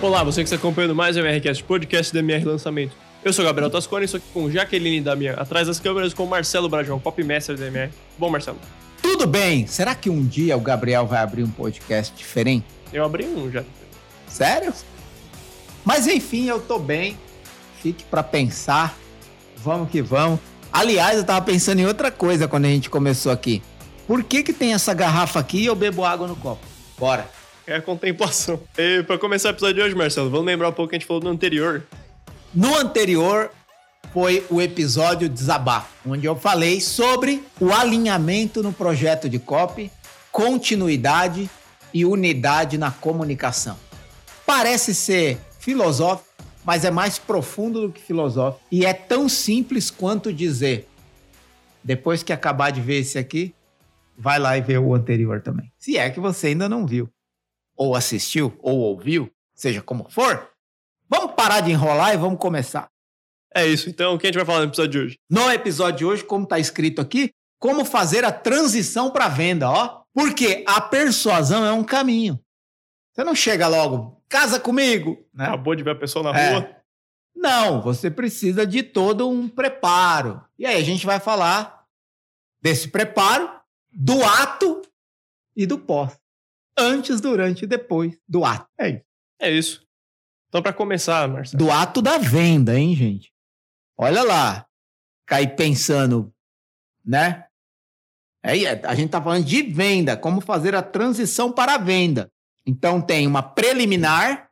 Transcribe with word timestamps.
Olá, 0.00 0.22
você 0.22 0.42
que 0.42 0.44
está 0.44 0.54
acompanhando 0.54 0.94
mais 0.94 1.16
o 1.16 1.18
MRCast, 1.18 1.64
podcast 1.64 2.12
do 2.12 2.20
MR 2.20 2.44
Lançamento. 2.44 2.94
Eu 3.24 3.32
sou 3.32 3.44
o 3.44 3.48
Gabriel 3.48 3.68
Tascone, 3.68 4.04
estou 4.04 4.18
aqui 4.18 4.28
com 4.32 4.48
Jaqueline 4.48 5.00
Damian, 5.00 5.32
atrás 5.32 5.66
das 5.66 5.80
câmeras 5.80 6.14
com 6.14 6.24
Marcelo 6.24 6.68
Brajão, 6.68 7.00
pop 7.00 7.20
mestre 7.24 7.56
do 7.56 7.64
MR. 7.64 7.92
Bom, 8.16 8.30
Marcelo. 8.30 8.58
Tudo 9.02 9.26
bem. 9.26 9.66
Será 9.66 9.96
que 9.96 10.08
um 10.08 10.24
dia 10.24 10.56
o 10.56 10.60
Gabriel 10.60 11.04
vai 11.04 11.18
abrir 11.18 11.42
um 11.42 11.50
podcast 11.50 12.14
diferente? 12.16 12.64
Eu 12.92 13.04
abri 13.04 13.24
um 13.26 13.50
já. 13.50 13.64
Sério? 14.28 14.72
Mas 15.84 16.06
enfim, 16.06 16.46
eu 16.46 16.60
tô 16.60 16.78
bem. 16.78 17.18
Fique 17.82 18.04
para 18.04 18.22
pensar. 18.22 18.96
Vamos 19.56 19.90
que 19.90 20.00
vamos. 20.00 20.38
Aliás, 20.72 21.18
eu 21.18 21.24
tava 21.24 21.44
pensando 21.44 21.80
em 21.80 21.86
outra 21.86 22.12
coisa 22.12 22.46
quando 22.46 22.66
a 22.66 22.68
gente 22.68 22.88
começou 22.88 23.32
aqui. 23.32 23.60
Por 24.06 24.22
que 24.22 24.44
que 24.44 24.52
tem 24.52 24.74
essa 24.74 24.94
garrafa 24.94 25.40
aqui 25.40 25.62
e 25.62 25.66
eu 25.66 25.74
bebo 25.74 26.04
água 26.04 26.28
no 26.28 26.36
copo? 26.36 26.64
Bora. 26.96 27.37
É 27.68 27.76
a 27.76 27.82
contemplação. 27.82 28.58
E 28.78 29.02
para 29.02 29.18
começar 29.18 29.50
o 29.50 29.52
episódio 29.52 29.74
de 29.74 29.82
hoje, 29.82 29.94
Marcelo, 29.94 30.30
vamos 30.30 30.46
lembrar 30.46 30.70
um 30.70 30.72
pouco 30.72 30.88
que 30.88 30.96
a 30.96 30.98
gente 30.98 31.06
falou 31.06 31.22
no 31.22 31.28
anterior. 31.28 31.82
No 32.54 32.74
anterior 32.74 33.50
foi 34.10 34.42
o 34.48 34.58
episódio 34.62 35.28
Desabafo, 35.28 35.90
onde 36.08 36.24
eu 36.24 36.34
falei 36.34 36.80
sobre 36.80 37.44
o 37.60 37.70
alinhamento 37.70 38.62
no 38.62 38.72
projeto 38.72 39.28
de 39.28 39.38
copy, 39.38 39.92
continuidade 40.32 41.50
e 41.92 42.06
unidade 42.06 42.78
na 42.78 42.90
comunicação. 42.90 43.76
Parece 44.46 44.94
ser 44.94 45.38
filosófico, 45.60 46.26
mas 46.64 46.86
é 46.86 46.90
mais 46.90 47.18
profundo 47.18 47.82
do 47.82 47.92
que 47.92 48.00
filosófico 48.00 48.64
e 48.72 48.86
é 48.86 48.94
tão 48.94 49.28
simples 49.28 49.90
quanto 49.90 50.32
dizer: 50.32 50.88
depois 51.84 52.22
que 52.22 52.32
acabar 52.32 52.70
de 52.70 52.80
ver 52.80 53.00
esse 53.00 53.18
aqui, 53.18 53.54
vai 54.16 54.38
lá 54.38 54.56
e 54.56 54.62
vê 54.62 54.78
o 54.78 54.94
anterior 54.94 55.42
também. 55.42 55.70
Se 55.78 55.98
é 55.98 56.08
que 56.08 56.18
você 56.18 56.46
ainda 56.46 56.66
não 56.66 56.86
viu, 56.86 57.10
ou 57.78 57.94
assistiu, 57.94 58.54
ou 58.60 58.78
ouviu, 58.80 59.30
seja 59.54 59.80
como 59.80 60.10
for, 60.10 60.50
vamos 61.08 61.32
parar 61.34 61.60
de 61.60 61.70
enrolar 61.70 62.12
e 62.12 62.16
vamos 62.18 62.38
começar. 62.38 62.88
É 63.54 63.66
isso, 63.66 63.88
então, 63.88 64.14
o 64.14 64.18
que 64.18 64.26
a 64.26 64.28
gente 64.28 64.36
vai 64.36 64.44
falar 64.44 64.58
no 64.58 64.66
episódio 64.66 64.90
de 64.90 64.98
hoje? 64.98 65.18
No 65.30 65.50
episódio 65.50 65.98
de 65.98 66.04
hoje, 66.04 66.24
como 66.24 66.44
está 66.44 66.58
escrito 66.58 67.00
aqui, 67.00 67.30
como 67.58 67.84
fazer 67.84 68.24
a 68.24 68.30
transição 68.32 69.10
para 69.10 69.28
venda, 69.28 69.70
ó. 69.70 70.02
Porque 70.12 70.64
a 70.66 70.80
persuasão 70.80 71.64
é 71.64 71.72
um 71.72 71.84
caminho. 71.84 72.38
Você 73.12 73.24
não 73.24 73.34
chega 73.34 73.66
logo, 73.68 74.20
casa 74.28 74.60
comigo, 74.60 75.24
né? 75.32 75.46
Acabou 75.46 75.74
de 75.74 75.82
ver 75.82 75.90
a 75.92 75.94
pessoa 75.98 76.22
na 76.32 76.38
É. 76.38 76.50
rua. 76.52 76.76
Não, 77.34 77.80
você 77.80 78.10
precisa 78.10 78.66
de 78.66 78.82
todo 78.82 79.28
um 79.28 79.48
preparo. 79.48 80.44
E 80.58 80.66
aí 80.66 80.76
a 80.76 80.84
gente 80.84 81.06
vai 81.06 81.20
falar 81.20 81.84
desse 82.60 82.88
preparo, 82.88 83.48
do 83.92 84.22
ato 84.24 84.82
e 85.56 85.64
do 85.66 85.78
pós. 85.78 86.18
Antes, 86.78 87.20
durante 87.20 87.64
e 87.64 87.66
depois 87.66 88.18
do 88.28 88.44
ato. 88.44 88.68
É 88.78 88.88
isso. 88.88 89.04
É 89.40 89.50
isso. 89.50 89.86
Então, 90.48 90.62
para 90.62 90.72
começar, 90.72 91.28
Marcelo. 91.28 91.62
Do 91.62 91.70
ato 91.70 92.00
da 92.00 92.18
venda, 92.18 92.78
hein, 92.78 92.94
gente? 92.94 93.32
Olha 93.96 94.22
lá. 94.22 94.66
Cair 95.26 95.54
pensando, 95.54 96.32
né? 97.04 97.44
Aí 98.42 98.66
a 98.66 98.94
gente 98.94 99.10
tá 99.10 99.20
falando 99.20 99.44
de 99.44 99.62
venda, 99.62 100.16
como 100.16 100.40
fazer 100.40 100.74
a 100.74 100.82
transição 100.82 101.52
para 101.52 101.74
a 101.74 101.78
venda. 101.78 102.30
Então 102.64 103.00
tem 103.00 103.26
uma 103.26 103.42
preliminar, 103.42 104.48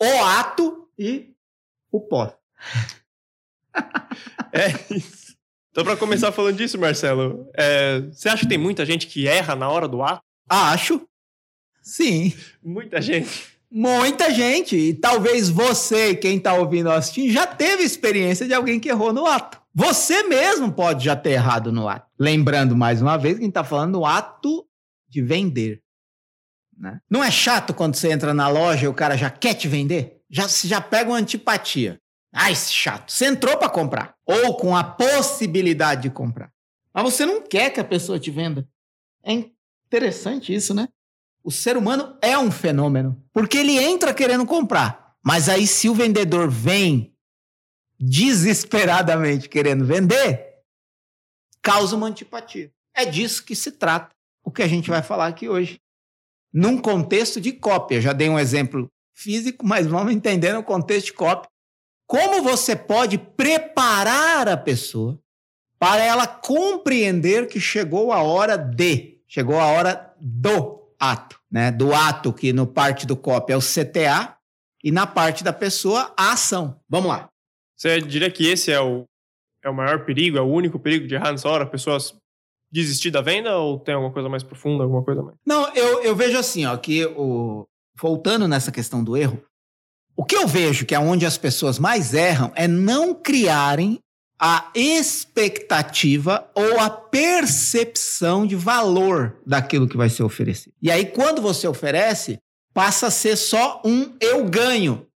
o 0.00 0.24
ato 0.24 0.88
e 0.98 1.34
o 1.90 2.00
pós. 2.00 2.32
É 4.52 4.68
isso. 4.94 5.34
Então, 5.72 5.82
para 5.82 5.96
começar 5.96 6.30
falando 6.30 6.56
disso, 6.56 6.78
Marcelo, 6.78 7.50
é, 7.56 8.02
você 8.02 8.28
acha 8.28 8.42
que 8.42 8.48
tem 8.48 8.56
muita 8.56 8.86
gente 8.86 9.08
que 9.08 9.26
erra 9.26 9.56
na 9.56 9.68
hora 9.68 9.88
do 9.88 10.00
ato? 10.00 10.22
Acho. 10.48 11.04
Sim. 11.84 12.32
Muita 12.62 13.00
gente. 13.00 13.54
Muita 13.70 14.32
gente. 14.32 14.74
E 14.74 14.94
talvez 14.94 15.48
você, 15.48 16.14
quem 16.14 16.38
está 16.38 16.54
ouvindo 16.54 16.86
ou 16.86 16.92
assistindo, 16.92 17.30
já 17.30 17.46
teve 17.46 17.82
experiência 17.82 18.46
de 18.46 18.54
alguém 18.54 18.80
que 18.80 18.88
errou 18.88 19.12
no 19.12 19.26
ato. 19.26 19.60
Você 19.74 20.22
mesmo 20.22 20.72
pode 20.72 21.04
já 21.04 21.14
ter 21.14 21.32
errado 21.32 21.70
no 21.70 21.88
ato. 21.88 22.08
Lembrando 22.18 22.74
mais 22.74 23.02
uma 23.02 23.16
vez 23.18 23.34
que 23.34 23.40
a 23.40 23.44
gente 23.44 23.50
está 23.50 23.64
falando 23.64 23.98
do 23.98 24.06
ato 24.06 24.66
de 25.08 25.20
vender. 25.20 25.82
né? 26.76 27.00
Não 27.10 27.22
é 27.22 27.30
chato 27.30 27.74
quando 27.74 27.96
você 27.96 28.10
entra 28.10 28.32
na 28.32 28.48
loja 28.48 28.84
e 28.86 28.88
o 28.88 28.94
cara 28.94 29.16
já 29.16 29.28
quer 29.28 29.54
te 29.54 29.68
vender? 29.68 30.20
Já, 30.30 30.48
você 30.48 30.66
já 30.66 30.80
pega 30.80 31.10
uma 31.10 31.18
antipatia. 31.18 32.00
Ah, 32.32 32.50
esse 32.50 32.72
chato. 32.72 33.12
Você 33.12 33.26
entrou 33.26 33.56
para 33.58 33.68
comprar. 33.68 34.14
Ou 34.24 34.56
com 34.56 34.76
a 34.76 34.82
possibilidade 34.82 36.02
de 36.02 36.10
comprar. 36.10 36.50
Mas 36.92 37.04
você 37.04 37.26
não 37.26 37.42
quer 37.42 37.70
que 37.70 37.80
a 37.80 37.84
pessoa 37.84 38.18
te 38.18 38.30
venda. 38.30 38.66
É 39.24 39.32
interessante 39.86 40.54
isso, 40.54 40.72
né? 40.72 40.88
O 41.44 41.50
ser 41.50 41.76
humano 41.76 42.16
é 42.22 42.38
um 42.38 42.50
fenômeno, 42.50 43.22
porque 43.30 43.58
ele 43.58 43.76
entra 43.76 44.14
querendo 44.14 44.46
comprar. 44.46 45.14
Mas 45.22 45.46
aí, 45.46 45.66
se 45.66 45.90
o 45.90 45.94
vendedor 45.94 46.50
vem 46.50 47.14
desesperadamente 48.00 49.46
querendo 49.46 49.84
vender, 49.84 50.54
causa 51.60 51.94
uma 51.94 52.06
antipatia. 52.06 52.72
É 52.94 53.04
disso 53.04 53.44
que 53.44 53.54
se 53.54 53.72
trata 53.72 54.14
o 54.42 54.50
que 54.50 54.62
a 54.62 54.66
gente 54.66 54.88
vai 54.88 55.02
falar 55.02 55.26
aqui 55.26 55.46
hoje. 55.46 55.78
Num 56.50 56.78
contexto 56.78 57.40
de 57.40 57.52
cópia. 57.52 58.00
Já 58.00 58.14
dei 58.14 58.28
um 58.28 58.38
exemplo 58.38 58.88
físico, 59.12 59.66
mas 59.66 59.86
vamos 59.86 60.14
entender 60.14 60.54
no 60.54 60.62
contexto 60.62 61.06
de 61.06 61.12
cópia. 61.12 61.50
Como 62.06 62.42
você 62.42 62.74
pode 62.74 63.18
preparar 63.18 64.48
a 64.48 64.56
pessoa 64.56 65.18
para 65.78 66.02
ela 66.02 66.26
compreender 66.26 67.48
que 67.48 67.60
chegou 67.60 68.12
a 68.12 68.22
hora 68.22 68.56
de, 68.56 69.20
chegou 69.26 69.58
a 69.58 69.66
hora 69.66 70.14
do 70.20 70.83
ato, 71.10 71.38
né? 71.50 71.70
Do 71.70 71.94
ato 71.94 72.32
que 72.32 72.52
no 72.52 72.66
parte 72.66 73.06
do 73.06 73.16
copy 73.16 73.52
é 73.52 73.56
o 73.56 73.60
CTA 73.60 74.36
e 74.82 74.90
na 74.90 75.06
parte 75.06 75.42
da 75.42 75.52
pessoa 75.52 76.12
a 76.16 76.32
ação. 76.32 76.80
Vamos 76.88 77.08
lá. 77.08 77.28
Você 77.76 78.00
diria 78.00 78.30
que 78.30 78.46
esse 78.46 78.70
é 78.70 78.80
o, 78.80 79.04
é 79.62 79.68
o 79.68 79.74
maior 79.74 80.04
perigo, 80.04 80.38
é 80.38 80.40
o 80.40 80.46
único 80.46 80.78
perigo 80.78 81.06
de 81.06 81.14
errar 81.14 81.32
nessa 81.32 81.48
hora? 81.48 81.64
A 81.64 81.68
pessoa 81.68 81.98
desistir 82.70 83.10
da 83.10 83.20
venda 83.20 83.56
ou 83.56 83.78
tem 83.78 83.94
alguma 83.94 84.12
coisa 84.12 84.28
mais 84.28 84.42
profunda, 84.42 84.84
alguma 84.84 85.04
coisa 85.04 85.22
mais? 85.22 85.36
Não, 85.46 85.72
eu, 85.74 86.02
eu 86.02 86.16
vejo 86.16 86.36
assim, 86.36 86.66
ó, 86.66 86.76
que 86.76 87.04
o 87.06 87.64
voltando 88.00 88.48
nessa 88.48 88.72
questão 88.72 89.02
do 89.04 89.16
erro, 89.16 89.40
o 90.16 90.24
que 90.24 90.36
eu 90.36 90.46
vejo 90.46 90.84
que 90.84 90.94
é 90.94 90.98
onde 90.98 91.26
as 91.26 91.38
pessoas 91.38 91.78
mais 91.78 92.14
erram 92.14 92.52
é 92.54 92.66
não 92.68 93.14
criarem 93.14 93.98
a 94.46 94.70
expectativa 94.74 96.50
ou 96.54 96.78
a 96.78 96.90
percepção 96.90 98.46
de 98.46 98.54
valor 98.54 99.38
daquilo 99.46 99.88
que 99.88 99.96
vai 99.96 100.10
ser 100.10 100.22
oferecido. 100.22 100.74
E 100.82 100.90
aí, 100.90 101.06
quando 101.06 101.40
você 101.40 101.66
oferece, 101.66 102.38
passa 102.74 103.06
a 103.06 103.10
ser 103.10 103.36
só 103.36 103.80
um 103.82 104.14
eu 104.20 104.44
ganho. 104.44 105.06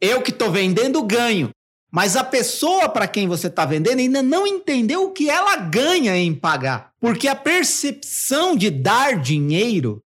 Eu 0.00 0.22
que 0.22 0.30
estou 0.30 0.52
vendendo 0.52 1.02
ganho. 1.02 1.50
Mas 1.90 2.14
a 2.14 2.22
pessoa 2.22 2.88
para 2.88 3.08
quem 3.08 3.26
você 3.26 3.48
está 3.48 3.66
vendendo 3.66 3.98
ainda 3.98 4.22
não 4.22 4.46
entendeu 4.46 5.02
o 5.02 5.10
que 5.10 5.28
ela 5.28 5.56
ganha 5.56 6.16
em 6.16 6.32
pagar. 6.32 6.92
Porque 7.00 7.26
a 7.26 7.34
percepção 7.34 8.54
de 8.54 8.70
dar 8.70 9.20
dinheiro 9.20 10.00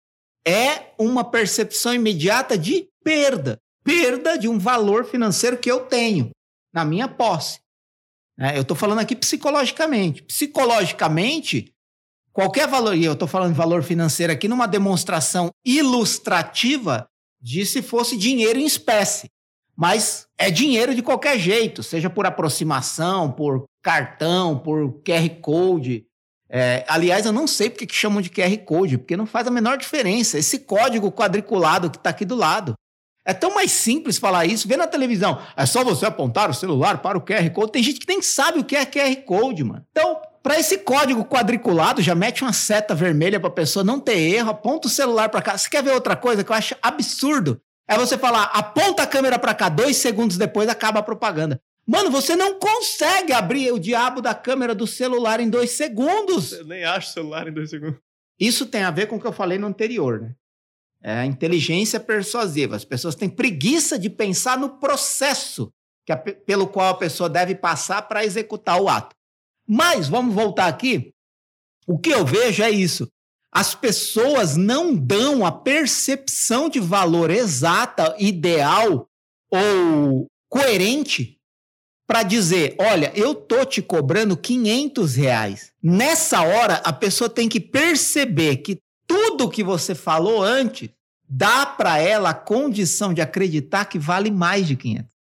é 0.47 0.93
uma 0.97 1.25
percepção 1.25 1.93
imediata 1.93 2.57
de 2.57 2.87
perda. 3.03 3.59
Perda 3.83 4.39
de 4.39 4.47
um 4.47 4.57
valor 4.57 5.05
financeiro 5.05 5.59
que 5.59 5.69
eu 5.69 5.81
tenho 5.81 6.31
na 6.73 6.85
minha 6.85 7.09
posse. 7.09 7.59
É, 8.41 8.57
eu 8.57 8.63
estou 8.63 8.77
falando 8.77 9.01
aqui 9.01 9.15
psicologicamente. 9.15 10.23
Psicologicamente, 10.23 11.75
qualquer 12.33 12.67
valor, 12.67 12.97
e 12.97 13.05
eu 13.05 13.13
estou 13.13 13.29
falando 13.29 13.53
de 13.53 13.59
valor 13.59 13.83
financeiro 13.83 14.33
aqui 14.33 14.49
numa 14.49 14.67
demonstração 14.67 15.51
ilustrativa 15.63 17.07
de 17.39 17.67
se 17.67 17.83
fosse 17.83 18.17
dinheiro 18.17 18.59
em 18.59 18.65
espécie. 18.65 19.29
Mas 19.77 20.27
é 20.39 20.51
dinheiro 20.51 20.95
de 20.95 21.03
qualquer 21.03 21.39
jeito, 21.39 21.83
seja 21.83 22.09
por 22.09 22.25
aproximação, 22.25 23.31
por 23.31 23.65
cartão, 23.83 24.59
por 24.59 25.03
QR 25.03 25.29
Code. 25.43 26.07
É, 26.49 26.85
aliás, 26.89 27.27
eu 27.27 27.33
não 27.33 27.47
sei 27.47 27.69
porque 27.69 27.87
que 27.87 27.95
chamam 27.95 28.23
de 28.23 28.31
QR 28.31 28.57
Code, 28.65 28.99
porque 28.99 29.17
não 29.17 29.27
faz 29.27 29.47
a 29.47 29.51
menor 29.51 29.77
diferença. 29.77 30.39
Esse 30.39 30.61
código 30.61 31.13
quadriculado 31.13 31.91
que 31.91 31.99
está 31.99 32.09
aqui 32.11 32.25
do 32.25 32.35
lado. 32.35 32.75
É 33.25 33.35
tão 33.35 33.55
mais 33.55 33.71
simples 33.71 34.19
falar 34.19 34.47
isso. 34.47 34.67
Vê 34.67 34.77
na 34.77 34.87
televisão. 34.87 35.41
É 35.57 35.67
só 35.67 35.85
você 35.85 36.07
apontar 36.07 36.51
o 36.51 36.55
celular 36.55 36.99
para 36.99 37.19
o 37.19 37.21
QR 37.21 37.49
Code. 37.51 37.73
Tem 37.73 37.83
gente 37.83 38.01
que 38.01 38.09
nem 38.09 38.23
sabe 38.23 38.61
o 38.61 38.65
que 38.65 38.77
é 38.77 38.87
QR 38.87 39.15
Code, 39.25 39.63
mano. 39.63 39.85
Então, 39.91 40.21
para 40.43 40.59
esse 40.59 40.79
código 40.79 41.25
quadriculado, 41.25 42.01
já 42.01 42.15
mete 42.15 42.43
uma 42.43 42.53
seta 42.53 42.95
vermelha 42.95 43.39
para 43.39 43.49
a 43.49 43.53
pessoa 43.53 43.85
não 43.85 44.01
ter 44.01 44.19
erro, 44.19 44.51
aponta 44.51 44.89
o 44.89 44.91
celular 44.91 45.29
para 45.29 45.43
cá. 45.43 45.57
Você 45.57 45.69
quer 45.69 45.83
ver 45.83 45.93
outra 45.93 46.17
coisa 46.17 46.43
que 46.43 46.51
eu 46.51 46.57
acho 46.57 46.75
absurdo? 46.83 47.61
É 47.87 47.99
você 47.99 48.17
falar, 48.17 48.45
aponta 48.45 49.03
a 49.03 49.07
câmera 49.07 49.39
para 49.39 49.53
cá, 49.53 49.69
dois 49.69 49.97
segundos 49.97 50.39
depois 50.39 50.69
acaba 50.69 51.01
a 51.01 51.03
propaganda. 51.03 51.61
Mano, 51.87 52.11
você 52.11 52.37
não 52.37 52.59
consegue 52.59 53.33
abrir 53.33 53.73
o 53.73 53.79
diabo 53.79 54.23
da 54.23 54.33
câmera 54.33 54.75
do 54.75 54.87
celular 54.87 55.41
em 55.41 55.51
dois 55.51 55.73
segundos. 55.73 56.53
Eu 56.53 56.65
nem 56.65 56.85
acho 56.85 57.11
o 57.11 57.13
celular 57.13 57.49
em 57.49 57.53
dois 57.53 57.69
segundos. 57.69 57.99
Isso 58.39 58.65
tem 58.65 58.85
a 58.85 58.91
ver 58.91 59.09
com 59.09 59.17
o 59.17 59.21
que 59.21 59.27
eu 59.27 59.33
falei 59.33 59.59
no 59.59 59.67
anterior, 59.67 60.21
né? 60.21 60.35
É 61.03 61.13
a 61.13 61.27
inteligência 61.27 61.99
persuasiva. 61.99 62.77
As 62.77 62.85
pessoas 62.85 63.15
têm 63.15 63.29
preguiça 63.29 63.99
de 63.99 64.11
pensar 64.11 64.59
no 64.59 64.79
processo 64.79 65.73
que 66.05 66.13
a, 66.13 66.17
pelo 66.17 66.67
qual 66.67 66.89
a 66.89 66.97
pessoa 66.99 67.29
deve 67.29 67.55
passar 67.55 68.03
para 68.03 68.25
executar 68.25 68.81
o 68.81 68.89
ato. 68.89 69.15
Mas, 69.67 70.09
vamos 70.09 70.35
voltar 70.35 70.67
aqui. 70.67 71.13
O 71.87 71.99
que 71.99 72.11
eu 72.11 72.25
vejo 72.25 72.63
é 72.63 72.71
isso. 72.71 73.09
as 73.53 73.75
pessoas 73.75 74.57
não 74.57 74.95
dão 74.95 75.45
a 75.45 75.51
percepção 75.51 76.69
de 76.69 76.79
valor 76.79 77.31
exata, 77.31 78.15
ideal 78.19 79.09
ou 79.51 80.27
coerente 80.49 81.37
para 82.07 82.23
dizer, 82.23 82.77
olha, 82.79 83.13
eu 83.15 83.35
tô 83.35 83.65
te 83.65 83.81
cobrando 83.81 84.37
500 84.37 85.15
reais. 85.15 85.73
Nessa 85.83 86.43
hora, 86.43 86.75
a 86.85 86.93
pessoa 86.93 87.31
tem 87.31 87.49
que 87.49 87.61
perceber 87.61 88.59
que 88.59 88.79
tudo 89.31 89.51
que 89.51 89.63
você 89.63 89.95
falou 89.95 90.43
antes 90.43 90.91
dá 91.29 91.65
para 91.65 91.99
ela 91.99 92.31
a 92.31 92.35
condição 92.35 93.15
de 93.15 93.21
acreditar 93.21 93.85
que 93.85 93.99
vale 93.99 94.31
mais 94.31 94.67
de 94.67 94.75
500. 94.75 95.13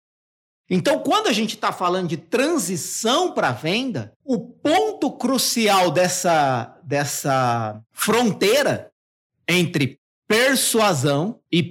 Então, 0.68 0.98
quando 1.00 1.28
a 1.28 1.32
gente 1.32 1.54
está 1.54 1.72
falando 1.72 2.08
de 2.08 2.16
transição 2.16 3.32
para 3.32 3.52
venda, 3.52 4.12
o 4.24 4.38
ponto 4.38 5.12
crucial 5.12 5.90
dessa, 5.90 6.76
dessa 6.82 7.80
fronteira 7.92 8.90
entre 9.48 9.98
persuasão 10.28 11.40
e 11.50 11.62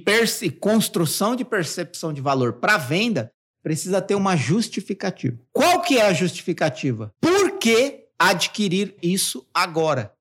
construção 0.59 1.35
de 1.35 1.43
percepção 1.43 2.13
de 2.13 2.21
valor 2.21 2.53
para 2.53 2.77
venda 2.77 3.31
precisa 3.61 4.01
ter 4.01 4.15
uma 4.15 4.35
justificativa. 4.35 5.37
Qual 5.51 5.81
que 5.81 5.97
é 5.97 6.05
a 6.05 6.13
justificativa? 6.13 7.13
Por 7.19 7.57
que 7.57 8.05
adquirir 8.17 8.95
isso 9.01 9.45
agora? 9.53 10.13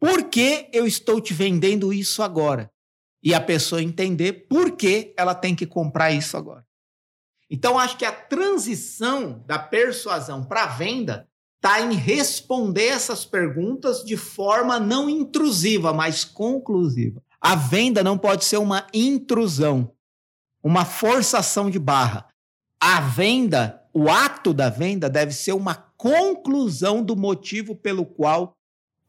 Por 0.00 0.30
que 0.30 0.70
eu 0.72 0.86
estou 0.86 1.20
te 1.20 1.34
vendendo 1.34 1.92
isso 1.92 2.22
agora? 2.22 2.72
E 3.22 3.34
a 3.34 3.40
pessoa 3.40 3.82
entender 3.82 4.48
por 4.48 4.72
que 4.72 5.12
ela 5.14 5.34
tem 5.34 5.54
que 5.54 5.66
comprar 5.66 6.10
isso 6.10 6.38
agora. 6.38 6.66
Então, 7.50 7.78
acho 7.78 7.98
que 7.98 8.06
a 8.06 8.12
transição 8.12 9.44
da 9.46 9.58
persuasão 9.58 10.42
para 10.42 10.64
a 10.64 10.68
venda 10.68 11.28
está 11.56 11.82
em 11.82 11.92
responder 11.92 12.86
essas 12.86 13.26
perguntas 13.26 14.02
de 14.02 14.16
forma 14.16 14.80
não 14.80 15.10
intrusiva, 15.10 15.92
mas 15.92 16.24
conclusiva. 16.24 17.22
A 17.38 17.54
venda 17.54 18.02
não 18.02 18.16
pode 18.16 18.46
ser 18.46 18.56
uma 18.56 18.86
intrusão, 18.94 19.92
uma 20.62 20.86
forçação 20.86 21.68
de 21.68 21.78
barra. 21.78 22.26
A 22.80 23.00
venda, 23.00 23.82
o 23.92 24.08
ato 24.08 24.54
da 24.54 24.70
venda, 24.70 25.10
deve 25.10 25.32
ser 25.32 25.52
uma 25.52 25.74
conclusão 25.74 27.02
do 27.02 27.14
motivo 27.14 27.76
pelo 27.76 28.06
qual 28.06 28.56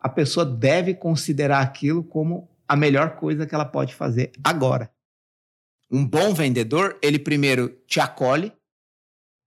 a 0.01 0.09
pessoa 0.09 0.43
deve 0.43 0.95
considerar 0.95 1.61
aquilo 1.61 2.03
como 2.03 2.49
a 2.67 2.75
melhor 2.75 3.15
coisa 3.17 3.45
que 3.45 3.53
ela 3.53 3.65
pode 3.65 3.93
fazer 3.93 4.31
agora. 4.43 4.91
Um 5.91 6.05
bom 6.05 6.33
vendedor, 6.33 6.97
ele 7.01 7.19
primeiro 7.19 7.69
te 7.85 7.99
acolhe, 7.99 8.51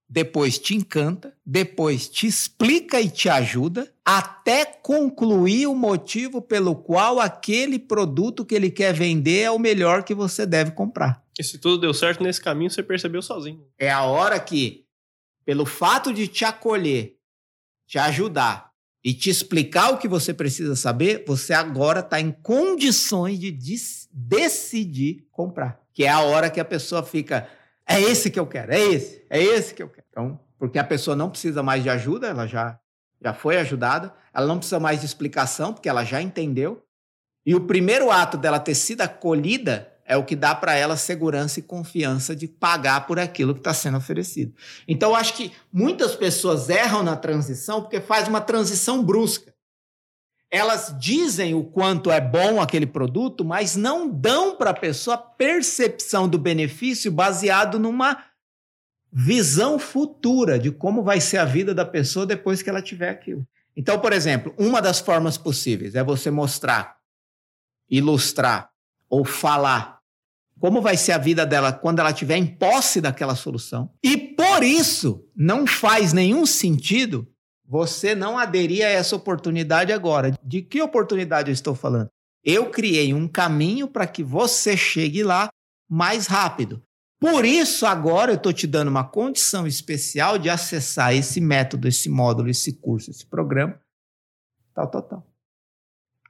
depois 0.08 0.58
te 0.58 0.76
encanta, 0.76 1.34
depois 1.44 2.08
te 2.08 2.26
explica 2.26 3.00
e 3.00 3.10
te 3.10 3.28
ajuda, 3.28 3.92
até 4.04 4.64
concluir 4.66 5.66
o 5.66 5.74
motivo 5.74 6.40
pelo 6.40 6.76
qual 6.76 7.18
aquele 7.18 7.78
produto 7.78 8.44
que 8.44 8.54
ele 8.54 8.70
quer 8.70 8.92
vender 8.92 9.40
é 9.40 9.50
o 9.50 9.58
melhor 9.58 10.04
que 10.04 10.14
você 10.14 10.46
deve 10.46 10.72
comprar. 10.72 11.24
E 11.38 11.42
se 11.42 11.58
tudo 11.58 11.80
deu 11.80 11.94
certo 11.94 12.22
nesse 12.22 12.40
caminho, 12.40 12.70
você 12.70 12.82
percebeu 12.82 13.22
sozinho. 13.22 13.66
É 13.78 13.90
a 13.90 14.02
hora 14.02 14.38
que, 14.38 14.86
pelo 15.44 15.64
fato 15.64 16.12
de 16.12 16.28
te 16.28 16.44
acolher, 16.44 17.16
te 17.86 17.98
ajudar 17.98 18.73
e 19.04 19.12
te 19.12 19.28
explicar 19.28 19.90
o 19.90 19.98
que 19.98 20.08
você 20.08 20.32
precisa 20.32 20.74
saber, 20.74 21.24
você 21.26 21.52
agora 21.52 22.00
está 22.00 22.18
em 22.20 22.32
condições 22.32 23.38
de 23.38 23.52
decidir 24.10 25.26
comprar 25.30 25.84
que 25.94 26.04
é 26.04 26.08
a 26.08 26.20
hora 26.20 26.50
que 26.50 26.58
a 26.58 26.64
pessoa 26.64 27.04
fica, 27.04 27.48
é 27.86 28.00
esse 28.00 28.28
que 28.28 28.38
eu 28.38 28.46
quero, 28.46 28.72
é 28.72 28.80
esse, 28.80 29.24
é 29.30 29.40
esse 29.40 29.72
que 29.72 29.82
eu 29.82 29.88
quero. 29.88 30.04
Então, 30.10 30.40
porque 30.58 30.78
a 30.78 30.84
pessoa 30.84 31.16
não 31.16 31.30
precisa 31.30 31.62
mais 31.62 31.84
de 31.84 31.88
ajuda, 31.88 32.26
ela 32.26 32.46
já, 32.46 32.78
já 33.22 33.32
foi 33.32 33.56
ajudada, 33.58 34.12
ela 34.34 34.46
não 34.46 34.58
precisa 34.58 34.80
mais 34.80 35.00
de 35.00 35.06
explicação, 35.06 35.72
porque 35.72 35.88
ela 35.88 36.04
já 36.04 36.20
entendeu. 36.20 36.84
E 37.46 37.54
o 37.54 37.60
primeiro 37.60 38.10
ato 38.10 38.36
dela 38.36 38.58
ter 38.58 38.74
sido 38.74 39.02
acolhida 39.02 39.92
é 40.04 40.16
o 40.16 40.24
que 40.24 40.36
dá 40.36 40.54
para 40.54 40.74
ela 40.74 40.96
segurança 40.96 41.58
e 41.58 41.62
confiança 41.62 42.36
de 42.36 42.46
pagar 42.46 43.06
por 43.06 43.18
aquilo 43.18 43.54
que 43.54 43.60
está 43.60 43.72
sendo 43.72 43.96
oferecido. 43.96 44.54
Então, 44.86 45.10
eu 45.10 45.16
acho 45.16 45.34
que 45.34 45.52
muitas 45.72 46.14
pessoas 46.14 46.68
erram 46.68 47.02
na 47.02 47.16
transição 47.16 47.80
porque 47.80 48.00
faz 48.00 48.28
uma 48.28 48.40
transição 48.40 49.02
brusca 49.02 49.54
elas 50.54 50.94
dizem 51.00 51.52
o 51.52 51.64
quanto 51.64 52.12
é 52.12 52.20
bom 52.20 52.60
aquele 52.60 52.86
produto, 52.86 53.44
mas 53.44 53.74
não 53.74 54.08
dão 54.08 54.56
para 54.56 54.70
a 54.70 54.74
pessoa 54.74 55.18
percepção 55.18 56.28
do 56.28 56.38
benefício 56.38 57.10
baseado 57.10 57.76
numa 57.76 58.24
visão 59.12 59.80
futura 59.80 60.56
de 60.56 60.70
como 60.70 61.02
vai 61.02 61.20
ser 61.20 61.38
a 61.38 61.44
vida 61.44 61.74
da 61.74 61.84
pessoa 61.84 62.24
depois 62.24 62.62
que 62.62 62.70
ela 62.70 62.80
tiver 62.80 63.08
aquilo. 63.08 63.44
Então, 63.76 63.98
por 63.98 64.12
exemplo, 64.12 64.54
uma 64.56 64.80
das 64.80 65.00
formas 65.00 65.36
possíveis 65.36 65.96
é 65.96 66.04
você 66.04 66.30
mostrar, 66.30 66.98
ilustrar 67.90 68.70
ou 69.14 69.24
falar 69.24 70.00
como 70.58 70.80
vai 70.80 70.96
ser 70.96 71.12
a 71.12 71.18
vida 71.18 71.46
dela 71.46 71.72
quando 71.72 72.00
ela 72.00 72.12
tiver 72.12 72.36
em 72.36 72.46
posse 72.46 73.00
daquela 73.00 73.36
solução. 73.36 73.92
E 74.02 74.16
por 74.16 74.62
isso 74.62 75.28
não 75.36 75.66
faz 75.66 76.12
nenhum 76.12 76.44
sentido 76.46 77.28
você 77.64 78.14
não 78.14 78.38
aderir 78.38 78.84
a 78.84 78.88
essa 78.88 79.14
oportunidade 79.14 79.92
agora. 79.92 80.32
De 80.42 80.62
que 80.62 80.82
oportunidade 80.82 81.50
eu 81.50 81.52
estou 81.52 81.74
falando? 81.74 82.08
Eu 82.42 82.70
criei 82.70 83.14
um 83.14 83.28
caminho 83.28 83.86
para 83.86 84.06
que 84.06 84.22
você 84.22 84.76
chegue 84.76 85.22
lá 85.22 85.48
mais 85.88 86.26
rápido. 86.26 86.82
Por 87.20 87.44
isso, 87.44 87.86
agora 87.86 88.32
eu 88.32 88.36
estou 88.36 88.52
te 88.52 88.66
dando 88.66 88.88
uma 88.88 89.04
condição 89.04 89.66
especial 89.66 90.38
de 90.38 90.50
acessar 90.50 91.14
esse 91.14 91.40
método, 91.40 91.88
esse 91.88 92.08
módulo, 92.08 92.50
esse 92.50 92.72
curso, 92.80 93.10
esse 93.10 93.24
programa. 93.24 93.80
Tal, 94.74 94.90
tal, 94.90 95.02
tal. 95.02 95.26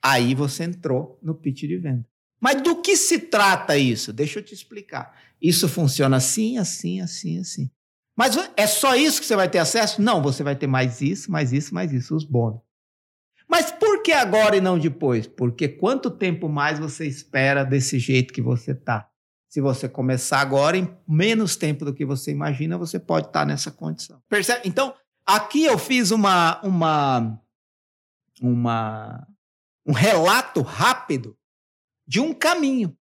Aí 0.02 0.34
você 0.34 0.64
entrou 0.64 1.18
no 1.22 1.34
pitch 1.34 1.62
de 1.62 1.78
venda. 1.78 2.06
Mas 2.44 2.60
do 2.60 2.82
que 2.82 2.94
se 2.94 3.20
trata 3.20 3.74
isso? 3.78 4.12
Deixa 4.12 4.38
eu 4.38 4.42
te 4.42 4.52
explicar. 4.52 5.18
Isso 5.40 5.66
funciona 5.66 6.18
assim, 6.18 6.58
assim, 6.58 7.00
assim, 7.00 7.38
assim. 7.38 7.70
Mas 8.14 8.36
é 8.54 8.66
só 8.66 8.94
isso 8.94 9.18
que 9.18 9.26
você 9.26 9.34
vai 9.34 9.48
ter 9.48 9.60
acesso? 9.60 10.02
Não, 10.02 10.22
você 10.22 10.42
vai 10.42 10.54
ter 10.54 10.66
mais 10.66 11.00
isso, 11.00 11.32
mais 11.32 11.54
isso, 11.54 11.74
mais 11.74 11.90
isso, 11.90 12.14
os 12.14 12.22
bônus. 12.22 12.60
Mas 13.48 13.72
por 13.72 14.02
que 14.02 14.12
agora 14.12 14.58
e 14.58 14.60
não 14.60 14.78
depois? 14.78 15.26
Porque 15.26 15.66
quanto 15.68 16.10
tempo 16.10 16.46
mais 16.46 16.78
você 16.78 17.06
espera 17.06 17.64
desse 17.64 17.98
jeito 17.98 18.34
que 18.34 18.42
você 18.42 18.72
está? 18.72 19.08
Se 19.48 19.62
você 19.62 19.88
começar 19.88 20.40
agora, 20.40 20.76
em 20.76 20.94
menos 21.08 21.56
tempo 21.56 21.82
do 21.82 21.94
que 21.94 22.04
você 22.04 22.30
imagina, 22.30 22.76
você 22.76 22.98
pode 22.98 23.28
estar 23.28 23.40
tá 23.40 23.46
nessa 23.46 23.70
condição. 23.70 24.20
Percebe? 24.28 24.60
Então, 24.66 24.94
aqui 25.24 25.64
eu 25.64 25.78
fiz 25.78 26.10
uma, 26.10 26.60
uma, 26.60 27.40
uma, 28.42 29.26
um 29.86 29.94
relato 29.94 30.60
rápido 30.60 31.34
de 32.06 32.20
um 32.20 32.32
caminho 32.32 32.96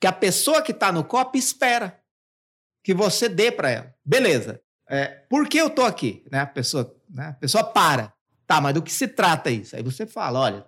que 0.00 0.06
a 0.06 0.12
pessoa 0.12 0.62
que 0.62 0.72
está 0.72 0.92
no 0.92 1.04
copo 1.04 1.36
espera 1.36 2.00
que 2.82 2.94
você 2.94 3.28
dê 3.28 3.50
para 3.50 3.70
ela. 3.70 3.94
Beleza. 4.04 4.60
É, 4.88 5.06
por 5.28 5.48
que 5.48 5.58
eu 5.58 5.68
tô 5.68 5.82
aqui? 5.82 6.24
Né? 6.30 6.40
A, 6.40 6.46
pessoa, 6.46 6.94
né? 7.10 7.28
a 7.28 7.32
pessoa 7.32 7.64
para. 7.64 8.12
Tá, 8.46 8.60
mas 8.60 8.74
do 8.74 8.82
que 8.82 8.92
se 8.92 9.08
trata 9.08 9.50
isso? 9.50 9.74
Aí 9.74 9.82
você 9.82 10.06
fala: 10.06 10.38
olha, 10.38 10.64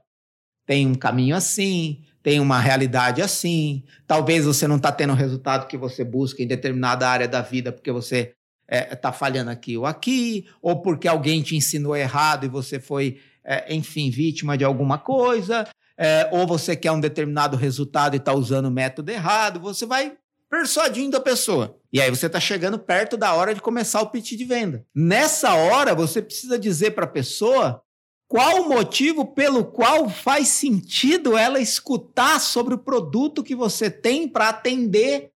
tem 0.66 0.86
um 0.86 0.94
caminho 0.94 1.36
assim, 1.36 2.04
tem 2.22 2.40
uma 2.40 2.58
realidade 2.58 3.22
assim. 3.22 3.84
Talvez 4.06 4.44
você 4.44 4.66
não 4.66 4.76
está 4.76 4.90
tendo 4.90 5.12
o 5.12 5.16
resultado 5.16 5.68
que 5.68 5.76
você 5.76 6.04
busca 6.04 6.42
em 6.42 6.46
determinada 6.46 7.08
área 7.08 7.28
da 7.28 7.40
vida 7.40 7.70
porque 7.70 7.92
você 7.92 8.34
está 8.68 8.92
é, 8.92 8.96
tá 8.96 9.12
falhando 9.12 9.50
aqui 9.50 9.78
ou 9.78 9.86
aqui, 9.86 10.46
ou 10.60 10.82
porque 10.82 11.08
alguém 11.08 11.40
te 11.42 11.56
ensinou 11.56 11.96
errado 11.96 12.44
e 12.44 12.48
você 12.48 12.78
foi, 12.78 13.20
é, 13.42 13.74
enfim, 13.74 14.10
vítima 14.10 14.58
de 14.58 14.64
alguma 14.64 14.98
coisa, 14.98 15.66
é, 15.98 16.28
ou 16.30 16.46
você 16.46 16.76
quer 16.76 16.92
um 16.92 17.00
determinado 17.00 17.56
resultado 17.56 18.14
e 18.14 18.18
está 18.18 18.32
usando 18.32 18.66
o 18.66 18.70
método 18.70 19.10
errado. 19.10 19.58
Você 19.58 19.84
vai 19.84 20.16
persuadindo 20.48 21.16
a 21.16 21.20
pessoa. 21.20 21.76
E 21.92 22.00
aí 22.00 22.08
você 22.08 22.26
está 22.26 22.38
chegando 22.38 22.78
perto 22.78 23.16
da 23.16 23.34
hora 23.34 23.54
de 23.54 23.60
começar 23.60 24.00
o 24.00 24.10
pitch 24.10 24.32
de 24.32 24.44
venda. 24.44 24.86
Nessa 24.94 25.54
hora, 25.54 25.94
você 25.94 26.22
precisa 26.22 26.58
dizer 26.58 26.92
para 26.92 27.04
a 27.04 27.08
pessoa 27.08 27.82
qual 28.28 28.62
o 28.62 28.68
motivo 28.68 29.26
pelo 29.34 29.64
qual 29.64 30.08
faz 30.08 30.48
sentido 30.48 31.36
ela 31.36 31.58
escutar 31.58 32.38
sobre 32.40 32.74
o 32.74 32.78
produto 32.78 33.42
que 33.42 33.54
você 33.54 33.90
tem 33.90 34.28
para 34.28 34.50
atender 34.50 35.32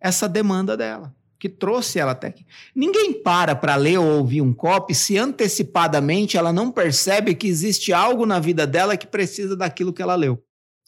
essa 0.00 0.28
demanda 0.28 0.76
dela, 0.76 1.14
que 1.38 1.48
trouxe 1.48 1.98
ela 1.98 2.12
até 2.12 2.28
aqui. 2.28 2.44
Ninguém 2.74 3.22
para 3.22 3.54
para 3.54 3.76
ler 3.76 3.98
ou 3.98 4.18
ouvir 4.18 4.42
um 4.42 4.52
copy 4.52 4.94
se 4.94 5.16
antecipadamente 5.16 6.36
ela 6.36 6.52
não 6.52 6.70
percebe 6.70 7.34
que 7.34 7.46
existe 7.46 7.92
algo 7.92 8.26
na 8.26 8.40
vida 8.40 8.66
dela 8.66 8.96
que 8.96 9.06
precisa 9.06 9.56
daquilo 9.56 9.92
que 9.92 10.02
ela 10.02 10.16
leu 10.16 10.42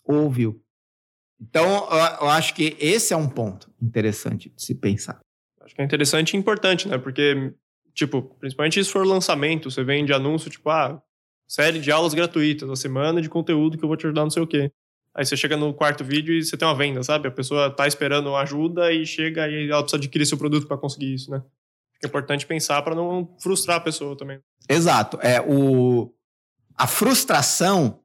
ou 0.04 0.25
ouviu. 0.25 0.61
Então, 1.40 1.88
eu 2.21 2.28
acho 2.28 2.54
que 2.54 2.76
esse 2.78 3.14
é 3.14 3.16
um 3.16 3.28
ponto 3.28 3.71
interessante 3.80 4.50
de 4.50 4.62
se 4.62 4.75
pensar. 4.75 5.21
Acho 5.62 5.75
que 5.75 5.80
é 5.80 5.85
interessante 5.85 6.35
e 6.35 6.37
importante, 6.37 6.87
né? 6.87 6.99
Porque, 6.99 7.54
tipo, 7.95 8.23
principalmente 8.38 8.83
se 8.85 8.90
for 8.90 9.07
lançamento, 9.07 9.71
você 9.71 9.83
vende 9.83 10.12
anúncio, 10.12 10.50
tipo, 10.50 10.69
ah, 10.69 11.00
série 11.49 11.78
de 11.78 11.90
aulas 11.90 12.12
gratuitas, 12.12 12.69
uma 12.69 12.76
semana 12.76 13.23
de 13.23 13.30
conteúdo 13.30 13.78
que 13.78 13.85
eu 13.85 13.88
vou 13.88 13.97
te 13.97 14.07
ajudar 14.07 14.23
não 14.23 14.30
sei 14.30 14.42
o 14.42 14.47
quê. 14.47 14.71
Aí 15.14 15.24
você 15.24 15.36
chega 15.36 15.56
no 15.56 15.74
quarto 15.74 16.04
vídeo 16.04 16.34
e 16.34 16.44
você 16.44 16.56
tem 16.56 16.66
uma 16.66 16.74
venda, 16.74 17.02
sabe? 17.02 17.28
A 17.28 17.32
pessoa 17.32 17.70
tá 17.70 17.86
esperando 17.86 18.34
ajuda 18.36 18.92
e 18.92 19.04
chega 19.04 19.48
e 19.48 19.68
ela 19.68 19.82
precisa 19.82 19.98
adquirir 19.98 20.24
seu 20.24 20.38
produto 20.38 20.66
para 20.66 20.76
conseguir 20.76 21.12
isso, 21.12 21.30
né? 21.30 21.42
É 22.02 22.06
importante 22.06 22.46
pensar 22.46 22.80
para 22.82 22.94
não 22.94 23.36
frustrar 23.40 23.78
a 23.78 23.80
pessoa 23.80 24.16
também. 24.16 24.40
Exato. 24.68 25.18
É 25.20 25.40
o 25.40 26.12
a 26.76 26.86
frustração 26.86 28.00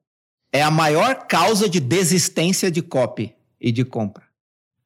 é 0.52 0.62
a 0.62 0.70
maior 0.70 1.26
causa 1.26 1.68
de 1.68 1.80
desistência 1.80 2.70
de 2.70 2.82
copy 2.82 3.34
e 3.58 3.72
de 3.72 3.84
compra. 3.84 4.24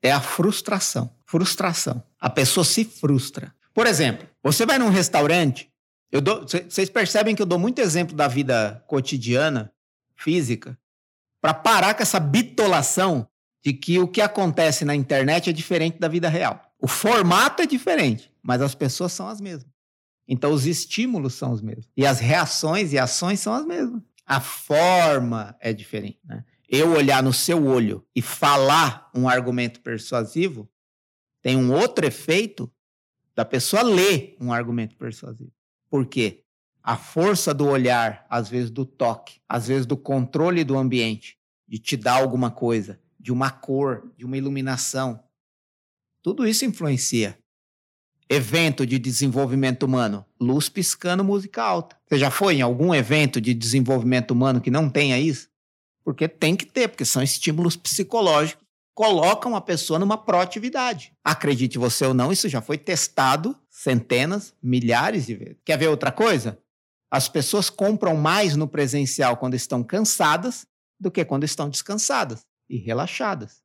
É 0.01 0.13
a 0.13 0.21
frustração. 0.21 1.13
Frustração. 1.27 2.03
A 2.21 2.31
pessoa 2.31 2.65
se 2.65 2.85
frustra. 2.85 3.53
Por 3.75 3.87
exemplo, 3.87 4.29
você 4.43 4.65
vai 4.65 4.79
num 4.79 4.91
restaurante, 4.91 5.71
vocês 6.69 6.89
percebem 6.89 7.35
que 7.35 7.43
eu 7.43 7.47
dou 7.47 7.59
muito 7.59 7.81
exemplo 7.81 8.15
da 8.15 8.29
vida 8.29 8.83
cotidiana, 8.87 9.73
física, 10.17 10.79
para 11.41 11.55
parar 11.55 11.95
com 11.95 12.03
essa 12.03 12.21
bitolação 12.21 13.29
de 13.63 13.73
que 13.73 13.99
o 13.99 14.09
que 14.09 14.21
acontece 14.21 14.85
na 14.85 14.95
internet 14.95 15.51
é 15.51 15.53
diferente 15.53 15.99
da 15.99 16.09
vida 16.09 16.29
real. 16.29 16.63
O 16.79 16.89
formato 16.89 17.63
é 17.63 17.67
diferente, 17.67 18.31
mas 18.43 18.63
as 18.63 18.75
pessoas 18.75 19.13
são 19.13 19.29
as 19.29 19.41
mesmas. 19.41 19.71
Então 20.27 20.53
os 20.53 20.67
estímulos 20.67 21.35
são 21.35 21.53
os 21.53 21.61
mesmos. 21.61 21.89
E 21.97 22.07
as 22.07 22.21
reações 22.21 22.93
e 22.93 22.99
ações 22.99 23.41
são 23.41 23.53
as 23.53 23.67
mesmas. 23.67 24.03
A 24.25 24.41
forma 24.41 25.57
é 25.61 25.73
diferente. 25.73 26.21
Né? 26.25 26.45
Eu 26.69 26.93
olhar 26.93 27.23
no 27.23 27.33
seu 27.33 27.67
olho 27.67 28.07
e 28.15 28.23
falar 28.23 29.11
um 29.15 29.29
argumento 29.29 29.81
persuasivo 29.81 30.71
tem 31.43 31.57
um 31.57 31.73
outro 31.73 32.07
efeito 32.07 32.71
da 33.35 33.45
pessoa 33.45 33.83
ler 33.83 34.37
um 34.41 34.53
argumento 34.53 34.97
persuasivo. 34.97 35.53
Por 35.89 36.07
quê? 36.07 36.45
A 36.91 36.97
força 36.97 37.55
do 37.55 37.69
olhar, 37.69 38.27
às 38.29 38.49
vezes 38.49 38.69
do 38.69 38.85
toque, 38.85 39.41
às 39.49 39.69
vezes 39.69 39.87
do 39.87 39.97
controle 39.97 40.65
do 40.65 40.77
ambiente, 40.77 41.39
de 41.69 41.79
te 41.79 41.97
dar 41.97 42.15
alguma 42.15 42.51
coisa, 42.51 42.99
de 43.17 43.31
uma 43.31 43.49
cor, 43.49 44.11
de 44.17 44.25
uma 44.25 44.37
iluminação. 44.37 45.23
Tudo 46.21 46.45
isso 46.45 46.65
influencia. 46.65 47.39
Evento 48.29 48.85
de 48.85 48.99
desenvolvimento 48.99 49.85
humano, 49.85 50.27
luz 50.41 50.69
piscando, 50.69 51.23
música 51.23 51.63
alta. 51.63 51.97
Você 52.09 52.19
já 52.19 52.29
foi 52.29 52.57
em 52.57 52.61
algum 52.61 52.93
evento 52.93 53.41
de 53.41 53.55
desenvolvimento 53.55 54.33
humano 54.33 54.61
que 54.61 54.69
não 54.69 54.91
tenha 54.91 55.17
isso? 55.17 55.49
Porque 56.03 56.27
tem 56.27 56.57
que 56.57 56.67
ter, 56.67 56.89
porque 56.89 57.05
são 57.05 57.23
estímulos 57.23 57.77
psicológicos 57.77 58.67
colocam 58.95 59.55
a 59.55 59.61
pessoa 59.61 59.99
numa 59.99 60.19
proatividade. 60.19 61.13
Acredite 61.23 61.79
você 61.79 62.05
ou 62.05 62.13
não, 62.13 62.33
isso 62.33 62.49
já 62.49 62.61
foi 62.61 62.77
testado 62.77 63.57
centenas, 63.71 64.53
milhares 64.61 65.27
de 65.27 65.37
vezes. 65.37 65.57
Quer 65.65 65.79
ver 65.79 65.87
outra 65.87 66.11
coisa? 66.11 66.59
As 67.11 67.29
pessoas 67.29 67.69
compram 67.69 68.17
mais 68.17 68.55
no 68.55 68.69
presencial 68.69 69.37
quando 69.37 69.55
estão 69.55 69.83
cansadas 69.83 70.67
do 70.99 71.11
que 71.11 71.25
quando 71.25 71.45
estão 71.45 71.69
descansadas 71.69 72.47
e 72.69 72.77
relaxadas. 72.77 73.63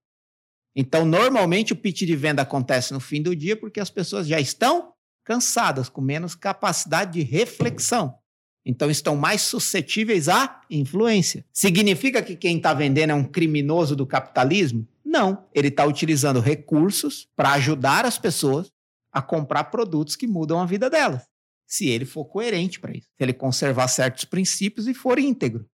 Então, 0.76 1.06
normalmente 1.06 1.72
o 1.72 1.76
pitch 1.76 2.02
de 2.02 2.16
venda 2.16 2.42
acontece 2.42 2.94
no 2.94 3.00
fim 3.00 3.22
do 3.22 3.36
dia 3.36 3.56
porque 3.56 3.80
as 3.80 3.90
pessoas 3.90 4.28
já 4.28 4.40
estão 4.40 4.94
cansadas, 5.24 5.90
com 5.90 6.02
menos 6.02 6.36
capacidade 6.36 7.14
de 7.14 7.22
reflexão. 7.22 8.18
Então, 8.66 8.90
estão 8.90 9.16
mais 9.16 9.42
suscetíveis 9.42 10.28
à 10.28 10.62
influência. 10.70 11.46
Significa 11.54 12.22
que 12.22 12.36
quem 12.36 12.58
está 12.58 12.74
vendendo 12.74 13.12
é 13.12 13.14
um 13.14 13.24
criminoso 13.24 13.96
do 13.96 14.08
capitalismo? 14.08 14.88
Não. 15.04 15.46
Ele 15.54 15.68
está 15.68 15.86
utilizando 15.86 16.40
recursos 16.40 17.28
para 17.36 17.54
ajudar 17.54 18.06
as 18.06 18.18
pessoas 18.18 18.72
a 19.12 19.22
comprar 19.22 19.66
produtos 19.66 20.16
que 20.16 20.28
mudam 20.28 20.60
a 20.60 20.66
vida 20.66 20.90
delas. 20.90 21.24
Se 21.68 21.88
ele 21.88 22.06
for 22.06 22.26
coerente 22.26 22.80
para 22.80 22.96
isso. 22.96 23.08
Se 23.16 23.24
ele 23.24 23.34
conservar 23.34 23.88
certos 23.88 24.26
princípios 24.26 24.88
e 24.88 24.94
for 24.94 25.20
íntegro. 25.20 25.68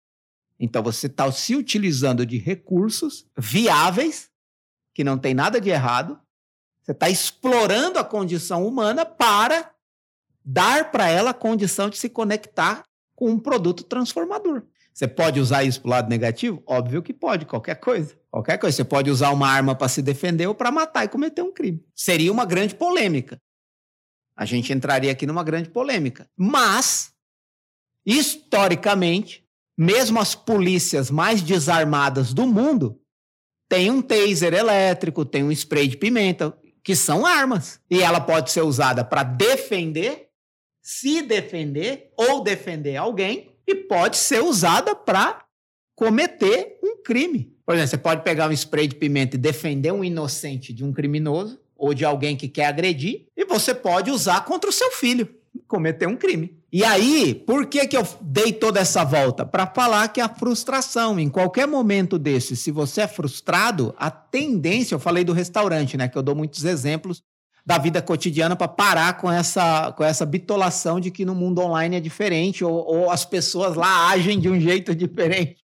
Então 0.59 0.83
você 0.83 1.07
está 1.07 1.31
se 1.33 1.57
utilizando 1.57 2.27
de 2.27 2.37
recursos 2.37 3.27
viáveis, 3.37 4.29
que 4.95 5.03
não 5.03 5.19
tem 5.19 5.33
nada 5.33 5.61
de 5.61 5.71
errado. 5.71 6.21
Você 6.83 6.93
está 6.93 7.09
explorando 7.09 7.99
a 7.99 8.05
condição 8.05 8.67
humana 8.67 9.07
para 9.07 9.73
dar 10.45 10.91
para 10.91 11.09
ela 11.09 11.31
a 11.31 11.35
condição 11.35 11.89
de 11.89 11.97
se 11.97 12.09
conectar 12.09 12.85
com 13.15 13.31
um 13.31 13.39
produto 13.39 13.85
transformador. 13.85 14.63
Você 14.93 15.07
pode 15.07 15.41
usar 15.41 15.63
isso 15.65 15.81
para 15.81 15.89
o 15.89 15.91
lado 15.91 16.09
negativo? 16.09 16.63
Óbvio 16.67 17.03
que 17.03 17.15
pode, 17.15 17.47
qualquer 17.47 17.77
coisa. 17.77 18.19
Qualquer 18.31 18.59
coisa. 18.59 18.77
Você 18.77 18.85
pode 18.85 19.11
usar 19.11 19.31
uma 19.31 19.49
arma 19.49 19.75
para 19.75 19.89
se 19.89 20.03
defender 20.03 20.47
ou 20.47 20.55
para 20.55 20.71
matar 20.71 21.05
e 21.05 21.09
cometer 21.09 21.43
um 21.43 21.53
crime. 21.53 21.83
Seria 21.95 22.31
uma 22.31 22.45
grande 22.45 22.75
polêmica. 22.75 23.41
A 24.41 24.47
gente 24.47 24.73
entraria 24.73 25.13
aqui 25.13 25.27
numa 25.27 25.45
grande 25.45 25.69
polêmica. 25.69 26.27
Mas, 26.35 27.13
historicamente, 28.07 29.45
mesmo 29.77 30.19
as 30.19 30.35
polícias 30.35 31.11
mais 31.11 31.43
desarmadas 31.43 32.33
do 32.33 32.47
mundo 32.47 32.99
têm 33.69 33.91
um 33.91 34.01
taser 34.01 34.55
elétrico, 34.55 35.27
tem 35.27 35.45
um 35.45 35.53
spray 35.53 35.87
de 35.87 35.99
pimenta, 35.99 36.57
que 36.83 36.97
são 36.97 37.27
armas. 37.27 37.83
E 37.91 38.01
ela 38.01 38.19
pode 38.19 38.51
ser 38.51 38.63
usada 38.63 39.05
para 39.05 39.25
defender, 39.25 40.31
se 40.83 41.21
defender 41.21 42.11
ou 42.17 42.43
defender 42.43 42.97
alguém, 42.97 43.55
e 43.67 43.75
pode 43.75 44.17
ser 44.17 44.43
usada 44.43 44.95
para 44.95 45.45
cometer 45.95 46.79
um 46.83 47.03
crime. 47.03 47.55
Por 47.67 47.75
exemplo, 47.75 47.91
você 47.91 47.99
pode 47.99 48.25
pegar 48.25 48.49
um 48.49 48.53
spray 48.53 48.89
de 48.89 48.95
pimenta 48.95 49.37
e 49.37 49.39
defender 49.39 49.93
um 49.93 50.03
inocente 50.03 50.73
de 50.73 50.83
um 50.83 50.95
criminoso 50.95 51.61
ou 51.81 51.95
de 51.95 52.05
alguém 52.05 52.37
que 52.37 52.47
quer 52.47 52.67
agredir, 52.67 53.27
e 53.35 53.47
você 53.47 53.75
pode 53.75 54.11
usar 54.11 54.45
contra 54.45 54.69
o 54.69 54.73
seu 54.73 54.93
filho, 54.93 55.27
cometer 55.67 56.07
um 56.07 56.15
crime. 56.15 56.61
E 56.71 56.85
aí, 56.85 57.35
por 57.35 57.67
que, 57.67 57.87
que 57.89 57.97
eu 57.97 58.07
dei 58.21 58.53
toda 58.53 58.79
essa 58.79 59.03
volta? 59.03 59.47
Para 59.47 59.67
falar 59.67 60.07
que 60.09 60.21
a 60.21 60.29
frustração, 60.29 61.19
em 61.19 61.31
qualquer 61.31 61.67
momento 61.67 62.19
desse, 62.19 62.55
se 62.55 62.71
você 62.71 63.01
é 63.01 63.09
frustrado, 63.09 63.95
a 63.99 64.11
tendência, 64.11 64.95
eu 64.95 65.01
falei 65.01 65.25
do 65.25 65.33
restaurante, 65.33 65.97
né? 65.97 66.07
Que 66.07 66.19
eu 66.19 66.23
dou 66.23 66.37
muitos 66.37 66.65
exemplos 66.65 67.23
da 67.65 67.79
vida 67.79 68.03
cotidiana 68.03 68.55
para 68.55 68.69
parar 68.69 69.17
com 69.17 69.31
essa, 69.31 69.91
com 69.93 70.05
essa 70.05 70.27
bitolação 70.27 71.01
de 71.01 71.11
que 71.11 71.25
no 71.25 71.35
mundo 71.35 71.63
online 71.63 71.97
é 71.97 72.01
diferente 72.01 72.63
ou, 72.63 72.73
ou 72.73 73.11
as 73.11 73.25
pessoas 73.25 73.75
lá 73.75 74.11
agem 74.11 74.39
de 74.39 74.49
um 74.49 74.61
jeito 74.61 74.95
diferente 74.95 75.57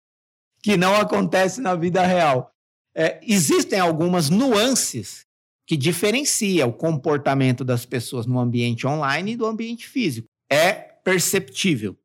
que 0.63 0.77
não 0.77 0.97
acontece 0.97 1.61
na 1.61 1.75
vida 1.75 2.05
real. 2.05 2.51
É, 2.95 3.21
existem 3.23 3.79
algumas 3.79 4.31
nuances 4.31 5.26
que 5.67 5.77
diferenciam 5.77 6.69
o 6.69 6.73
comportamento 6.73 7.65
das 7.65 7.85
pessoas 7.85 8.25
no 8.25 8.39
ambiente 8.39 8.87
online 8.87 9.33
e 9.33 9.37
do 9.37 9.47
ambiente 9.47 9.89
físico. 9.89 10.29
É 10.51 10.73
perceptível 10.73 11.97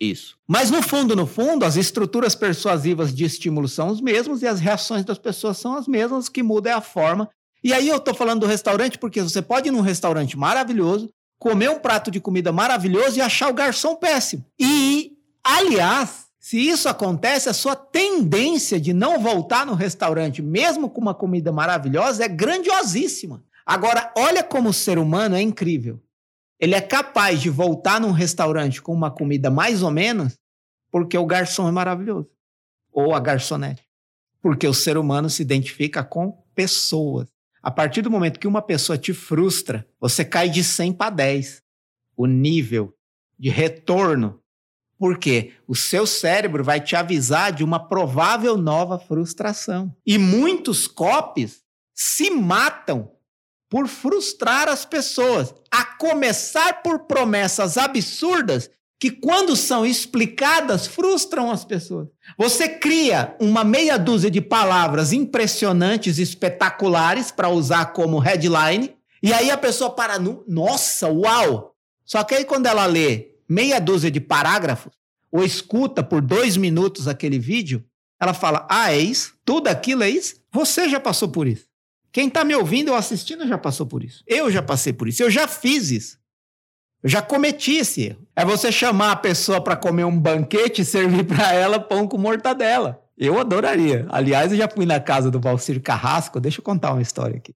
isso. 0.00 0.36
Mas 0.46 0.70
no 0.70 0.80
fundo, 0.80 1.16
no 1.16 1.26
fundo, 1.26 1.64
as 1.64 1.76
estruturas 1.76 2.34
persuasivas 2.34 3.12
de 3.12 3.24
estímulo 3.24 3.66
são 3.66 3.88
os 3.88 4.00
mesmos 4.00 4.42
e 4.42 4.46
as 4.46 4.60
reações 4.60 5.04
das 5.04 5.18
pessoas 5.18 5.58
são 5.58 5.74
as 5.74 5.88
mesmas, 5.88 6.28
que 6.28 6.42
muda 6.42 6.70
é 6.70 6.72
a 6.72 6.80
forma. 6.80 7.28
E 7.62 7.72
aí 7.72 7.88
eu 7.88 7.96
estou 7.96 8.14
falando 8.14 8.40
do 8.40 8.46
restaurante 8.46 8.98
porque 8.98 9.20
você 9.20 9.42
pode 9.42 9.68
ir 9.68 9.72
num 9.72 9.80
restaurante 9.80 10.38
maravilhoso, 10.38 11.10
comer 11.38 11.70
um 11.70 11.80
prato 11.80 12.10
de 12.10 12.20
comida 12.20 12.52
maravilhoso 12.52 13.18
e 13.18 13.20
achar 13.20 13.48
o 13.48 13.54
garçom 13.54 13.96
péssimo. 13.96 14.44
E, 14.58 15.12
aliás, 15.42 16.27
se 16.48 16.58
isso 16.58 16.88
acontece, 16.88 17.48
a 17.48 17.54
sua 17.54 17.76
tendência 17.76 18.80
de 18.80 18.92
não 18.92 19.20
voltar 19.20 19.66
no 19.66 19.74
restaurante, 19.74 20.40
mesmo 20.40 20.88
com 20.88 21.00
uma 21.00 21.14
comida 21.14 21.52
maravilhosa, 21.52 22.24
é 22.24 22.28
grandiosíssima. 22.28 23.42
Agora, 23.66 24.12
olha 24.16 24.42
como 24.42 24.70
o 24.70 24.74
ser 24.74 24.98
humano 24.98 25.36
é 25.36 25.42
incrível 25.42 26.00
ele 26.58 26.74
é 26.74 26.80
capaz 26.80 27.40
de 27.40 27.48
voltar 27.48 28.00
num 28.00 28.10
restaurante 28.10 28.82
com 28.82 28.92
uma 28.92 29.10
comida 29.10 29.50
mais 29.50 29.82
ou 29.82 29.90
menos 29.90 30.36
porque 30.90 31.16
o 31.16 31.26
garçom 31.26 31.68
é 31.68 31.70
maravilhoso. 31.70 32.28
Ou 32.90 33.14
a 33.14 33.20
garçonete. 33.20 33.86
Porque 34.40 34.66
o 34.66 34.74
ser 34.74 34.96
humano 34.96 35.28
se 35.28 35.42
identifica 35.42 36.02
com 36.02 36.42
pessoas. 36.54 37.28
A 37.62 37.70
partir 37.70 38.02
do 38.02 38.10
momento 38.10 38.40
que 38.40 38.48
uma 38.48 38.62
pessoa 38.62 38.96
te 38.96 39.12
frustra, 39.12 39.86
você 40.00 40.24
cai 40.24 40.48
de 40.48 40.64
100 40.64 40.94
para 40.94 41.10
10. 41.10 41.62
O 42.16 42.26
nível 42.26 42.94
de 43.38 43.50
retorno. 43.50 44.40
Porque 44.98 45.52
o 45.66 45.76
seu 45.76 46.06
cérebro 46.06 46.64
vai 46.64 46.80
te 46.80 46.96
avisar 46.96 47.52
de 47.52 47.62
uma 47.62 47.78
provável 47.78 48.56
nova 48.56 48.98
frustração. 48.98 49.94
E 50.04 50.18
muitos 50.18 50.86
copes 50.86 51.62
se 51.94 52.30
matam 52.30 53.10
por 53.70 53.86
frustrar 53.86 54.68
as 54.68 54.84
pessoas, 54.84 55.54
a 55.70 55.84
começar 55.84 56.82
por 56.82 57.00
promessas 57.00 57.76
absurdas 57.76 58.70
que, 59.00 59.10
quando 59.10 59.54
são 59.54 59.86
explicadas, 59.86 60.86
frustram 60.86 61.50
as 61.50 61.64
pessoas. 61.64 62.08
Você 62.36 62.68
cria 62.68 63.36
uma 63.40 63.62
meia 63.62 63.96
dúzia 63.96 64.30
de 64.30 64.40
palavras 64.40 65.12
impressionantes, 65.12 66.18
espetaculares, 66.18 67.30
para 67.30 67.48
usar 67.48 67.92
como 67.92 68.18
headline, 68.18 68.96
e 69.22 69.32
aí 69.32 69.50
a 69.50 69.58
pessoa 69.58 69.90
para, 69.90 70.18
no, 70.18 70.44
nossa, 70.48 71.08
uau! 71.08 71.74
Só 72.04 72.24
que 72.24 72.34
aí, 72.34 72.44
quando 72.44 72.66
ela 72.66 72.86
lê 72.86 73.34
meia 73.48 73.80
dúzia 73.80 74.10
de 74.10 74.20
parágrafos, 74.20 74.92
ou 75.30 75.44
escuta 75.44 76.02
por 76.02 76.20
dois 76.20 76.56
minutos 76.56 77.08
aquele 77.08 77.38
vídeo, 77.38 77.84
ela 78.20 78.34
fala: 78.34 78.66
Ah, 78.70 78.92
é 78.92 78.98
isso? 78.98 79.34
Tudo 79.44 79.68
aquilo 79.68 80.02
é 80.02 80.10
isso? 80.10 80.36
Você 80.52 80.88
já 80.88 81.00
passou 81.00 81.28
por 81.28 81.46
isso. 81.46 81.66
Quem 82.12 82.28
está 82.28 82.44
me 82.44 82.54
ouvindo 82.54 82.90
ou 82.90 82.96
assistindo 82.96 83.46
já 83.46 83.58
passou 83.58 83.86
por 83.86 84.02
isso. 84.02 84.24
Eu 84.26 84.50
já 84.50 84.62
passei 84.62 84.92
por 84.92 85.08
isso. 85.08 85.22
Eu 85.22 85.30
já 85.30 85.46
fiz 85.46 85.90
isso. 85.90 86.18
Eu 87.02 87.08
já 87.08 87.22
cometi 87.22 87.76
esse 87.76 88.02
erro. 88.02 88.26
É 88.34 88.44
você 88.44 88.72
chamar 88.72 89.12
a 89.12 89.16
pessoa 89.16 89.62
para 89.62 89.76
comer 89.76 90.04
um 90.04 90.18
banquete 90.18 90.82
e 90.82 90.84
servir 90.84 91.24
para 91.24 91.52
ela 91.52 91.78
pão 91.78 92.08
com 92.08 92.18
mortadela. 92.18 93.02
Eu 93.16 93.38
adoraria. 93.38 94.06
Aliás, 94.08 94.52
eu 94.52 94.58
já 94.58 94.68
fui 94.68 94.86
na 94.86 94.98
casa 94.98 95.30
do 95.30 95.40
Valcir 95.40 95.80
Carrasco. 95.82 96.40
Deixa 96.40 96.60
eu 96.60 96.64
contar 96.64 96.92
uma 96.92 97.02
história 97.02 97.36
aqui. 97.36 97.54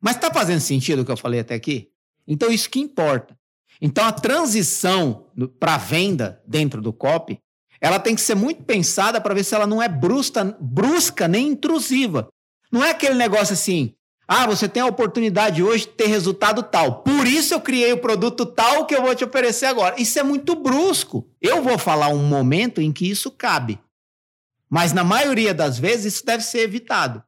Mas 0.00 0.16
está 0.16 0.32
fazendo 0.32 0.60
sentido 0.60 1.02
o 1.02 1.04
que 1.04 1.10
eu 1.10 1.16
falei 1.16 1.40
até 1.40 1.54
aqui? 1.54 1.88
Então, 2.26 2.50
isso 2.50 2.68
que 2.68 2.78
importa. 2.78 3.37
Então, 3.80 4.04
a 4.04 4.12
transição 4.12 5.26
para 5.58 5.76
venda 5.76 6.42
dentro 6.46 6.82
do 6.82 6.92
COP 6.92 7.38
ela 7.80 7.98
tem 7.98 8.14
que 8.14 8.20
ser 8.20 8.34
muito 8.34 8.64
pensada 8.64 9.20
para 9.20 9.34
ver 9.34 9.44
se 9.44 9.54
ela 9.54 9.66
não 9.66 9.82
é 9.82 9.88
brusca, 9.88 10.56
brusca 10.60 11.28
nem 11.28 11.48
intrusiva. 11.48 12.28
Não 12.72 12.84
é 12.84 12.90
aquele 12.90 13.14
negócio 13.14 13.54
assim, 13.54 13.94
ah, 14.26 14.46
você 14.46 14.68
tem 14.68 14.82
a 14.82 14.86
oportunidade 14.86 15.62
hoje 15.62 15.86
de 15.86 15.92
ter 15.92 16.06
resultado 16.06 16.62
tal. 16.62 17.02
Por 17.02 17.26
isso 17.26 17.54
eu 17.54 17.60
criei 17.60 17.92
o 17.92 18.00
produto 18.00 18.44
tal 18.44 18.84
que 18.84 18.94
eu 18.94 19.02
vou 19.02 19.14
te 19.14 19.24
oferecer 19.24 19.66
agora. 19.66 20.00
Isso 20.00 20.18
é 20.18 20.22
muito 20.22 20.54
brusco. 20.54 21.26
Eu 21.40 21.62
vou 21.62 21.78
falar 21.78 22.08
um 22.08 22.22
momento 22.24 22.80
em 22.80 22.92
que 22.92 23.08
isso 23.08 23.30
cabe. 23.30 23.80
Mas 24.68 24.92
na 24.92 25.02
maioria 25.02 25.54
das 25.54 25.78
vezes 25.78 26.14
isso 26.14 26.26
deve 26.26 26.42
ser 26.42 26.60
evitado. 26.60 27.22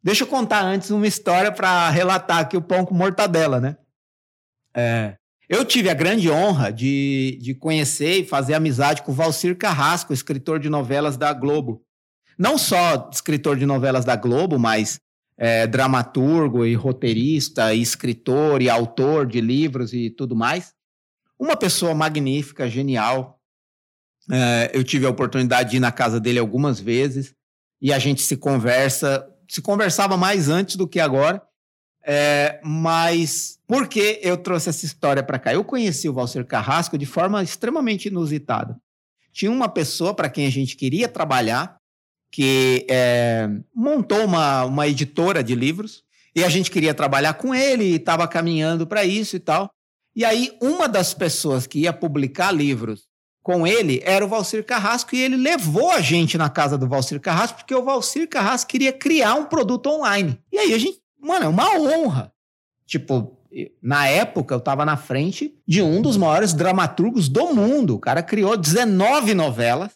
Deixa 0.00 0.22
eu 0.22 0.28
contar 0.28 0.62
antes 0.62 0.90
uma 0.90 1.08
história 1.08 1.50
para 1.50 1.90
relatar 1.90 2.38
aqui 2.38 2.56
o 2.56 2.62
pão 2.62 2.84
com 2.84 2.94
mortadela, 2.94 3.60
né? 3.60 3.76
É, 4.72 5.16
eu 5.48 5.64
tive 5.64 5.88
a 5.88 5.94
grande 5.94 6.30
honra 6.30 6.70
de, 6.70 7.38
de 7.40 7.54
conhecer 7.54 8.20
e 8.20 8.26
fazer 8.26 8.54
amizade 8.54 9.02
com 9.02 9.12
Valcir 9.12 9.56
Carrasco, 9.56 10.12
escritor 10.12 10.58
de 10.58 10.68
novelas 10.68 11.16
da 11.16 11.32
Globo. 11.32 11.82
Não 12.38 12.58
só 12.58 13.08
escritor 13.12 13.56
de 13.56 13.64
novelas 13.64 14.04
da 14.04 14.14
Globo, 14.14 14.58
mas 14.58 15.00
é, 15.38 15.66
dramaturgo 15.66 16.66
e 16.66 16.74
roteirista, 16.74 17.72
e 17.72 17.80
escritor 17.80 18.60
e 18.60 18.68
autor 18.68 19.26
de 19.26 19.40
livros 19.40 19.92
e 19.92 20.10
tudo 20.10 20.36
mais. 20.36 20.74
Uma 21.38 21.56
pessoa 21.56 21.94
magnífica, 21.94 22.68
genial. 22.68 23.40
É, 24.30 24.70
eu 24.74 24.84
tive 24.84 25.06
a 25.06 25.10
oportunidade 25.10 25.70
de 25.70 25.76
ir 25.78 25.80
na 25.80 25.90
casa 25.90 26.20
dele 26.20 26.38
algumas 26.38 26.78
vezes 26.78 27.34
e 27.80 27.92
a 27.92 27.98
gente 27.98 28.20
se 28.20 28.36
conversa, 28.36 29.26
se 29.48 29.62
conversava 29.62 30.16
mais 30.16 30.48
antes 30.48 30.76
do 30.76 30.86
que 30.86 31.00
agora. 31.00 31.42
É, 32.10 32.58
mas 32.64 33.58
por 33.66 33.86
que 33.86 34.18
eu 34.22 34.38
trouxe 34.38 34.70
essa 34.70 34.86
história 34.86 35.22
para 35.22 35.38
cá? 35.38 35.52
Eu 35.52 35.62
conheci 35.62 36.08
o 36.08 36.12
Valcer 36.14 36.46
Carrasco 36.46 36.96
de 36.96 37.04
forma 37.04 37.42
extremamente 37.42 38.08
inusitada. 38.08 38.80
Tinha 39.30 39.50
uma 39.50 39.68
pessoa 39.68 40.14
para 40.14 40.30
quem 40.30 40.46
a 40.46 40.50
gente 40.50 40.74
queria 40.74 41.06
trabalhar 41.06 41.76
que 42.30 42.86
é, 42.88 43.48
montou 43.74 44.24
uma, 44.24 44.64
uma 44.64 44.86
editora 44.86 45.42
de 45.42 45.54
livros 45.54 46.02
e 46.34 46.44
a 46.44 46.48
gente 46.48 46.70
queria 46.70 46.94
trabalhar 46.94 47.34
com 47.34 47.54
ele 47.54 47.84
e 47.84 47.94
estava 47.96 48.26
caminhando 48.28 48.86
para 48.86 49.04
isso 49.04 49.36
e 49.36 49.40
tal. 49.40 49.70
E 50.14 50.24
aí, 50.24 50.56
uma 50.60 50.88
das 50.88 51.14
pessoas 51.14 51.66
que 51.66 51.80
ia 51.80 51.92
publicar 51.92 52.52
livros 52.52 53.06
com 53.42 53.66
ele 53.66 54.00
era 54.04 54.24
o 54.24 54.28
Valcir 54.28 54.64
Carrasco 54.64 55.14
e 55.14 55.20
ele 55.20 55.36
levou 55.36 55.90
a 55.90 56.00
gente 56.00 56.36
na 56.36 56.50
casa 56.50 56.76
do 56.76 56.88
Valcir 56.88 57.20
Carrasco 57.20 57.58
porque 57.58 57.74
o 57.74 57.84
Valcir 57.84 58.28
Carrasco 58.28 58.70
queria 58.70 58.92
criar 58.92 59.34
um 59.34 59.44
produto 59.44 59.88
online. 59.88 60.38
E 60.52 60.58
aí 60.58 60.74
a 60.74 60.78
gente, 60.78 61.00
mano, 61.20 61.46
é 61.46 61.48
uma 61.48 61.78
honra. 61.78 62.32
Tipo, 62.86 63.38
na 63.82 64.06
época 64.06 64.54
eu 64.54 64.58
estava 64.58 64.84
na 64.84 64.96
frente 64.96 65.54
de 65.66 65.82
um 65.82 66.00
dos 66.00 66.16
maiores 66.16 66.52
dramaturgos 66.52 67.28
do 67.28 67.54
mundo. 67.54 67.96
O 67.96 68.00
cara 68.00 68.22
criou 68.22 68.56
19 68.56 69.34
novelas, 69.34 69.92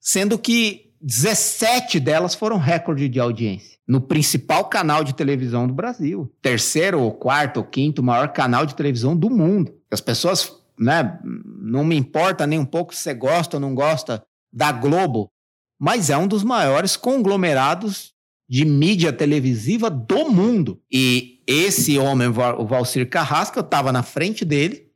sendo 0.00 0.38
que 0.38 0.92
17 1.00 1.98
delas 1.98 2.34
foram 2.34 2.58
recorde 2.58 3.08
de 3.08 3.18
audiência. 3.18 3.78
No 3.86 4.00
principal 4.00 4.66
canal 4.66 5.02
de 5.02 5.14
televisão 5.14 5.66
do 5.66 5.74
Brasil. 5.74 6.32
Terceiro, 6.40 7.00
ou 7.00 7.12
quarto, 7.12 7.58
ou 7.58 7.64
quinto 7.64 8.02
maior 8.02 8.32
canal 8.32 8.64
de 8.64 8.74
televisão 8.74 9.16
do 9.16 9.28
mundo. 9.30 9.74
As 9.90 10.00
pessoas, 10.00 10.52
né, 10.78 11.18
não 11.24 11.84
me 11.84 11.96
importa 11.96 12.46
nem 12.46 12.58
um 12.58 12.64
pouco 12.64 12.94
se 12.94 13.02
você 13.02 13.14
gosta 13.14 13.56
ou 13.56 13.60
não 13.60 13.74
gosta 13.74 14.22
da 14.52 14.70
Globo, 14.70 15.30
mas 15.78 16.10
é 16.10 16.16
um 16.16 16.28
dos 16.28 16.44
maiores 16.44 16.96
conglomerados 16.96 18.12
de 18.50 18.64
mídia 18.64 19.12
televisiva 19.12 19.88
do 19.88 20.28
mundo. 20.28 20.82
E 20.90 21.40
esse 21.46 21.96
homem, 22.00 22.26
o 22.26 22.66
Valcir 22.66 23.08
Carrasco, 23.08 23.56
eu 23.56 23.62
estava 23.62 23.92
na 23.92 24.02
frente 24.02 24.44
dele, 24.44 24.90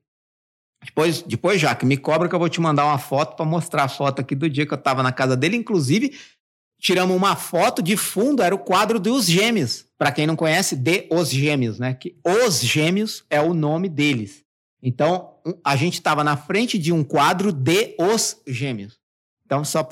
depois, 0.84 1.22
depois 1.22 1.62
que 1.78 1.86
me 1.86 1.96
cobra 1.96 2.28
que 2.28 2.34
eu 2.34 2.38
vou 2.38 2.48
te 2.48 2.60
mandar 2.60 2.84
uma 2.84 2.98
foto 2.98 3.36
para 3.36 3.46
mostrar 3.46 3.84
a 3.84 3.88
foto 3.88 4.20
aqui 4.20 4.34
do 4.34 4.50
dia 4.50 4.66
que 4.66 4.74
eu 4.74 4.78
estava 4.78 5.04
na 5.04 5.12
casa 5.12 5.36
dele. 5.36 5.56
Inclusive, 5.56 6.18
tiramos 6.80 7.16
uma 7.16 7.36
foto 7.36 7.80
de 7.80 7.96
fundo, 7.96 8.42
era 8.42 8.54
o 8.54 8.58
quadro 8.58 8.98
dos 8.98 9.24
Gêmeos. 9.26 9.86
Para 9.96 10.10
quem 10.10 10.26
não 10.26 10.34
conhece, 10.34 10.74
de 10.74 11.06
Os 11.08 11.30
Gêmeos, 11.30 11.78
né? 11.78 11.94
Que 11.94 12.18
Os 12.26 12.60
Gêmeos 12.60 13.24
é 13.30 13.40
o 13.40 13.54
nome 13.54 13.88
deles. 13.88 14.42
Então, 14.82 15.38
a 15.64 15.76
gente 15.76 15.94
estava 15.94 16.24
na 16.24 16.36
frente 16.36 16.76
de 16.76 16.92
um 16.92 17.04
quadro 17.04 17.52
de 17.52 17.94
Os 18.00 18.36
Gêmeos. 18.46 18.98
Então, 19.46 19.64
só 19.64 19.82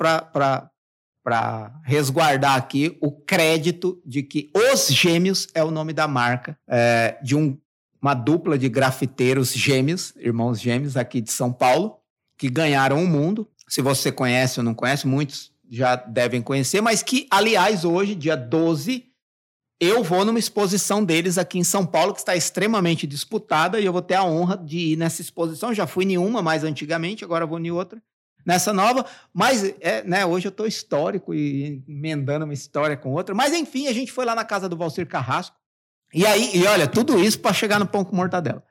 para 1.23 1.73
resguardar 1.83 2.55
aqui 2.55 2.97
o 3.01 3.11
crédito 3.11 4.01
de 4.05 4.21
que 4.23 4.51
Os 4.53 4.87
Gêmeos 4.87 5.47
é 5.55 5.63
o 5.63 5.71
nome 5.71 5.93
da 5.93 6.07
marca 6.07 6.57
é, 6.67 7.17
de 7.23 7.35
um 7.35 7.57
uma 8.03 8.13
dupla 8.13 8.57
de 8.57 8.67
grafiteiros 8.67 9.53
gêmeos, 9.53 10.13
irmãos 10.17 10.59
gêmeos 10.59 10.97
aqui 10.97 11.21
de 11.21 11.31
São 11.31 11.53
Paulo, 11.53 11.95
que 12.37 12.49
ganharam 12.49 13.01
o 13.01 13.07
mundo. 13.07 13.47
Se 13.65 13.81
você 13.81 14.11
conhece 14.11 14.59
ou 14.59 14.63
não 14.63 14.73
conhece, 14.73 15.07
muitos 15.07 15.53
já 15.71 15.95
devem 15.95 16.41
conhecer, 16.41 16.81
mas 16.81 17.01
que, 17.01 17.25
aliás, 17.31 17.85
hoje, 17.85 18.13
dia 18.13 18.35
12, 18.35 19.05
eu 19.79 20.03
vou 20.03 20.25
numa 20.25 20.37
exposição 20.37 21.03
deles 21.03 21.37
aqui 21.37 21.57
em 21.57 21.63
São 21.63 21.85
Paulo, 21.85 22.13
que 22.13 22.19
está 22.19 22.35
extremamente 22.35 23.07
disputada, 23.07 23.79
e 23.79 23.85
eu 23.85 23.93
vou 23.93 24.01
ter 24.01 24.15
a 24.15 24.25
honra 24.25 24.57
de 24.57 24.77
ir 24.77 24.97
nessa 24.97 25.21
exposição. 25.21 25.73
Já 25.73 25.87
fui 25.87 26.03
em 26.03 26.17
uma 26.17 26.41
mais 26.41 26.65
antigamente, 26.65 27.23
agora 27.23 27.45
vou 27.45 27.57
em 27.57 27.71
outra. 27.71 28.03
Nessa 28.45 28.73
nova, 28.73 29.05
mas 29.33 29.73
é, 29.79 30.03
né, 30.03 30.25
hoje 30.25 30.47
eu 30.47 30.49
estou 30.49 30.67
histórico 30.67 31.33
e 31.33 31.81
emendando 31.87 32.43
uma 32.43 32.53
história 32.53 32.97
com 32.97 33.13
outra. 33.13 33.33
Mas 33.33 33.53
enfim, 33.53 33.87
a 33.87 33.93
gente 33.93 34.11
foi 34.11 34.25
lá 34.25 34.35
na 34.35 34.43
casa 34.43 34.67
do 34.67 34.75
Valcir 34.75 35.07
Carrasco, 35.07 35.55
e 36.13 36.25
aí, 36.27 36.51
e 36.53 36.65
olha, 36.67 36.87
tudo 36.87 37.19
isso 37.19 37.39
para 37.39 37.53
chegar 37.53 37.79
no 37.79 37.87
pão 37.87 38.05
com 38.05 38.15
mortadela. 38.15 38.63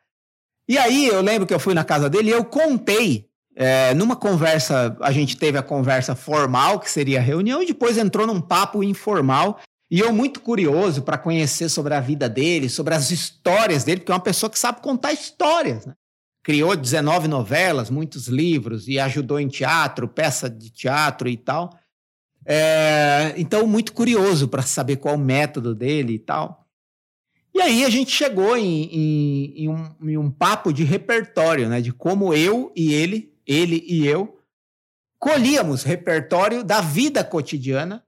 E 0.69 0.79
aí 0.79 1.09
eu 1.09 1.21
lembro 1.21 1.47
que 1.47 1.53
eu 1.53 1.59
fui 1.59 1.75
na 1.75 1.85
casa 1.85 2.09
dele 2.09 2.31
e 2.31 2.33
eu 2.33 2.45
contei, 2.45 3.29
é, 3.57 3.93
numa 3.95 4.15
conversa, 4.15 4.97
a 5.01 5.11
gente 5.11 5.37
teve 5.37 5.59
a 5.59 5.63
conversa 5.63 6.15
formal, 6.15 6.79
que 6.79 6.91
seria 6.91 7.19
a 7.19 7.23
reunião, 7.23 7.63
e 7.63 7.67
depois 7.67 7.99
entrou 7.99 8.27
num 8.27 8.41
papo 8.41 8.83
informal. 8.85 9.59
E 9.91 10.01
eu 10.01 10.13
muito 10.13 10.41
curioso 10.41 11.03
para 11.03 11.19
conhecer 11.19 11.69
sobre 11.69 11.93
a 11.95 12.01
vida 12.01 12.29
dele, 12.29 12.69
sobre 12.69 12.95
as 12.95 13.11
histórias 13.11 13.85
dele, 13.85 14.01
porque 14.01 14.13
é 14.13 14.15
uma 14.15 14.21
pessoa 14.21 14.49
que 14.49 14.59
sabe 14.59 14.81
contar 14.81 15.13
histórias. 15.13 15.85
Né? 15.85 15.95
Criou 16.43 16.77
19 16.77 17.29
novelas, 17.29 17.89
muitos 17.89 18.27
livros, 18.27 18.89
e 18.89 18.99
ajudou 18.99 19.39
em 19.39 19.49
teatro, 19.49 20.09
peça 20.09 20.51
de 20.51 20.71
teatro 20.71 21.29
e 21.29 21.37
tal. 21.37 21.79
É, 22.45 23.35
então, 23.37 23.67
muito 23.67 23.93
curioso 23.93 24.49
para 24.49 24.63
saber 24.63 24.97
qual 24.97 25.15
o 25.15 25.19
método 25.19 25.75
dele 25.75 26.15
e 26.15 26.19
tal. 26.19 26.67
E 27.55 27.61
aí 27.61 27.85
a 27.85 27.91
gente 27.91 28.11
chegou 28.11 28.57
em, 28.57 28.85
em, 28.85 29.65
em, 29.65 29.69
um, 29.69 29.95
em, 30.03 30.17
um, 30.17 30.31
papo 30.31 30.73
de 30.73 30.85
repertório, 30.85 31.69
né? 31.69 31.81
De 31.81 31.93
como 31.93 32.35
eu 32.35 32.73
e 32.75 32.93
ele, 32.95 33.33
ele 33.47 33.85
e 33.87 34.07
eu, 34.07 34.39
colhíamos 35.19 35.83
repertório 35.83 36.65
da 36.65 36.81
vida 36.81 37.23
cotidiana 37.23 38.05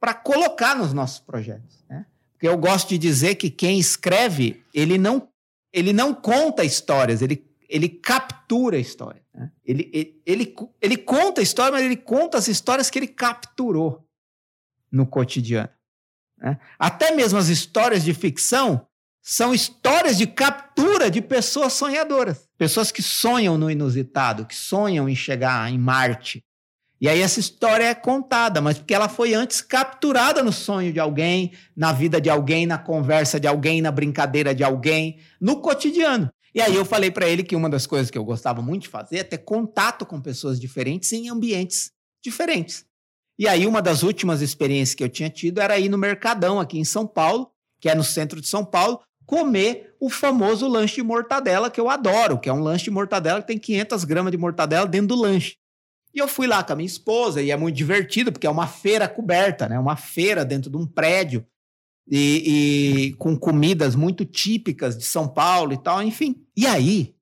para 0.00 0.12
colocar 0.12 0.76
nos 0.76 0.92
nossos 0.92 1.20
projetos. 1.20 1.84
Né? 1.88 2.04
Porque 2.32 2.48
eu 2.48 2.58
gosto 2.58 2.88
de 2.88 2.98
dizer 2.98 3.36
que 3.36 3.48
quem 3.48 3.78
escreve, 3.78 4.62
ele 4.74 4.98
não, 4.98 5.28
ele 5.72 5.92
não 5.92 6.12
conta 6.12 6.64
histórias, 6.64 7.22
ele, 7.22 7.46
ele 7.72 7.88
captura 7.88 8.76
a 8.76 8.80
história. 8.80 9.22
Né? 9.34 9.50
Ele, 9.64 9.90
ele, 9.94 10.22
ele, 10.26 10.54
ele 10.80 10.96
conta 10.98 11.40
a 11.40 11.42
história, 11.42 11.72
mas 11.72 11.82
ele 11.82 11.96
conta 11.96 12.36
as 12.36 12.46
histórias 12.46 12.90
que 12.90 12.98
ele 12.98 13.08
capturou 13.08 14.06
no 14.90 15.06
cotidiano. 15.06 15.70
Né? 16.38 16.60
Até 16.78 17.12
mesmo 17.12 17.38
as 17.38 17.48
histórias 17.48 18.04
de 18.04 18.12
ficção 18.12 18.86
são 19.22 19.54
histórias 19.54 20.18
de 20.18 20.26
captura 20.26 21.10
de 21.10 21.22
pessoas 21.22 21.72
sonhadoras. 21.72 22.46
Pessoas 22.58 22.92
que 22.92 23.00
sonham 23.00 23.56
no 23.56 23.70
inusitado, 23.70 24.44
que 24.44 24.54
sonham 24.54 25.08
em 25.08 25.16
chegar 25.16 25.72
em 25.72 25.78
Marte. 25.78 26.44
E 27.00 27.08
aí 27.08 27.22
essa 27.22 27.40
história 27.40 27.84
é 27.84 27.94
contada, 27.94 28.60
mas 28.60 28.78
porque 28.78 28.94
ela 28.94 29.08
foi 29.08 29.32
antes 29.32 29.62
capturada 29.62 30.42
no 30.42 30.52
sonho 30.52 30.92
de 30.92 31.00
alguém, 31.00 31.52
na 31.74 31.90
vida 31.90 32.20
de 32.20 32.28
alguém, 32.28 32.66
na 32.66 32.76
conversa 32.76 33.40
de 33.40 33.48
alguém, 33.48 33.80
na 33.80 33.90
brincadeira 33.90 34.54
de 34.54 34.62
alguém, 34.62 35.18
no 35.40 35.60
cotidiano. 35.60 36.30
E 36.54 36.60
aí 36.60 36.74
eu 36.74 36.84
falei 36.84 37.10
para 37.10 37.28
ele 37.28 37.42
que 37.42 37.56
uma 37.56 37.70
das 37.70 37.86
coisas 37.86 38.10
que 38.10 38.18
eu 38.18 38.24
gostava 38.24 38.60
muito 38.60 38.82
de 38.82 38.88
fazer 38.88 39.18
é 39.18 39.24
ter 39.24 39.38
contato 39.38 40.04
com 40.04 40.20
pessoas 40.20 40.60
diferentes 40.60 41.12
em 41.12 41.28
ambientes 41.28 41.90
diferentes. 42.22 42.84
E 43.38 43.48
aí, 43.48 43.66
uma 43.66 43.80
das 43.80 44.02
últimas 44.02 44.42
experiências 44.42 44.94
que 44.94 45.02
eu 45.02 45.08
tinha 45.08 45.30
tido 45.30 45.60
era 45.60 45.78
ir 45.78 45.88
no 45.88 45.96
Mercadão, 45.96 46.60
aqui 46.60 46.78
em 46.78 46.84
São 46.84 47.06
Paulo, 47.06 47.50
que 47.80 47.88
é 47.88 47.94
no 47.94 48.04
centro 48.04 48.40
de 48.40 48.46
São 48.46 48.64
Paulo, 48.64 49.00
comer 49.26 49.94
o 49.98 50.10
famoso 50.10 50.68
lanche 50.68 50.96
de 50.96 51.02
mortadela, 51.02 51.70
que 51.70 51.80
eu 51.80 51.88
adoro, 51.88 52.38
que 52.38 52.48
é 52.48 52.52
um 52.52 52.60
lanche 52.60 52.84
de 52.84 52.90
mortadela 52.90 53.40
que 53.40 53.46
tem 53.46 53.58
500 53.58 54.04
gramas 54.04 54.30
de 54.30 54.38
mortadela 54.38 54.86
dentro 54.86 55.08
do 55.08 55.16
lanche. 55.16 55.56
E 56.14 56.18
eu 56.18 56.28
fui 56.28 56.46
lá 56.46 56.62
com 56.62 56.74
a 56.74 56.76
minha 56.76 56.86
esposa, 56.86 57.40
e 57.40 57.50
é 57.50 57.56
muito 57.56 57.74
divertido, 57.74 58.30
porque 58.30 58.46
é 58.46 58.50
uma 58.50 58.66
feira 58.66 59.08
coberta, 59.08 59.68
né? 59.68 59.78
Uma 59.78 59.96
feira 59.96 60.44
dentro 60.44 60.70
de 60.70 60.76
um 60.76 60.86
prédio, 60.86 61.46
e, 62.08 63.08
e 63.08 63.12
com 63.14 63.36
comidas 63.36 63.94
muito 63.94 64.24
típicas 64.24 64.96
de 64.96 65.04
São 65.04 65.28
Paulo 65.28 65.72
e 65.72 65.78
tal, 65.78 66.02
enfim. 66.02 66.44
E 66.56 66.66
aí, 66.66 67.14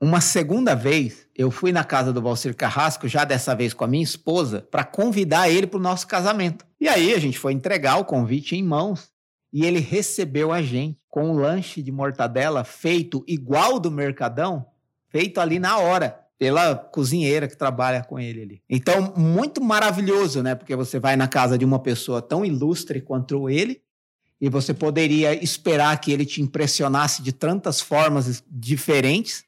uma 0.00 0.20
segunda 0.20 0.74
vez, 0.74 1.26
eu 1.34 1.50
fui 1.50 1.72
na 1.72 1.82
casa 1.82 2.12
do 2.12 2.22
Valcir 2.22 2.54
Carrasco, 2.54 3.08
já 3.08 3.24
dessa 3.24 3.54
vez 3.54 3.72
com 3.72 3.84
a 3.84 3.88
minha 3.88 4.04
esposa, 4.04 4.66
para 4.70 4.84
convidar 4.84 5.48
ele 5.48 5.66
para 5.66 5.78
o 5.78 5.82
nosso 5.82 6.06
casamento. 6.06 6.66
E 6.80 6.88
aí 6.88 7.14
a 7.14 7.18
gente 7.18 7.38
foi 7.38 7.52
entregar 7.52 7.96
o 7.96 8.04
convite 8.04 8.54
em 8.54 8.62
mãos 8.62 9.10
e 9.52 9.64
ele 9.64 9.80
recebeu 9.80 10.52
a 10.52 10.60
gente 10.60 10.98
com 11.08 11.30
um 11.30 11.36
lanche 11.36 11.80
de 11.80 11.90
mortadela 11.90 12.62
feito 12.62 13.24
igual 13.26 13.80
do 13.80 13.90
Mercadão, 13.90 14.66
feito 15.08 15.40
ali 15.40 15.58
na 15.58 15.78
hora. 15.78 16.26
pela 16.38 16.74
cozinheira 16.74 17.48
que 17.48 17.56
trabalha 17.56 18.04
com 18.04 18.18
ele 18.18 18.42
ali. 18.42 18.62
Então, 18.68 19.14
muito 19.16 19.62
maravilhoso, 19.62 20.42
né? 20.42 20.54
Porque 20.54 20.76
você 20.76 20.98
vai 20.98 21.16
na 21.16 21.26
casa 21.26 21.56
de 21.56 21.64
uma 21.64 21.78
pessoa 21.78 22.20
tão 22.20 22.44
ilustre 22.44 23.00
quanto 23.00 23.48
ele 23.48 23.80
e 24.40 24.48
você 24.48 24.74
poderia 24.74 25.32
esperar 25.42 25.98
que 26.00 26.12
ele 26.12 26.26
te 26.26 26.42
impressionasse 26.42 27.22
de 27.22 27.32
tantas 27.32 27.80
formas 27.80 28.42
diferentes 28.50 29.44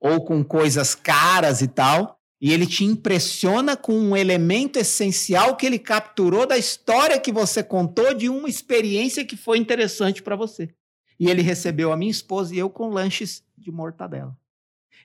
ou 0.00 0.24
com 0.24 0.42
coisas 0.42 0.94
caras 0.94 1.60
e 1.60 1.68
tal. 1.68 2.18
E 2.40 2.54
ele 2.54 2.66
te 2.66 2.84
impressiona 2.84 3.76
com 3.76 3.92
um 3.92 4.16
elemento 4.16 4.78
essencial 4.78 5.56
que 5.56 5.66
ele 5.66 5.78
capturou 5.78 6.46
da 6.46 6.56
história 6.56 7.20
que 7.20 7.30
você 7.30 7.62
contou 7.62 8.14
de 8.14 8.30
uma 8.30 8.48
experiência 8.48 9.26
que 9.26 9.36
foi 9.36 9.58
interessante 9.58 10.22
para 10.22 10.36
você. 10.36 10.70
E 11.18 11.28
ele 11.28 11.42
recebeu 11.42 11.92
a 11.92 11.96
minha 11.98 12.10
esposa 12.10 12.54
e 12.54 12.58
eu 12.58 12.70
com 12.70 12.88
lanches 12.88 13.44
de 13.58 13.70
mortadela. 13.70 14.34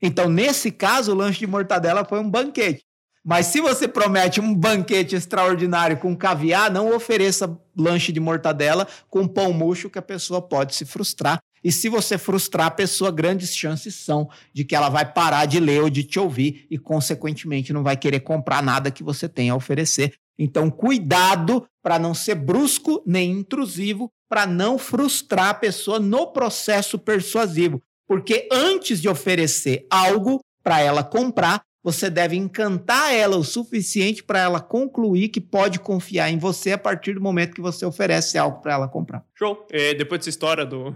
Então, 0.01 0.29
nesse 0.29 0.71
caso, 0.71 1.11
o 1.11 1.15
lanche 1.15 1.39
de 1.39 1.47
mortadela 1.47 2.05
foi 2.05 2.19
um 2.19 2.29
banquete. 2.29 2.84
Mas 3.25 3.47
se 3.47 3.59
você 3.59 3.87
promete 3.87 4.39
um 4.39 4.53
banquete 4.53 5.15
extraordinário 5.15 5.97
com 5.97 6.15
caviar, 6.15 6.69
não 6.69 6.95
ofereça 6.95 7.59
lanche 7.75 8.11
de 8.11 8.19
mortadela 8.19 8.87
com 9.09 9.27
pão 9.27 9.51
murcho 9.51 9.89
que 9.89 9.97
a 9.97 10.01
pessoa 10.03 10.39
pode 10.39 10.75
se 10.75 10.85
frustrar. 10.85 11.39
E 11.63 11.71
se 11.71 11.89
você 11.89 12.19
frustrar 12.19 12.67
a 12.67 12.71
pessoa, 12.71 13.09
grandes 13.09 13.55
chances 13.55 13.95
são 13.95 14.29
de 14.53 14.63
que 14.63 14.75
ela 14.75 14.89
vai 14.89 15.11
parar 15.11 15.47
de 15.47 15.59
ler 15.59 15.81
ou 15.81 15.89
de 15.89 16.03
te 16.03 16.19
ouvir 16.19 16.67
e, 16.69 16.77
consequentemente, 16.77 17.73
não 17.73 17.81
vai 17.81 17.97
querer 17.97 18.19
comprar 18.19 18.61
nada 18.61 18.91
que 18.91 19.01
você 19.01 19.27
tenha 19.27 19.53
a 19.53 19.55
oferecer. 19.55 20.13
Então, 20.37 20.69
cuidado 20.69 21.65
para 21.81 21.97
não 21.97 22.13
ser 22.13 22.35
brusco 22.35 23.01
nem 23.07 23.31
intrusivo, 23.31 24.11
para 24.29 24.45
não 24.45 24.77
frustrar 24.77 25.49
a 25.49 25.53
pessoa 25.55 25.99
no 25.99 26.27
processo 26.27 26.99
persuasivo. 26.99 27.81
Porque 28.07 28.47
antes 28.51 29.01
de 29.01 29.09
oferecer 29.09 29.87
algo 29.89 30.39
para 30.63 30.79
ela 30.79 31.03
comprar, 31.03 31.63
você 31.85 32.09
deve 32.09 32.35
encantar 32.35 33.13
ela 33.13 33.37
o 33.37 33.43
suficiente 33.43 34.23
para 34.23 34.39
ela 34.39 34.59
concluir 34.59 35.29
que 35.29 35.39
pode 35.39 35.79
confiar 35.79 36.31
em 36.31 36.39
você 36.39 36.71
a 36.71 36.79
partir 36.79 37.13
do 37.13 37.21
momento 37.21 37.53
que 37.53 37.61
você 37.61 37.85
oferece 37.85 38.39
algo 38.39 38.59
para 38.59 38.73
ela 38.73 38.87
comprar. 38.87 39.23
Show. 39.35 39.67
E 39.69 39.93
depois 39.93 40.17
dessa 40.17 40.31
história 40.31 40.65
do, 40.65 40.95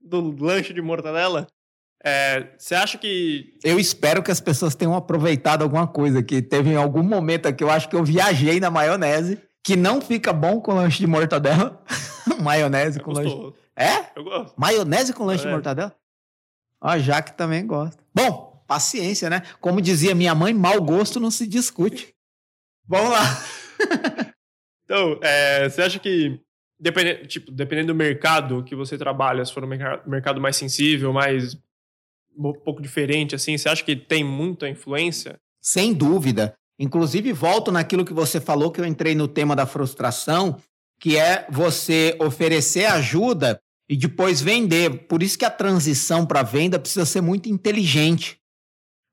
do 0.00 0.30
lanche 0.40 0.72
de 0.72 0.80
mortadela, 0.80 1.48
é, 2.04 2.50
você 2.56 2.76
acha 2.76 2.96
que. 2.96 3.58
Eu 3.64 3.80
espero 3.80 4.22
que 4.22 4.30
as 4.30 4.40
pessoas 4.40 4.76
tenham 4.76 4.94
aproveitado 4.94 5.62
alguma 5.62 5.88
coisa, 5.88 6.22
que 6.22 6.40
teve 6.40 6.70
em 6.70 6.76
algum 6.76 7.02
momento 7.02 7.52
que 7.52 7.64
eu 7.64 7.70
acho 7.70 7.88
que 7.88 7.96
eu 7.96 8.04
viajei 8.04 8.60
na 8.60 8.70
maionese, 8.70 9.42
que 9.64 9.74
não 9.74 10.00
fica 10.00 10.32
bom 10.32 10.60
com 10.60 10.72
lanche 10.72 11.00
de 11.00 11.08
mortadela. 11.08 11.82
maionese 12.40 13.00
com 13.00 13.10
lanche. 13.10 13.34
É? 13.74 14.06
Eu 14.14 14.22
gosto. 14.22 14.54
Maionese 14.56 15.12
com 15.12 15.24
lanche 15.24 15.42
é. 15.42 15.46
de 15.46 15.52
mortadela? 15.52 15.92
A 16.80 16.96
Jaque 16.96 17.36
também 17.36 17.66
gosta. 17.66 18.00
Bom, 18.14 18.47
paciência, 18.68 19.30
né? 19.30 19.42
Como 19.60 19.80
dizia 19.80 20.14
minha 20.14 20.34
mãe, 20.34 20.52
mau 20.52 20.80
gosto 20.82 21.18
não 21.18 21.30
se 21.30 21.46
discute. 21.46 22.14
Vamos 22.86 23.10
lá. 23.10 23.44
então, 24.84 25.18
é, 25.22 25.68
você 25.68 25.82
acha 25.82 25.98
que, 25.98 26.38
dependendo, 26.78 27.26
tipo, 27.26 27.50
dependendo 27.50 27.88
do 27.88 27.96
mercado 27.96 28.62
que 28.62 28.76
você 28.76 28.98
trabalha, 28.98 29.44
se 29.44 29.52
for 29.52 29.64
um 29.64 29.68
mercado 30.06 30.40
mais 30.40 30.56
sensível, 30.56 31.12
mais 31.12 31.56
um 32.36 32.52
pouco 32.52 32.80
diferente, 32.80 33.34
assim, 33.34 33.56
você 33.56 33.68
acha 33.68 33.82
que 33.82 33.96
tem 33.96 34.22
muita 34.22 34.68
influência? 34.68 35.40
Sem 35.60 35.92
dúvida. 35.92 36.54
Inclusive, 36.78 37.32
volto 37.32 37.72
naquilo 37.72 38.04
que 38.04 38.12
você 38.12 38.40
falou, 38.40 38.70
que 38.70 38.80
eu 38.80 38.84
entrei 38.84 39.14
no 39.14 39.26
tema 39.26 39.56
da 39.56 39.66
frustração, 39.66 40.60
que 41.00 41.16
é 41.16 41.46
você 41.50 42.16
oferecer 42.20 42.84
ajuda 42.84 43.60
e 43.88 43.96
depois 43.96 44.40
vender. 44.40 45.06
Por 45.08 45.22
isso 45.22 45.38
que 45.38 45.44
a 45.44 45.50
transição 45.50 46.24
para 46.24 46.42
venda 46.42 46.78
precisa 46.78 47.04
ser 47.04 47.20
muito 47.20 47.48
inteligente. 47.48 48.38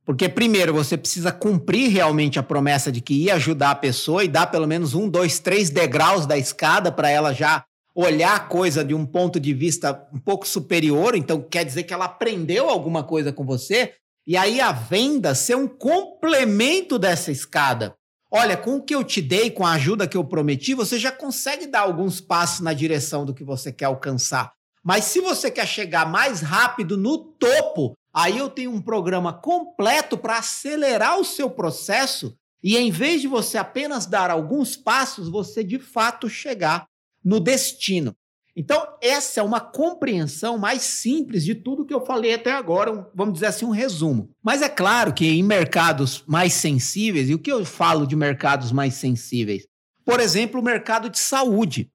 Porque, 0.06 0.30
primeiro, 0.30 0.72
você 0.72 0.96
precisa 0.96 1.32
cumprir 1.32 1.90
realmente 1.90 2.38
a 2.38 2.44
promessa 2.44 2.92
de 2.92 3.02
que 3.02 3.14
ia 3.24 3.36
ajudar 3.36 3.72
a 3.72 3.76
pessoa 3.76 4.24
e 4.24 4.28
dar 4.28 4.48
pelo 4.48 4.68
menos 4.68 4.94
um, 4.94 5.10
dois, 5.10 5.40
três 5.40 5.72
degraus 5.72 6.28
da 6.28 6.38
escada 6.38 6.92
para 6.92 7.10
ela 7.10 7.34
já 7.34 7.66
olhar 7.96 8.36
a 8.36 8.40
coisa 8.40 8.84
de 8.84 8.94
um 8.94 9.06
ponto 9.06 9.40
de 9.40 9.54
vista 9.54 10.08
um 10.14 10.20
pouco 10.20 10.48
superior. 10.48 11.16
Então, 11.16 11.42
quer 11.42 11.66
dizer 11.66 11.84
que 11.84 11.94
ela 11.94 12.06
aprendeu 12.06 12.70
alguma 12.70 13.04
coisa 13.04 13.34
com 13.34 13.44
você. 13.44 13.94
E 14.28 14.38
aí 14.38 14.62
a 14.62 14.72
venda 14.72 15.34
ser 15.34 15.56
um 15.56 15.68
complemento 15.68 17.00
dessa 17.00 17.32
escada. 17.32 17.96
Olha, 18.30 18.58
com 18.58 18.76
o 18.76 18.84
que 18.84 18.94
eu 18.94 19.04
te 19.04 19.22
dei, 19.22 19.50
com 19.50 19.66
a 19.66 19.74
ajuda 19.74 20.08
que 20.08 20.18
eu 20.18 20.24
prometi, 20.24 20.74
você 20.74 21.00
já 21.00 21.12
consegue 21.12 21.68
dar 21.68 21.82
alguns 21.82 22.20
passos 22.20 22.60
na 22.60 22.74
direção 22.74 23.26
do 23.26 23.34
que 23.34 23.44
você 23.44 23.72
quer 23.72 23.86
alcançar. 23.86 24.52
Mas 24.84 25.06
se 25.06 25.20
você 25.20 25.50
quer 25.50 25.66
chegar 25.66 26.06
mais 26.08 26.42
rápido 26.42 26.98
no 26.98 27.18
topo, 27.18 27.96
aí 28.16 28.38
eu 28.38 28.50
tenho 28.50 28.72
um 28.72 28.82
programa 28.82 29.34
completo 29.34 30.18
para 30.18 30.38
acelerar 30.38 31.20
o 31.20 31.26
seu 31.26 31.50
processo 31.50 32.38
e 32.64 32.78
em 32.78 32.90
vez 32.90 33.22
de 33.22 33.28
você 33.28 33.58
apenas 33.58 34.06
dar 34.06 34.32
alguns 34.32 34.76
passos, 34.76 35.30
você 35.30 35.64
de 35.64 35.78
fato 35.78 36.30
chegar 36.30 36.88
no 37.24 37.40
destino. 37.40 38.16
Então, 38.56 38.88
essa 39.02 39.42
é 39.42 39.44
uma 39.44 39.60
compreensão 39.60 40.58
mais 40.58 40.82
simples 40.82 41.44
de 41.44 41.54
tudo 41.54 41.86
que 41.86 41.94
eu 41.94 42.06
falei 42.06 42.34
até 42.34 42.54
agora, 42.54 43.08
vamos 43.14 43.34
dizer 43.34 43.48
assim, 43.48 43.66
um 43.66 43.72
resumo. 43.72 44.32
Mas 44.42 44.62
é 44.62 44.70
claro 44.70 45.14
que 45.14 45.28
em 45.28 45.44
mercados 45.44 46.24
mais 46.26 46.54
sensíveis, 46.54 47.30
e 47.30 47.34
o 47.34 47.40
que 47.40 47.52
eu 47.52 47.66
falo 47.66 48.08
de 48.08 48.16
mercados 48.16 48.72
mais 48.72 48.94
sensíveis? 48.94 49.68
Por 50.06 50.22
exemplo, 50.22 50.62
o 50.62 50.64
mercado 50.64 51.10
de 51.10 51.20
saúde, 51.20 51.92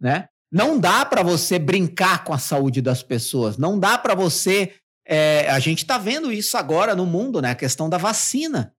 né? 0.00 0.28
Não 0.52 0.78
dá 0.78 1.04
para 1.04 1.22
você 1.22 1.58
brincar 1.58 2.24
com 2.24 2.32
a 2.32 2.38
saúde 2.38 2.82
das 2.82 3.02
pessoas. 3.02 3.56
Não 3.56 3.78
dá 3.78 3.96
para 3.96 4.16
você. 4.16 4.74
É, 5.12 5.50
a 5.50 5.58
gente 5.58 5.78
está 5.78 5.98
vendo 5.98 6.30
isso 6.30 6.56
agora 6.56 6.94
no 6.94 7.04
mundo, 7.04 7.42
né? 7.42 7.50
A 7.50 7.56
questão 7.56 7.88
da 7.88 7.98
vacina. 7.98 8.72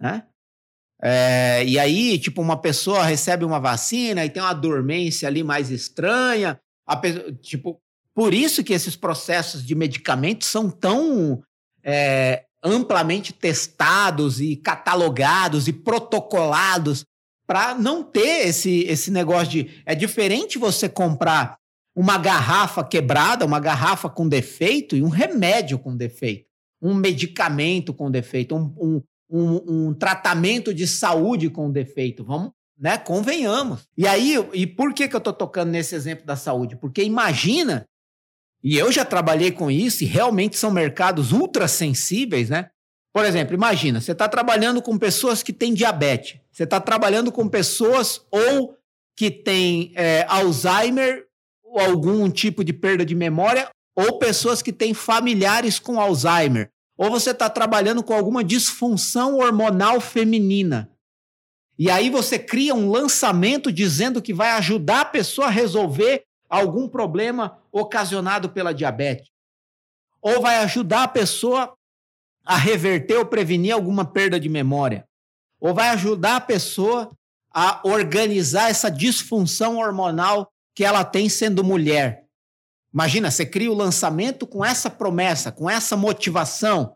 Né? 0.00 0.24
É, 1.00 1.64
e 1.64 1.78
aí, 1.78 2.18
tipo, 2.18 2.42
uma 2.42 2.60
pessoa 2.60 3.04
recebe 3.04 3.44
uma 3.44 3.60
vacina 3.60 4.24
e 4.24 4.30
tem 4.30 4.42
uma 4.42 4.52
dormência 4.52 5.28
ali 5.28 5.44
mais 5.44 5.70
estranha. 5.70 6.58
Pessoa, 7.00 7.32
tipo, 7.34 7.80
por 8.12 8.34
isso 8.34 8.64
que 8.64 8.72
esses 8.72 8.96
processos 8.96 9.64
de 9.64 9.76
medicamentos 9.76 10.48
são 10.48 10.68
tão 10.70 11.40
é, 11.84 12.46
amplamente 12.64 13.32
testados 13.32 14.40
e 14.40 14.56
catalogados 14.56 15.68
e 15.68 15.72
protocolados 15.72 17.04
para 17.46 17.76
não 17.76 18.02
ter 18.02 18.48
esse, 18.48 18.80
esse 18.88 19.12
negócio 19.12 19.48
de. 19.52 19.82
É 19.86 19.94
diferente 19.94 20.58
você 20.58 20.88
comprar 20.88 21.56
uma 21.96 22.18
garrafa 22.18 22.84
quebrada, 22.84 23.46
uma 23.46 23.58
garrafa 23.58 24.10
com 24.10 24.28
defeito 24.28 24.94
e 24.94 25.02
um 25.02 25.08
remédio 25.08 25.78
com 25.78 25.96
defeito, 25.96 26.44
um 26.80 26.92
medicamento 26.92 27.94
com 27.94 28.10
defeito, 28.10 28.54
um, 28.54 28.74
um, 28.78 29.02
um, 29.30 29.86
um 29.88 29.94
tratamento 29.94 30.74
de 30.74 30.86
saúde 30.86 31.48
com 31.48 31.72
defeito. 31.72 32.22
Vamos, 32.22 32.50
né? 32.78 32.98
Convenhamos. 32.98 33.88
E 33.96 34.06
aí, 34.06 34.34
e 34.52 34.66
por 34.66 34.92
que, 34.92 35.08
que 35.08 35.16
eu 35.16 35.18
estou 35.18 35.32
tocando 35.32 35.70
nesse 35.70 35.94
exemplo 35.94 36.26
da 36.26 36.36
saúde? 36.36 36.76
Porque 36.76 37.02
imagina, 37.02 37.86
e 38.62 38.76
eu 38.76 38.92
já 38.92 39.04
trabalhei 39.04 39.50
com 39.50 39.70
isso, 39.70 40.04
e 40.04 40.06
realmente 40.06 40.58
são 40.58 40.70
mercados 40.70 41.32
ultra 41.32 41.66
sensíveis, 41.66 42.50
né? 42.50 42.68
Por 43.10 43.24
exemplo, 43.24 43.54
imagina, 43.54 44.02
você 44.02 44.12
está 44.12 44.28
trabalhando 44.28 44.82
com 44.82 44.98
pessoas 44.98 45.42
que 45.42 45.54
têm 45.54 45.72
diabetes, 45.72 46.38
você 46.52 46.64
está 46.64 46.78
trabalhando 46.78 47.32
com 47.32 47.48
pessoas 47.48 48.20
ou 48.30 48.76
que 49.16 49.30
têm 49.30 49.92
é, 49.94 50.26
Alzheimer 50.28 51.25
algum 51.80 52.30
tipo 52.30 52.64
de 52.64 52.72
perda 52.72 53.04
de 53.04 53.14
memória, 53.14 53.68
ou 53.94 54.18
pessoas 54.18 54.60
que 54.60 54.72
têm 54.72 54.92
familiares 54.92 55.78
com 55.78 56.00
Alzheimer, 56.00 56.70
ou 56.96 57.10
você 57.10 57.30
está 57.30 57.48
trabalhando 57.48 58.02
com 58.02 58.14
alguma 58.14 58.42
disfunção 58.42 59.38
hormonal 59.38 60.00
feminina. 60.00 60.90
E 61.78 61.90
aí 61.90 62.08
você 62.08 62.38
cria 62.38 62.74
um 62.74 62.90
lançamento 62.90 63.70
dizendo 63.70 64.22
que 64.22 64.32
vai 64.32 64.50
ajudar 64.52 65.00
a 65.02 65.04
pessoa 65.04 65.48
a 65.48 65.50
resolver 65.50 66.24
algum 66.48 66.88
problema 66.88 67.58
ocasionado 67.70 68.48
pela 68.48 68.72
diabetes. 68.72 69.28
Ou 70.22 70.40
vai 70.40 70.56
ajudar 70.58 71.02
a 71.02 71.08
pessoa 71.08 71.74
a 72.44 72.56
reverter 72.56 73.18
ou 73.18 73.26
prevenir 73.26 73.74
alguma 73.74 74.04
perda 74.04 74.40
de 74.40 74.48
memória. 74.48 75.04
Ou 75.60 75.74
vai 75.74 75.88
ajudar 75.90 76.36
a 76.36 76.40
pessoa 76.40 77.10
a 77.52 77.80
organizar 77.84 78.70
essa 78.70 78.90
disfunção 78.90 79.78
hormonal 79.78 80.50
que 80.76 80.84
ela 80.84 81.02
tem 81.02 81.26
sendo 81.26 81.64
mulher. 81.64 82.26
Imagina, 82.92 83.30
você 83.30 83.46
cria 83.46 83.72
o 83.72 83.74
lançamento 83.74 84.46
com 84.46 84.62
essa 84.62 84.90
promessa, 84.90 85.50
com 85.50 85.68
essa 85.68 85.96
motivação. 85.96 86.94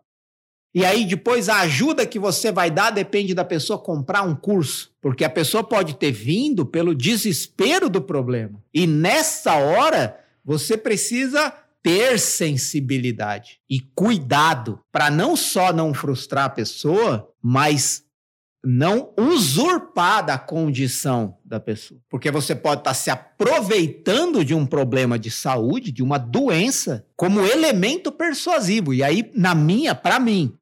E 0.74 0.84
aí 0.84 1.06
depois 1.06 1.48
a 1.48 1.60
ajuda 1.60 2.06
que 2.06 2.18
você 2.18 2.52
vai 2.52 2.70
dar 2.70 2.90
depende 2.90 3.34
da 3.34 3.44
pessoa 3.44 3.78
comprar 3.78 4.22
um 4.22 4.36
curso, 4.36 4.92
porque 5.00 5.24
a 5.24 5.30
pessoa 5.30 5.64
pode 5.64 5.94
ter 5.94 6.12
vindo 6.12 6.64
pelo 6.66 6.94
desespero 6.94 7.88
do 7.88 8.02
problema. 8.02 8.62
E 8.72 8.86
nessa 8.86 9.54
hora 9.54 10.20
você 10.44 10.76
precisa 10.76 11.52
ter 11.82 12.20
sensibilidade 12.20 13.58
e 13.68 13.80
cuidado 13.80 14.78
para 14.92 15.10
não 15.10 15.34
só 15.34 15.72
não 15.72 15.94
frustrar 15.94 16.44
a 16.44 16.50
pessoa, 16.50 17.32
mas 17.42 18.04
não 18.64 19.12
usurpar 19.18 20.24
da 20.24 20.38
condição 20.38 21.38
da 21.44 21.58
pessoa. 21.58 22.00
Porque 22.08 22.30
você 22.30 22.54
pode 22.54 22.82
estar 22.82 22.94
se 22.94 23.10
aproveitando 23.10 24.44
de 24.44 24.54
um 24.54 24.66
problema 24.66 25.18
de 25.18 25.30
saúde, 25.30 25.90
de 25.90 26.02
uma 26.02 26.18
doença, 26.18 27.06
como 27.16 27.40
elemento 27.40 28.12
persuasivo. 28.12 28.92
E 28.92 29.02
aí, 29.02 29.30
na 29.34 29.54
minha, 29.54 29.94
para 29.94 30.20
mim, 30.20 30.54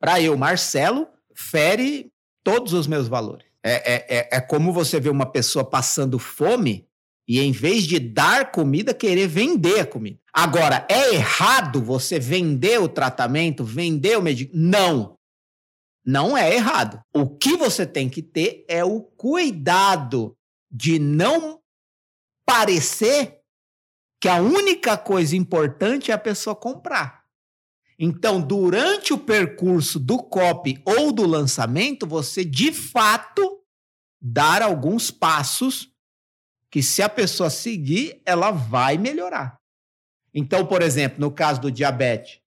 para 0.00 0.20
eu, 0.20 0.36
Marcelo, 0.36 1.06
fere 1.34 2.10
todos 2.42 2.72
os 2.72 2.86
meus 2.86 3.08
valores. 3.08 3.46
É, 3.62 3.94
é, 3.94 4.18
é, 4.18 4.28
é 4.36 4.40
como 4.40 4.72
você 4.72 4.98
vê 4.98 5.08
uma 5.08 5.26
pessoa 5.26 5.64
passando 5.64 6.18
fome 6.18 6.86
e, 7.26 7.40
em 7.40 7.52
vez 7.52 7.84
de 7.84 7.98
dar 7.98 8.50
comida, 8.50 8.94
querer 8.94 9.28
vender 9.28 9.80
a 9.80 9.86
comida. 9.86 10.18
Agora, 10.32 10.86
é 10.88 11.14
errado 11.14 11.82
você 11.82 12.18
vender 12.18 12.80
o 12.80 12.88
tratamento, 12.88 13.64
vender 13.64 14.16
o 14.16 14.22
medicamento? 14.22 14.58
Não. 14.58 15.17
Não 16.08 16.34
é 16.34 16.54
errado. 16.54 17.02
O 17.14 17.28
que 17.28 17.54
você 17.54 17.86
tem 17.86 18.08
que 18.08 18.22
ter 18.22 18.64
é 18.66 18.82
o 18.82 19.02
cuidado 19.02 20.34
de 20.70 20.98
não 20.98 21.60
parecer 22.46 23.42
que 24.18 24.26
a 24.26 24.40
única 24.40 24.96
coisa 24.96 25.36
importante 25.36 26.10
é 26.10 26.14
a 26.14 26.18
pessoa 26.18 26.56
comprar. 26.56 27.26
Então, 27.98 28.40
durante 28.40 29.12
o 29.12 29.18
percurso 29.18 30.00
do 30.00 30.16
copy 30.16 30.82
ou 30.82 31.12
do 31.12 31.26
lançamento, 31.26 32.06
você 32.06 32.42
de 32.42 32.72
fato 32.72 33.62
dar 34.18 34.62
alguns 34.62 35.10
passos 35.10 35.92
que 36.70 36.82
se 36.82 37.02
a 37.02 37.08
pessoa 37.10 37.50
seguir, 37.50 38.22
ela 38.24 38.50
vai 38.50 38.96
melhorar. 38.96 39.58
Então, 40.32 40.64
por 40.64 40.80
exemplo, 40.80 41.20
no 41.20 41.30
caso 41.30 41.60
do 41.60 41.70
diabetes, 41.70 42.40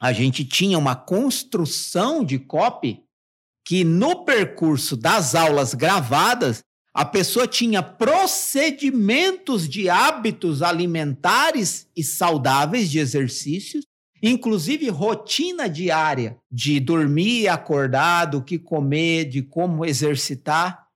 a 0.00 0.12
gente 0.12 0.44
tinha 0.44 0.78
uma 0.78 0.94
construção 0.94 2.24
de 2.24 2.38
copy 2.38 3.02
que 3.64 3.82
no 3.82 4.24
percurso 4.24 4.96
das 4.96 5.34
aulas 5.34 5.74
gravadas, 5.74 6.62
a 6.94 7.04
pessoa 7.04 7.46
tinha 7.46 7.82
procedimentos 7.82 9.68
de 9.68 9.90
hábitos 9.90 10.62
alimentares 10.62 11.88
e 11.94 12.02
saudáveis 12.02 12.90
de 12.90 12.98
exercícios, 12.98 13.84
inclusive 14.22 14.88
rotina 14.88 15.68
diária 15.68 16.38
de 16.50 16.78
dormir 16.80 17.48
acordado, 17.48 18.38
o 18.38 18.42
que 18.42 18.58
comer, 18.58 19.26
de 19.26 19.42
como 19.42 19.84
exercitar, 19.84 20.86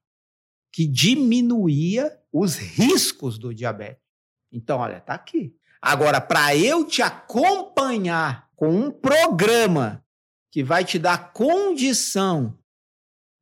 que 0.71 0.87
diminuía 0.87 2.17
os 2.31 2.55
riscos 2.55 3.37
do 3.37 3.53
diabetes. 3.53 4.01
Então, 4.51 4.79
olha, 4.79 4.99
tá 5.01 5.13
aqui. 5.13 5.53
Agora, 5.81 6.21
para 6.21 6.55
eu 6.55 6.85
te 6.85 7.01
acompanhar 7.01 8.47
com 8.61 8.69
um 8.69 8.91
programa 8.91 10.05
que 10.51 10.63
vai 10.63 10.85
te 10.85 10.99
dar 10.99 11.33
condição 11.33 12.55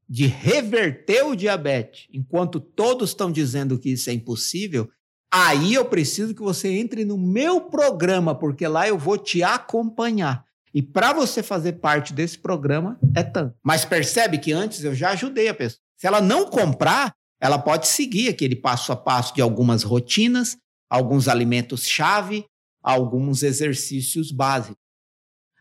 de 0.08 0.26
reverter 0.28 1.26
o 1.26 1.36
diabetes, 1.36 2.08
enquanto 2.14 2.58
todos 2.62 3.10
estão 3.10 3.30
dizendo 3.30 3.78
que 3.78 3.90
isso 3.90 4.10
é 4.10 4.14
impossível, 4.14 4.90
aí 5.30 5.74
eu 5.74 5.84
preciso 5.84 6.34
que 6.34 6.42
você 6.42 6.70
entre 6.70 7.04
no 7.04 7.18
meu 7.18 7.60
programa, 7.60 8.34
porque 8.34 8.66
lá 8.66 8.88
eu 8.88 8.98
vou 8.98 9.18
te 9.18 9.44
acompanhar. 9.44 10.46
E 10.74 10.82
para 10.82 11.12
você 11.12 11.44
fazer 11.44 11.74
parte 11.74 12.14
desse 12.14 12.38
programa 12.38 12.98
é 13.14 13.22
tanto. 13.22 13.54
Mas 13.62 13.84
percebe 13.84 14.38
que 14.38 14.54
antes 14.54 14.86
eu 14.86 14.96
já 14.96 15.10
ajudei 15.10 15.50
a 15.50 15.54
pessoa. 15.54 15.82
Se 15.98 16.08
ela 16.08 16.22
não 16.22 16.50
comprar, 16.50 17.14
ela 17.42 17.60
pode 17.60 17.90
seguir 17.90 18.30
aquele 18.30 18.56
passo 18.56 18.94
a 18.94 18.96
passo 18.96 19.36
de 19.36 19.42
algumas 19.42 19.84
rotinas, 19.84 20.56
alguns 20.90 21.28
alimentos-chave, 21.28 22.46
alguns 22.82 23.44
exercícios 23.44 24.32
básicos. 24.32 24.89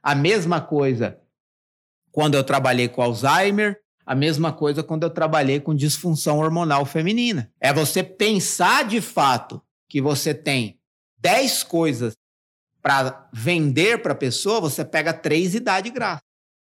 A 0.08 0.14
mesma 0.14 0.58
coisa 0.58 1.20
quando 2.10 2.34
eu 2.34 2.42
trabalhei 2.42 2.88
com 2.88 3.02
Alzheimer, 3.02 3.78
a 4.06 4.14
mesma 4.14 4.50
coisa 4.50 4.82
quando 4.82 5.02
eu 5.02 5.10
trabalhei 5.10 5.60
com 5.60 5.74
disfunção 5.74 6.38
hormonal 6.38 6.86
feminina. 6.86 7.52
É 7.60 7.74
você 7.74 8.02
pensar 8.02 8.86
de 8.86 9.02
fato 9.02 9.62
que 9.86 10.00
você 10.00 10.32
tem 10.32 10.80
10 11.18 11.62
coisas 11.64 12.14
para 12.80 13.28
vender 13.34 14.00
para 14.00 14.12
a 14.12 14.16
pessoa, 14.16 14.62
você 14.62 14.82
pega 14.82 15.12
três 15.12 15.54
e 15.54 15.60
dá 15.60 15.78
de 15.78 15.90
graça. 15.90 16.22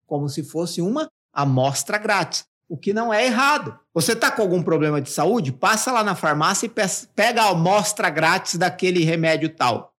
Como 0.05 0.27
se 0.27 0.43
fosse 0.43 0.81
uma 0.81 1.07
amostra 1.31 1.97
grátis. 1.97 2.43
O 2.67 2.77
que 2.77 2.91
não 2.91 3.13
é 3.13 3.25
errado. 3.25 3.79
Você 3.93 4.11
está 4.11 4.29
com 4.29 4.41
algum 4.41 4.61
problema 4.61 5.01
de 5.01 5.11
saúde? 5.11 5.53
Passa 5.53 5.93
lá 5.93 6.03
na 6.03 6.13
farmácia 6.13 6.65
e 6.65 6.73
pega 7.15 7.43
a 7.43 7.51
amostra 7.51 8.09
grátis 8.09 8.57
daquele 8.57 9.05
remédio 9.05 9.47
tal. 9.55 9.93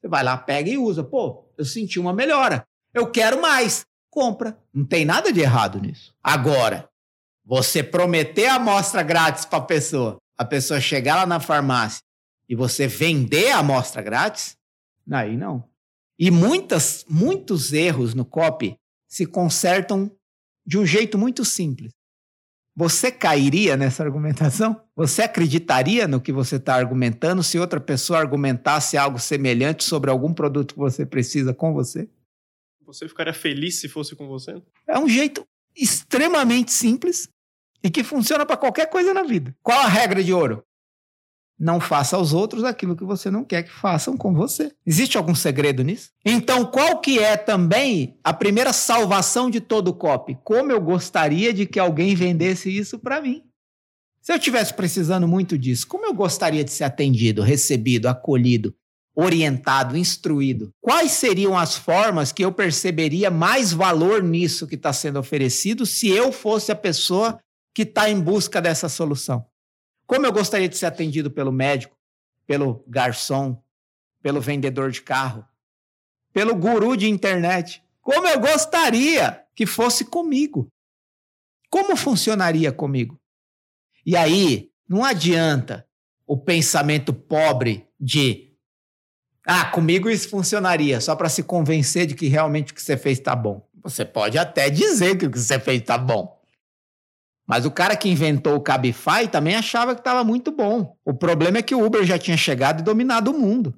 Você 0.00 0.08
vai 0.08 0.24
lá, 0.24 0.38
pega 0.38 0.70
e 0.70 0.78
usa. 0.78 1.04
Pô, 1.04 1.46
eu 1.58 1.64
senti 1.66 2.00
uma 2.00 2.14
melhora. 2.14 2.66
Eu 2.96 3.06
quero 3.10 3.42
mais 3.42 3.84
compra. 4.08 4.58
Não 4.72 4.86
tem 4.86 5.04
nada 5.04 5.30
de 5.30 5.40
errado 5.40 5.78
nisso. 5.78 6.14
Agora, 6.22 6.88
você 7.44 7.82
prometer 7.82 8.46
a 8.46 8.54
amostra 8.54 9.02
grátis 9.02 9.44
para 9.44 9.58
a 9.58 9.66
pessoa, 9.66 10.16
a 10.34 10.46
pessoa 10.46 10.80
chegar 10.80 11.16
lá 11.16 11.26
na 11.26 11.38
farmácia 11.38 12.00
e 12.48 12.56
você 12.56 12.86
vender 12.86 13.50
a 13.50 13.58
amostra 13.58 14.00
grátis, 14.00 14.56
aí 15.12 15.36
não. 15.36 15.62
E 16.18 16.30
muitas, 16.30 17.04
muitos 17.06 17.74
erros 17.74 18.14
no 18.14 18.24
copy 18.24 18.78
se 19.06 19.26
consertam 19.26 20.10
de 20.66 20.78
um 20.78 20.86
jeito 20.86 21.18
muito 21.18 21.44
simples. 21.44 21.92
Você 22.74 23.12
cairia 23.12 23.76
nessa 23.76 24.02
argumentação? 24.02 24.80
Você 24.96 25.20
acreditaria 25.20 26.08
no 26.08 26.18
que 26.18 26.32
você 26.32 26.56
está 26.56 26.74
argumentando 26.74 27.42
se 27.42 27.58
outra 27.58 27.78
pessoa 27.78 28.18
argumentasse 28.18 28.96
algo 28.96 29.18
semelhante 29.18 29.84
sobre 29.84 30.10
algum 30.10 30.32
produto 30.32 30.72
que 30.72 30.80
você 30.80 31.04
precisa 31.04 31.52
com 31.52 31.74
você? 31.74 32.08
Você 32.86 33.08
ficaria 33.08 33.32
feliz 33.32 33.80
se 33.80 33.88
fosse 33.88 34.14
com 34.14 34.28
você? 34.28 34.62
É 34.86 34.96
um 34.98 35.08
jeito 35.08 35.46
extremamente 35.76 36.72
simples 36.72 37.28
e 37.82 37.90
que 37.90 38.04
funciona 38.04 38.46
para 38.46 38.56
qualquer 38.56 38.88
coisa 38.88 39.12
na 39.12 39.24
vida. 39.24 39.54
Qual 39.62 39.78
a 39.78 39.88
regra 39.88 40.22
de 40.22 40.32
ouro? 40.32 40.62
Não 41.58 41.80
faça 41.80 42.16
aos 42.16 42.32
outros 42.32 42.64
aquilo 42.64 42.94
que 42.94 43.04
você 43.04 43.30
não 43.30 43.42
quer 43.42 43.64
que 43.64 43.70
façam 43.70 44.16
com 44.16 44.32
você. 44.34 44.72
Existe 44.84 45.16
algum 45.16 45.34
segredo 45.34 45.82
nisso? 45.82 46.10
Então, 46.24 46.64
qual 46.66 47.00
que 47.00 47.18
é 47.18 47.36
também 47.36 48.18
a 48.22 48.32
primeira 48.32 48.72
salvação 48.72 49.50
de 49.50 49.60
todo 49.60 49.94
copy? 49.94 50.38
Como 50.44 50.70
eu 50.70 50.80
gostaria 50.80 51.52
de 51.52 51.66
que 51.66 51.80
alguém 51.80 52.14
vendesse 52.14 52.70
isso 52.70 52.98
para 52.98 53.20
mim? 53.20 53.42
Se 54.20 54.32
eu 54.32 54.38
tivesse 54.38 54.74
precisando 54.74 55.26
muito 55.26 55.56
disso, 55.56 55.86
como 55.86 56.04
eu 56.04 56.14
gostaria 56.14 56.62
de 56.62 56.70
ser 56.70 56.84
atendido, 56.84 57.42
recebido, 57.42 58.06
acolhido, 58.06 58.74
orientado, 59.18 59.96
instruído, 59.96 60.74
quais 60.78 61.12
seriam 61.12 61.56
as 61.56 61.74
formas 61.74 62.32
que 62.32 62.44
eu 62.44 62.52
perceberia 62.52 63.30
mais 63.30 63.72
valor 63.72 64.22
nisso 64.22 64.66
que 64.66 64.74
está 64.74 64.92
sendo 64.92 65.18
oferecido 65.18 65.86
se 65.86 66.10
eu 66.10 66.30
fosse 66.30 66.70
a 66.70 66.76
pessoa 66.76 67.40
que 67.74 67.82
está 67.82 68.10
em 68.10 68.20
busca 68.20 68.60
dessa 68.60 68.90
solução? 68.90 69.46
Como 70.06 70.26
eu 70.26 70.32
gostaria 70.32 70.68
de 70.68 70.76
ser 70.76 70.84
atendido 70.84 71.30
pelo 71.30 71.50
médico, 71.50 71.96
pelo 72.46 72.84
garçom, 72.86 73.60
pelo 74.22 74.38
vendedor 74.38 74.90
de 74.90 75.00
carro, 75.00 75.46
pelo 76.30 76.54
guru 76.54 76.94
de 76.94 77.08
internet? 77.08 77.82
Como 78.02 78.28
eu 78.28 78.38
gostaria 78.38 79.42
que 79.54 79.64
fosse 79.64 80.04
comigo? 80.04 80.70
Como 81.70 81.96
funcionaria 81.96 82.70
comigo? 82.70 83.18
E 84.04 84.14
aí, 84.14 84.70
não 84.86 85.04
adianta 85.04 85.88
o 86.26 86.36
pensamento 86.36 87.14
pobre 87.14 87.88
de 87.98 88.45
ah, 89.46 89.66
comigo 89.66 90.10
isso 90.10 90.28
funcionaria, 90.28 91.00
só 91.00 91.14
para 91.14 91.28
se 91.28 91.44
convencer 91.44 92.06
de 92.06 92.16
que 92.16 92.26
realmente 92.26 92.72
o 92.72 92.74
que 92.74 92.82
você 92.82 92.96
fez 92.96 93.18
está 93.18 93.36
bom. 93.36 93.64
Você 93.82 94.04
pode 94.04 94.36
até 94.36 94.68
dizer 94.68 95.16
que 95.16 95.26
o 95.26 95.30
que 95.30 95.38
você 95.38 95.60
fez 95.60 95.80
está 95.80 95.96
bom. 95.96 96.36
Mas 97.46 97.64
o 97.64 97.70
cara 97.70 97.96
que 97.96 98.08
inventou 98.08 98.56
o 98.56 98.60
Cabify 98.60 99.28
também 99.30 99.54
achava 99.54 99.94
que 99.94 100.00
estava 100.00 100.24
muito 100.24 100.50
bom. 100.50 100.96
O 101.04 101.14
problema 101.14 101.58
é 101.58 101.62
que 101.62 101.76
o 101.76 101.86
Uber 101.86 102.04
já 102.04 102.18
tinha 102.18 102.36
chegado 102.36 102.80
e 102.80 102.82
dominado 102.82 103.30
o 103.30 103.38
mundo. 103.38 103.72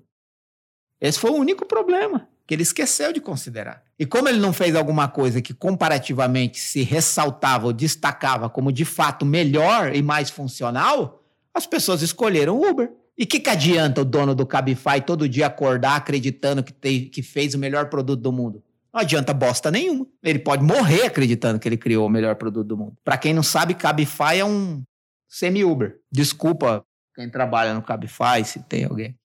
Esse 0.99 1.19
foi 1.19 1.31
o 1.31 1.37
único 1.37 1.67
problema 1.67 2.27
que 2.47 2.55
ele 2.55 2.63
esqueceu 2.63 3.13
de 3.13 3.21
considerar. 3.21 3.83
E 3.99 4.07
como 4.07 4.27
ele 4.27 4.39
não 4.39 4.55
fez 4.55 4.75
alguma 4.75 5.07
coisa 5.07 5.43
que 5.43 5.53
comparativamente 5.53 6.59
se 6.59 6.83
ressaltava 6.83 7.67
ou 7.67 7.75
destacava 7.75 8.49
como 8.49 8.73
de 8.73 8.87
fato 8.87 9.27
melhor 9.27 9.95
e 9.95 10.01
mais 10.01 10.31
funcional, 10.31 11.23
as 11.53 11.67
pessoas 11.67 12.01
escolheram 12.01 12.57
o 12.57 12.67
Uber. 12.67 12.91
E 13.19 13.27
que, 13.27 13.41
que 13.41 13.51
adianta 13.51 14.03
o 14.03 14.05
dono 14.05 14.33
do 14.33 14.47
Cabify 14.47 15.01
todo 15.05 15.29
dia 15.29 15.49
acordar 15.49 15.97
acreditando 15.97 16.63
que, 16.63 16.73
te, 16.73 17.01
que 17.07 17.21
fez 17.21 17.53
o 17.53 17.59
melhor 17.59 17.91
produto 17.91 18.21
do 18.21 18.31
mundo? 18.31 18.63
Não 18.95 19.01
adianta 19.01 19.35
bosta 19.35 19.73
nenhuma. 19.73 20.07
Ele 20.23 20.39
pode 20.39 20.63
morrer 20.63 21.07
acreditando 21.07 21.59
que 21.59 21.69
ele 21.69 21.77
criou 21.77 22.07
o 22.07 22.11
melhor 22.11 22.37
produto 22.37 22.69
do 22.69 22.77
mundo. 22.77 22.97
Para 23.03 23.19
quem 23.19 23.35
não 23.35 23.43
sabe, 23.43 23.75
Cabify 23.75 24.39
é 24.39 24.45
um 24.45 24.85
semi-Uber. 25.29 25.99
Desculpa 26.13 26.85
quem 27.13 27.29
trabalha 27.29 27.75
no 27.75 27.83
Cabify, 27.83 28.45
se 28.45 28.61
tem 28.63 28.85
alguém. 28.85 29.17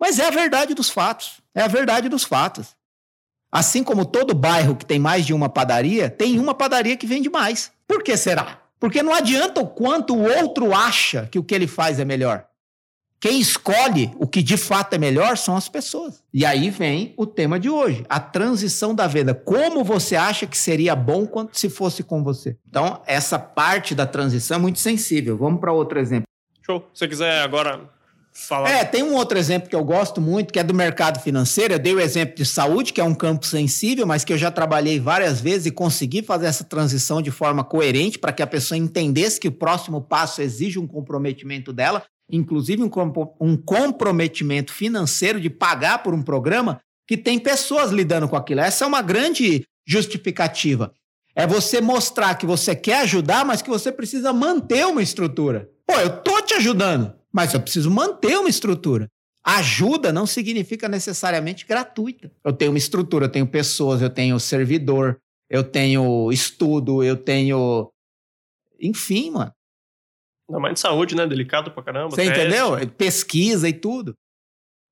Mas 0.00 0.18
é 0.18 0.26
a 0.26 0.30
verdade 0.30 0.72
dos 0.72 0.88
fatos. 0.88 1.42
É 1.54 1.60
a 1.60 1.68
verdade 1.68 2.08
dos 2.08 2.24
fatos. 2.24 2.74
Assim 3.52 3.84
como 3.84 4.06
todo 4.06 4.34
bairro 4.34 4.74
que 4.74 4.86
tem 4.86 4.98
mais 4.98 5.26
de 5.26 5.34
uma 5.34 5.50
padaria, 5.50 6.08
tem 6.08 6.38
uma 6.38 6.54
padaria 6.54 6.96
que 6.96 7.06
vende 7.06 7.28
mais. 7.28 7.70
Por 7.86 8.02
que 8.02 8.16
será? 8.16 8.62
Porque 8.80 9.02
não 9.02 9.14
adianta 9.14 9.60
o 9.60 9.66
quanto 9.66 10.16
o 10.16 10.22
outro 10.22 10.74
acha 10.74 11.28
que 11.30 11.38
o 11.38 11.44
que 11.44 11.54
ele 11.54 11.66
faz 11.66 12.00
é 12.00 12.04
melhor. 12.04 12.46
Quem 13.24 13.40
escolhe 13.40 14.12
o 14.18 14.26
que 14.26 14.42
de 14.42 14.58
fato 14.58 14.92
é 14.92 14.98
melhor 14.98 15.38
são 15.38 15.56
as 15.56 15.66
pessoas. 15.66 16.22
E 16.30 16.44
aí 16.44 16.68
vem 16.68 17.14
o 17.16 17.24
tema 17.24 17.58
de 17.58 17.70
hoje, 17.70 18.04
a 18.06 18.20
transição 18.20 18.94
da 18.94 19.06
venda. 19.06 19.32
Como 19.32 19.82
você 19.82 20.14
acha 20.14 20.46
que 20.46 20.58
seria 20.58 20.94
bom 20.94 21.26
quando 21.26 21.48
se 21.54 21.70
fosse 21.70 22.02
com 22.02 22.22
você? 22.22 22.58
Então, 22.68 23.00
essa 23.06 23.38
parte 23.38 23.94
da 23.94 24.06
transição 24.06 24.58
é 24.58 24.60
muito 24.60 24.78
sensível. 24.78 25.38
Vamos 25.38 25.58
para 25.58 25.72
outro 25.72 25.98
exemplo. 25.98 26.26
Show. 26.66 26.86
Se 26.92 26.98
você 26.98 27.08
quiser 27.08 27.40
agora 27.40 27.88
falar. 28.34 28.68
É, 28.68 28.84
tem 28.84 29.02
um 29.02 29.14
outro 29.14 29.38
exemplo 29.38 29.70
que 29.70 29.76
eu 29.76 29.84
gosto 29.84 30.20
muito, 30.20 30.52
que 30.52 30.58
é 30.58 30.62
do 30.62 30.74
mercado 30.74 31.18
financeiro. 31.20 31.72
Eu 31.72 31.78
dei 31.78 31.94
o 31.94 32.00
exemplo 32.00 32.34
de 32.34 32.44
saúde, 32.44 32.92
que 32.92 33.00
é 33.00 33.04
um 33.04 33.14
campo 33.14 33.46
sensível, 33.46 34.06
mas 34.06 34.22
que 34.22 34.34
eu 34.34 34.38
já 34.38 34.50
trabalhei 34.50 35.00
várias 35.00 35.40
vezes 35.40 35.66
e 35.66 35.70
consegui 35.70 36.22
fazer 36.22 36.44
essa 36.44 36.64
transição 36.64 37.22
de 37.22 37.30
forma 37.30 37.64
coerente 37.64 38.18
para 38.18 38.32
que 38.32 38.42
a 38.42 38.46
pessoa 38.46 38.76
entendesse 38.76 39.40
que 39.40 39.48
o 39.48 39.52
próximo 39.52 40.02
passo 40.02 40.42
exige 40.42 40.78
um 40.78 40.86
comprometimento 40.86 41.72
dela, 41.72 42.02
inclusive 42.30 42.82
um, 42.82 42.90
um 43.40 43.56
comprometimento 43.56 44.72
financeiro 44.72 45.40
de 45.40 45.50
pagar 45.50 46.02
por 46.02 46.14
um 46.14 46.22
programa 46.22 46.80
que 47.06 47.16
tem 47.16 47.38
pessoas 47.38 47.90
lidando 47.90 48.28
com 48.28 48.36
aquilo. 48.36 48.60
Essa 48.60 48.84
é 48.84 48.88
uma 48.88 49.02
grande 49.02 49.64
justificativa. 49.86 50.92
É 51.34 51.46
você 51.46 51.80
mostrar 51.80 52.36
que 52.36 52.46
você 52.46 52.74
quer 52.74 53.00
ajudar, 53.00 53.44
mas 53.44 53.60
que 53.60 53.68
você 53.68 53.90
precisa 53.90 54.32
manter 54.32 54.86
uma 54.86 55.02
estrutura. 55.02 55.68
Pô, 55.86 55.94
eu 55.94 56.22
tô 56.22 56.40
te 56.40 56.54
ajudando, 56.54 57.12
mas 57.32 57.52
eu 57.52 57.60
preciso 57.60 57.90
manter 57.90 58.38
uma 58.38 58.48
estrutura. 58.48 59.08
Ajuda 59.44 60.12
não 60.12 60.26
significa 60.26 60.88
necessariamente 60.88 61.66
gratuita. 61.66 62.32
Eu 62.42 62.52
tenho 62.52 62.70
uma 62.70 62.78
estrutura, 62.78 63.26
eu 63.26 63.30
tenho 63.30 63.46
pessoas, 63.46 64.00
eu 64.00 64.08
tenho 64.08 64.40
servidor, 64.40 65.20
eu 65.50 65.62
tenho 65.62 66.32
estudo, 66.32 67.02
eu 67.02 67.16
tenho. 67.16 67.90
Enfim, 68.80 69.32
mano. 69.32 69.52
Ainda 70.48 70.60
mais 70.60 70.74
de 70.74 70.80
saúde, 70.80 71.14
né? 71.14 71.26
Delicado 71.26 71.70
pra 71.70 71.82
caramba. 71.82 72.10
Você 72.10 72.24
teste. 72.24 72.40
entendeu? 72.40 72.88
Pesquisa 72.96 73.68
e 73.68 73.72
tudo. 73.72 74.14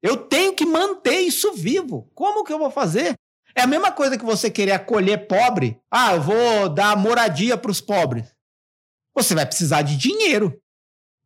Eu 0.02 0.16
tenho 0.16 0.54
que 0.54 0.66
manter 0.66 1.20
isso 1.20 1.52
vivo. 1.52 2.10
Como 2.14 2.44
que 2.44 2.52
eu 2.52 2.58
vou 2.58 2.70
fazer? 2.70 3.14
É 3.54 3.62
a 3.62 3.66
mesma 3.66 3.92
coisa 3.92 4.18
que 4.18 4.24
você 4.24 4.50
querer 4.50 4.72
acolher 4.72 5.26
pobre. 5.26 5.78
Ah, 5.90 6.14
eu 6.14 6.22
vou 6.22 6.68
dar 6.68 6.96
moradia 6.96 7.56
para 7.56 7.70
os 7.70 7.80
pobres. 7.80 8.34
Você 9.14 9.34
vai 9.34 9.46
precisar 9.46 9.82
de 9.82 9.96
dinheiro 9.96 10.58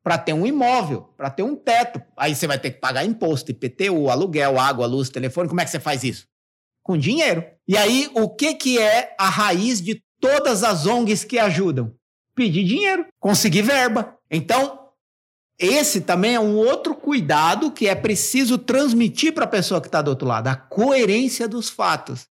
para 0.03 0.19
ter 0.19 0.33
um 0.33 0.47
imóvel, 0.47 1.03
para 1.17 1.31
ter 1.31 1.43
um 1.43 1.57
teto. 1.57 2.03
Aí 2.17 2.35
você 2.35 2.47
vai 2.47 2.59
ter 2.59 2.73
que 2.73 2.81
pagar 2.81 3.05
imposto, 3.05 3.51
IPTU, 3.51 4.11
aluguel, 4.11 4.59
água, 4.59 4.87
luz, 4.87 5.09
telefone. 5.09 5.49
Como 5.49 5.61
é 5.61 5.65
que 5.65 5.71
você 5.71 5.81
faz 5.81 6.05
isso? 6.05 6.27
Com 6.83 6.97
dinheiro. 6.97 7.45
E 7.67 7.77
aí, 7.77 8.11
o 8.15 8.29
que, 8.29 8.55
que 8.55 8.79
é 8.79 9.15
a 9.19 9.29
raiz 9.29 9.81
de 9.81 10.03
todas 10.21 10.62
as 10.62 10.87
ONGs 10.87 11.25
que 11.25 11.39
ajudam? 11.39 11.95
Pedir 12.35 12.65
dinheiro, 12.65 13.07
conseguir 13.19 13.62
verba. 13.62 14.15
Então, 14.31 14.87
esse 15.59 16.03
também 16.03 16.35
é 16.35 16.41
um 16.41 16.57
outro 16.57 16.95
cuidado 16.95 17.71
que 17.71 17.89
é 17.89 17.95
preciso 17.95 18.59
transmitir 18.59 19.33
para 19.33 19.45
a 19.45 19.49
pessoa 19.49 19.81
que 19.81 19.89
está 19.89 20.03
do 20.03 20.09
outro 20.09 20.29
lado, 20.29 20.49
a 20.49 20.57
coerência 20.57 21.49
dos 21.49 21.71
fatos. 21.71 22.27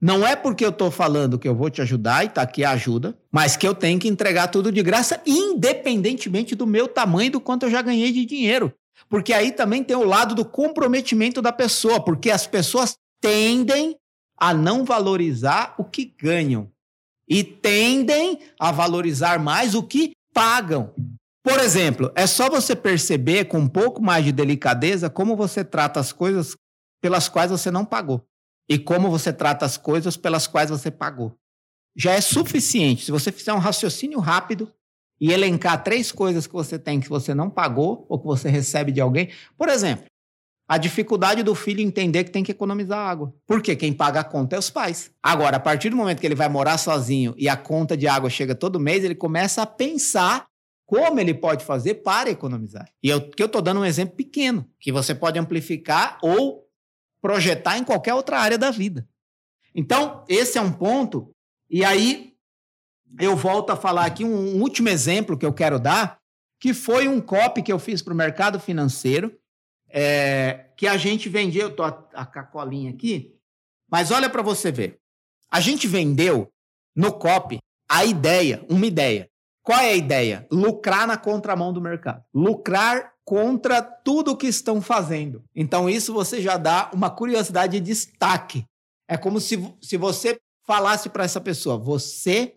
Não 0.00 0.26
é 0.26 0.34
porque 0.36 0.64
eu 0.64 0.70
estou 0.70 0.90
falando 0.90 1.38
que 1.38 1.48
eu 1.48 1.54
vou 1.54 1.70
te 1.70 1.80
ajudar 1.80 2.24
e 2.24 2.26
está 2.26 2.42
aqui 2.42 2.64
a 2.64 2.72
ajuda, 2.72 3.16
mas 3.32 3.56
que 3.56 3.66
eu 3.66 3.74
tenho 3.74 3.98
que 3.98 4.08
entregar 4.08 4.48
tudo 4.48 4.72
de 4.72 4.82
graça, 4.82 5.20
independentemente 5.24 6.54
do 6.54 6.66
meu 6.66 6.88
tamanho 6.88 7.28
e 7.28 7.30
do 7.30 7.40
quanto 7.40 7.64
eu 7.64 7.70
já 7.70 7.80
ganhei 7.80 8.12
de 8.12 8.26
dinheiro. 8.26 8.72
Porque 9.08 9.32
aí 9.32 9.52
também 9.52 9.82
tem 9.82 9.96
o 9.96 10.04
lado 10.04 10.34
do 10.34 10.44
comprometimento 10.44 11.40
da 11.40 11.52
pessoa, 11.52 12.00
porque 12.00 12.30
as 12.30 12.46
pessoas 12.46 12.96
tendem 13.20 13.96
a 14.36 14.52
não 14.52 14.84
valorizar 14.84 15.74
o 15.78 15.84
que 15.84 16.12
ganham 16.20 16.70
e 17.28 17.42
tendem 17.42 18.40
a 18.58 18.70
valorizar 18.70 19.38
mais 19.38 19.74
o 19.74 19.82
que 19.82 20.12
pagam. 20.34 20.92
Por 21.44 21.60
exemplo, 21.60 22.10
é 22.16 22.26
só 22.26 22.48
você 22.48 22.74
perceber 22.74 23.44
com 23.44 23.58
um 23.58 23.68
pouco 23.68 24.02
mais 24.02 24.24
de 24.24 24.32
delicadeza 24.32 25.10
como 25.10 25.36
você 25.36 25.62
trata 25.62 26.00
as 26.00 26.10
coisas 26.10 26.56
pelas 27.02 27.28
quais 27.28 27.50
você 27.50 27.70
não 27.70 27.84
pagou 27.84 28.26
e 28.66 28.78
como 28.78 29.10
você 29.10 29.30
trata 29.30 29.66
as 29.66 29.76
coisas 29.76 30.16
pelas 30.16 30.46
quais 30.46 30.70
você 30.70 30.90
pagou. 30.90 31.36
Já 31.94 32.12
é 32.12 32.20
suficiente. 32.22 33.04
Se 33.04 33.12
você 33.12 33.30
fizer 33.30 33.52
um 33.52 33.58
raciocínio 33.58 34.20
rápido 34.20 34.72
e 35.20 35.32
elencar 35.32 35.84
três 35.84 36.10
coisas 36.10 36.46
que 36.46 36.52
você 36.52 36.78
tem 36.78 36.98
que 36.98 37.10
você 37.10 37.34
não 37.34 37.50
pagou 37.50 38.06
ou 38.08 38.18
que 38.18 38.26
você 38.26 38.48
recebe 38.48 38.90
de 38.90 39.00
alguém. 39.00 39.30
Por 39.56 39.68
exemplo, 39.68 40.06
a 40.66 40.78
dificuldade 40.78 41.42
do 41.42 41.54
filho 41.54 41.82
entender 41.82 42.24
que 42.24 42.30
tem 42.30 42.42
que 42.42 42.52
economizar 42.52 42.98
água. 42.98 43.34
Porque 43.46 43.76
quem 43.76 43.92
paga 43.92 44.20
a 44.20 44.24
conta 44.24 44.56
é 44.56 44.58
os 44.58 44.70
pais. 44.70 45.10
Agora, 45.22 45.58
a 45.58 45.60
partir 45.60 45.90
do 45.90 45.96
momento 45.96 46.20
que 46.20 46.26
ele 46.26 46.34
vai 46.34 46.48
morar 46.48 46.78
sozinho 46.78 47.34
e 47.36 47.48
a 47.48 47.56
conta 47.56 47.96
de 47.96 48.08
água 48.08 48.30
chega 48.30 48.54
todo 48.54 48.80
mês, 48.80 49.04
ele 49.04 49.14
começa 49.14 49.62
a 49.62 49.66
pensar 49.66 50.46
como 50.86 51.18
ele 51.18 51.34
pode 51.34 51.64
fazer 51.64 51.94
para 51.96 52.30
economizar. 52.30 52.88
E 53.02 53.08
eu, 53.08 53.30
que 53.30 53.42
eu 53.42 53.46
estou 53.46 53.62
dando 53.62 53.80
um 53.80 53.84
exemplo 53.84 54.16
pequeno, 54.16 54.68
que 54.78 54.92
você 54.92 55.14
pode 55.14 55.38
amplificar 55.38 56.18
ou 56.22 56.68
projetar 57.20 57.78
em 57.78 57.84
qualquer 57.84 58.14
outra 58.14 58.38
área 58.38 58.58
da 58.58 58.70
vida. 58.70 59.08
Então, 59.74 60.24
esse 60.28 60.58
é 60.58 60.60
um 60.60 60.72
ponto. 60.72 61.30
E 61.70 61.84
aí, 61.84 62.34
eu 63.18 63.34
volto 63.34 63.70
a 63.70 63.76
falar 63.76 64.04
aqui 64.04 64.24
um, 64.24 64.56
um 64.56 64.60
último 64.60 64.88
exemplo 64.88 65.38
que 65.38 65.46
eu 65.46 65.52
quero 65.52 65.78
dar, 65.78 66.18
que 66.60 66.74
foi 66.74 67.08
um 67.08 67.20
copy 67.20 67.62
que 67.62 67.72
eu 67.72 67.78
fiz 67.78 68.02
para 68.02 68.12
o 68.12 68.16
mercado 68.16 68.60
financeiro, 68.60 69.36
é, 69.88 70.66
que 70.76 70.86
a 70.86 70.96
gente 70.96 71.28
vendia, 71.28 71.62
eu 71.62 71.68
estou 71.68 71.86
a, 71.86 72.08
a, 72.12 72.22
a 72.22 72.42
colinha 72.42 72.90
aqui, 72.90 73.34
mas 73.90 74.10
olha 74.10 74.28
para 74.28 74.42
você 74.42 74.70
ver. 74.70 74.98
A 75.50 75.60
gente 75.60 75.86
vendeu 75.86 76.52
no 76.94 77.12
copy 77.12 77.58
a 77.88 78.04
ideia, 78.04 78.64
uma 78.68 78.86
ideia. 78.86 79.30
Qual 79.64 79.80
é 79.80 79.92
a 79.92 79.96
ideia? 79.96 80.46
Lucrar 80.52 81.06
na 81.06 81.16
contramão 81.16 81.72
do 81.72 81.80
mercado. 81.80 82.22
Lucrar 82.34 83.14
contra 83.24 83.80
tudo 83.80 84.32
o 84.32 84.36
que 84.36 84.46
estão 84.46 84.82
fazendo. 84.82 85.42
Então, 85.56 85.88
isso 85.88 86.12
você 86.12 86.40
já 86.42 86.58
dá 86.58 86.90
uma 86.92 87.10
curiosidade 87.10 87.80
de 87.80 87.86
destaque. 87.86 88.66
É 89.08 89.16
como 89.16 89.40
se, 89.40 89.56
se 89.80 89.96
você 89.96 90.38
falasse 90.66 91.08
para 91.08 91.24
essa 91.24 91.40
pessoa: 91.40 91.78
você 91.78 92.56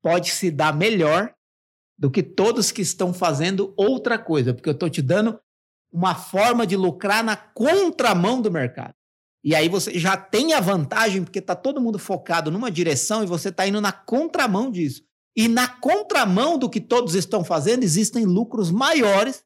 pode 0.00 0.30
se 0.30 0.52
dar 0.52 0.72
melhor 0.72 1.34
do 1.98 2.08
que 2.08 2.22
todos 2.22 2.70
que 2.70 2.80
estão 2.80 3.12
fazendo 3.12 3.74
outra 3.76 4.16
coisa, 4.16 4.54
porque 4.54 4.68
eu 4.68 4.74
estou 4.74 4.88
te 4.88 5.02
dando 5.02 5.38
uma 5.92 6.14
forma 6.14 6.64
de 6.64 6.76
lucrar 6.76 7.24
na 7.24 7.36
contramão 7.36 8.40
do 8.40 8.52
mercado. 8.52 8.94
E 9.42 9.54
aí 9.54 9.68
você 9.68 9.98
já 9.98 10.16
tem 10.16 10.52
a 10.52 10.60
vantagem, 10.60 11.24
porque 11.24 11.40
está 11.40 11.56
todo 11.56 11.80
mundo 11.80 11.98
focado 11.98 12.52
numa 12.52 12.70
direção 12.70 13.24
e 13.24 13.26
você 13.26 13.48
está 13.48 13.66
indo 13.66 13.80
na 13.80 13.90
contramão 13.90 14.70
disso. 14.70 15.02
E 15.36 15.48
na 15.48 15.68
contramão 15.68 16.58
do 16.58 16.68
que 16.68 16.80
todos 16.80 17.14
estão 17.14 17.44
fazendo, 17.44 17.82
existem 17.82 18.24
lucros 18.24 18.70
maiores 18.70 19.44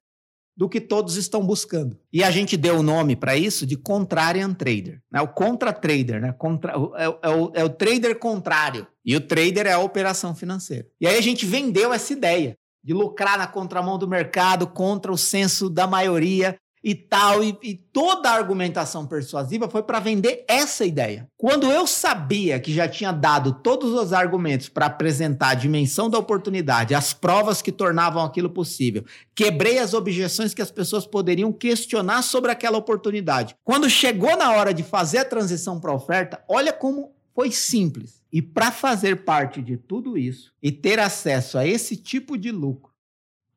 do 0.56 0.68
que 0.68 0.80
todos 0.80 1.16
estão 1.16 1.44
buscando. 1.44 1.98
E 2.12 2.22
a 2.22 2.30
gente 2.30 2.56
deu 2.56 2.78
o 2.78 2.82
nome 2.82 3.16
para 3.16 3.36
isso 3.36 3.66
de 3.66 3.76
contrarian 3.76 4.54
trader, 4.54 5.02
né? 5.10 5.20
o 5.20 5.28
contra-trader, 5.28 6.20
né? 6.20 6.32
Contra, 6.32 6.74
é, 6.96 7.04
é, 7.22 7.28
o, 7.28 7.52
é 7.54 7.64
o 7.64 7.68
trader 7.68 8.18
contrário. 8.18 8.86
E 9.04 9.16
o 9.16 9.20
trader 9.20 9.66
é 9.66 9.72
a 9.72 9.80
operação 9.80 10.34
financeira. 10.34 10.86
E 11.00 11.06
aí 11.06 11.18
a 11.18 11.20
gente 11.20 11.44
vendeu 11.44 11.92
essa 11.92 12.12
ideia 12.12 12.56
de 12.82 12.92
lucrar 12.92 13.38
na 13.38 13.46
contramão 13.46 13.98
do 13.98 14.06
mercado, 14.06 14.66
contra 14.66 15.10
o 15.10 15.18
senso 15.18 15.68
da 15.68 15.86
maioria, 15.86 16.56
e 16.84 16.94
tal, 16.94 17.42
e, 17.42 17.56
e 17.62 17.74
toda 17.74 18.28
a 18.28 18.34
argumentação 18.34 19.06
persuasiva 19.06 19.70
foi 19.70 19.82
para 19.82 20.00
vender 20.00 20.44
essa 20.46 20.84
ideia. 20.84 21.26
Quando 21.38 21.72
eu 21.72 21.86
sabia 21.86 22.60
que 22.60 22.74
já 22.74 22.86
tinha 22.86 23.10
dado 23.10 23.54
todos 23.54 23.90
os 23.94 24.12
argumentos 24.12 24.68
para 24.68 24.84
apresentar 24.84 25.48
a 25.48 25.54
dimensão 25.54 26.10
da 26.10 26.18
oportunidade, 26.18 26.94
as 26.94 27.14
provas 27.14 27.62
que 27.62 27.72
tornavam 27.72 28.22
aquilo 28.22 28.50
possível, 28.50 29.02
quebrei 29.34 29.78
as 29.78 29.94
objeções 29.94 30.52
que 30.52 30.60
as 30.60 30.70
pessoas 30.70 31.06
poderiam 31.06 31.50
questionar 31.50 32.20
sobre 32.20 32.50
aquela 32.50 32.76
oportunidade. 32.76 33.56
Quando 33.64 33.88
chegou 33.88 34.36
na 34.36 34.52
hora 34.52 34.74
de 34.74 34.82
fazer 34.82 35.18
a 35.18 35.24
transição 35.24 35.80
para 35.80 35.94
oferta, 35.94 36.44
olha 36.46 36.72
como 36.72 37.14
foi 37.34 37.50
simples. 37.50 38.22
E 38.30 38.42
para 38.42 38.70
fazer 38.70 39.24
parte 39.24 39.62
de 39.62 39.76
tudo 39.76 40.18
isso 40.18 40.52
e 40.62 40.70
ter 40.70 40.98
acesso 40.98 41.56
a 41.56 41.66
esse 41.66 41.96
tipo 41.96 42.36
de 42.36 42.50
lucro, 42.50 42.93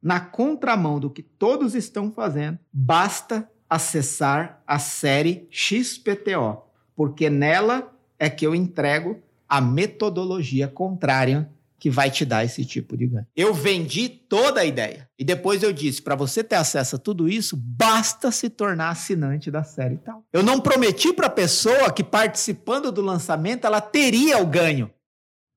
na 0.01 0.19
contramão 0.19 0.99
do 0.99 1.10
que 1.10 1.21
todos 1.21 1.75
estão 1.75 2.12
fazendo, 2.12 2.60
basta 2.71 3.49
acessar 3.69 4.62
a 4.65 4.79
série 4.79 5.47
XPTO, 5.51 6.63
porque 6.95 7.29
nela 7.29 7.93
é 8.17 8.29
que 8.29 8.45
eu 8.45 8.55
entrego 8.55 9.21
a 9.47 9.62
metodologia 9.62 10.67
contrária 10.67 11.49
que 11.79 11.89
vai 11.91 12.10
te 12.10 12.25
dar 12.25 12.43
esse 12.43 12.65
tipo 12.65 12.97
de 12.97 13.05
ganho. 13.05 13.27
Eu 13.36 13.53
vendi 13.53 14.10
toda 14.10 14.62
a 14.62 14.65
ideia 14.65 15.07
e 15.17 15.23
depois 15.23 15.62
eu 15.62 15.71
disse, 15.71 16.01
para 16.01 16.15
você 16.15 16.43
ter 16.43 16.55
acesso 16.55 16.95
a 16.95 16.99
tudo 16.99 17.29
isso, 17.29 17.55
basta 17.55 18.31
se 18.31 18.49
tornar 18.49 18.89
assinante 18.89 19.51
da 19.51 19.63
série 19.63 19.95
e 19.95 19.99
tal. 19.99 20.23
Eu 20.33 20.41
não 20.41 20.60
prometi 20.60 21.13
para 21.13 21.27
a 21.27 21.31
pessoa 21.31 21.91
que 21.91 22.03
participando 22.03 22.91
do 22.91 23.01
lançamento 23.01 23.65
ela 23.65 23.79
teria 23.79 24.39
o 24.39 24.45
ganho, 24.45 24.91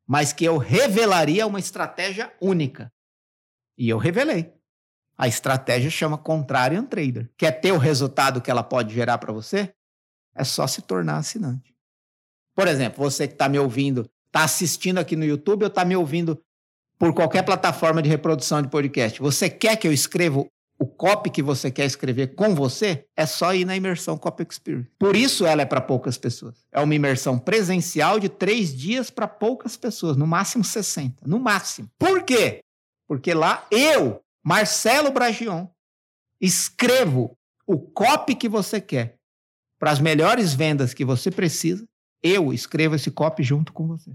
mas 0.07 0.33
que 0.33 0.45
eu 0.45 0.59
revelaria 0.59 1.47
uma 1.47 1.59
estratégia 1.59 2.31
única. 2.41 2.93
E 3.81 3.89
eu 3.89 3.97
revelei. 3.97 4.53
A 5.17 5.27
estratégia 5.27 5.89
chama 5.89 6.19
Contrarian 6.19 6.85
Trader. 6.85 7.31
Quer 7.35 7.53
ter 7.63 7.73
o 7.73 7.79
resultado 7.79 8.43
que 8.43 8.51
ela 8.51 8.63
pode 8.63 8.93
gerar 8.95 9.17
para 9.17 9.33
você? 9.33 9.73
É 10.35 10.45
só 10.45 10.67
se 10.67 10.83
tornar 10.83 11.17
assinante. 11.17 11.75
Por 12.55 12.69
exemplo, 12.69 13.03
você 13.03 13.27
que 13.27 13.33
está 13.33 13.49
me 13.49 13.59
ouvindo, 13.59 14.07
está 14.27 14.45
assistindo 14.45 14.99
aqui 14.99 15.17
no 15.17 15.25
YouTube 15.25 15.63
ou 15.63 15.69
está 15.69 15.83
me 15.83 15.97
ouvindo 15.97 16.39
por 16.99 17.15
qualquer 17.15 17.43
plataforma 17.43 18.03
de 18.03 18.09
reprodução 18.11 18.61
de 18.61 18.69
podcast. 18.69 19.19
Você 19.19 19.49
quer 19.49 19.77
que 19.77 19.89
eu 19.89 19.93
escreva 19.95 20.45
o 20.79 20.87
copy 20.87 21.31
que 21.31 21.43
você 21.43 21.71
quer 21.71 21.87
escrever 21.87 22.35
com 22.35 22.55
você? 22.55 23.07
É 23.17 23.25
só 23.25 23.55
ir 23.55 23.65
na 23.65 23.75
imersão 23.75 24.19
Copy 24.19 24.47
Experience. 24.51 24.91
Por 24.99 25.17
isso 25.17 25.47
ela 25.47 25.63
é 25.63 25.67
para 25.67 25.81
poucas 25.81 26.19
pessoas. 26.19 26.67
É 26.71 26.81
uma 26.81 26.95
imersão 26.95 27.39
presencial 27.39 28.21
de 28.21 28.29
três 28.29 28.77
dias 28.77 29.09
para 29.09 29.27
poucas 29.27 29.75
pessoas, 29.75 30.19
no 30.19 30.27
máximo 30.27 30.63
60. 30.63 31.27
No 31.27 31.41
máximo. 31.41 31.89
Por 31.99 32.23
quê? 32.25 32.61
Porque 33.11 33.35
lá 33.35 33.67
eu, 33.73 34.23
Marcelo 34.41 35.11
Bragion, 35.11 35.67
escrevo 36.41 37.37
o 37.67 37.77
copy 37.77 38.37
que 38.37 38.49
você 38.49 38.81
quer 38.81 39.17
para 39.81 39.91
as 39.91 39.99
melhores 39.99 40.55
vendas 40.55 40.95
que 40.95 41.05
você 41.05 41.29
precisa, 41.29 41.85
eu 42.23 42.53
escrevo 42.53 42.95
esse 42.95 43.11
copy 43.11 43.43
junto 43.43 43.73
com 43.73 43.89
você. 43.89 44.13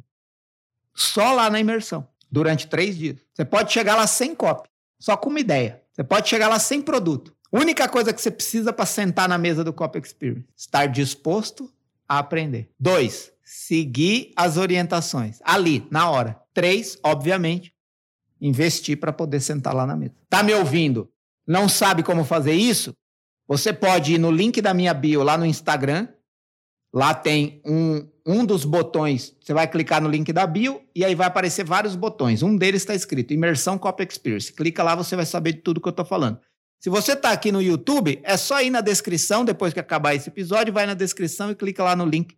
Só 0.93 1.33
lá 1.33 1.49
na 1.49 1.59
imersão, 1.59 2.07
durante 2.31 2.67
três 2.67 2.95
dias. 2.95 3.17
Você 3.33 3.43
pode 3.43 3.73
chegar 3.73 3.97
lá 3.97 4.07
sem 4.07 4.33
copy, 4.33 4.69
só 4.97 5.17
com 5.17 5.29
uma 5.29 5.41
ideia. 5.41 5.83
Você 5.91 6.01
pode 6.01 6.29
chegar 6.29 6.47
lá 6.47 6.57
sem 6.57 6.81
produto. 6.81 7.35
Única 7.51 7.89
coisa 7.89 8.13
que 8.13 8.21
você 8.21 8.31
precisa 8.31 8.71
para 8.71 8.85
sentar 8.85 9.27
na 9.27 9.37
mesa 9.37 9.61
do 9.61 9.73
Copy 9.73 9.99
Experience: 9.99 10.47
estar 10.55 10.85
disposto 10.85 11.69
a 12.07 12.19
aprender. 12.19 12.71
Dois, 12.79 13.33
seguir 13.43 14.31
as 14.37 14.55
orientações. 14.55 15.39
Ali, 15.43 15.85
na 15.91 16.09
hora. 16.09 16.41
Três, 16.53 16.97
obviamente, 17.03 17.74
investir 18.39 18.99
para 18.99 19.13
poder 19.13 19.39
sentar 19.39 19.73
lá 19.73 19.85
na 19.85 19.95
mesa. 19.95 20.13
Tá 20.29 20.43
me 20.43 20.53
ouvindo? 20.53 21.09
Não 21.47 21.69
sabe 21.69 22.03
como 22.03 22.23
fazer 22.23 22.53
isso? 22.53 22.93
Você 23.47 23.71
pode 23.71 24.13
ir 24.13 24.17
no 24.17 24.31
link 24.31 24.61
da 24.61 24.73
minha 24.73 24.93
bio 24.93 25.23
lá 25.23 25.37
no 25.37 25.45
Instagram. 25.45 26.07
Lá 26.93 27.13
tem 27.13 27.61
um, 27.65 28.07
um 28.25 28.45
dos 28.45 28.65
botões. 28.65 29.35
Você 29.39 29.53
vai 29.53 29.67
clicar 29.67 30.01
no 30.01 30.09
link 30.09 30.31
da 30.33 30.47
bio 30.47 30.81
e 30.95 31.05
aí 31.05 31.13
vai 31.13 31.27
aparecer 31.27 31.63
vários 31.63 31.95
botões. 31.95 32.41
Um 32.41 32.55
deles 32.57 32.81
está 32.81 32.95
escrito 32.95 33.33
Imersão 33.33 33.77
Copy 33.77 34.07
Experience. 34.09 34.51
Clica 34.51 34.81
lá, 34.81 34.95
você 34.95 35.15
vai 35.15 35.25
saber 35.25 35.53
de 35.53 35.61
tudo 35.61 35.81
que 35.81 35.87
eu 35.87 35.91
estou 35.91 36.05
falando. 36.05 36.39
Se 36.79 36.89
você 36.89 37.13
está 37.13 37.31
aqui 37.31 37.51
no 37.51 37.61
YouTube, 37.61 38.19
é 38.23 38.37
só 38.37 38.61
ir 38.61 38.69
na 38.69 38.81
descrição, 38.81 39.43
depois 39.43 39.73
que 39.73 39.79
acabar 39.79 40.13
esse 40.13 40.29
episódio, 40.29 40.73
vai 40.73 40.85
na 40.85 40.93
descrição 40.93 41.51
e 41.51 41.55
clica 41.55 41.83
lá 41.83 41.95
no 41.95 42.05
link 42.05 42.37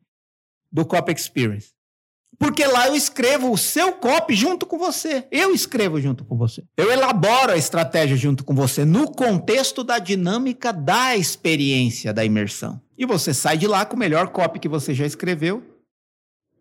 do 0.72 0.86
Copy 0.86 1.14
Experience. 1.14 1.77
Porque 2.40 2.66
lá 2.66 2.88
eu 2.88 2.96
escrevo 2.96 3.52
o 3.52 3.58
seu 3.58 3.94
copy 3.94 4.36
junto 4.36 4.66
com 4.66 4.78
você. 4.78 5.28
Eu 5.32 5.54
escrevo 5.54 6.00
junto 6.00 6.24
com 6.24 6.38
você. 6.38 6.64
Eu 6.78 6.92
elaboro 6.92 7.52
a 7.52 7.58
estratégia 7.58 8.16
junto 8.16 8.44
com 8.44 8.54
você 8.54 8.86
no 8.86 9.12
contexto 9.12 9.84
da 9.84 9.98
dinâmica 9.98 10.72
da 10.72 11.16
experiência 11.16 12.14
da 12.14 12.24
imersão. 12.24 12.80
E 12.98 13.06
você 13.06 13.34
sai 13.34 13.58
de 13.58 13.68
lá 13.68 13.86
com 13.86 13.96
o 13.96 14.00
melhor 14.00 14.28
copy 14.30 14.60
que 14.60 14.70
você 14.70 14.94
já 14.94 15.06
escreveu 15.06 15.64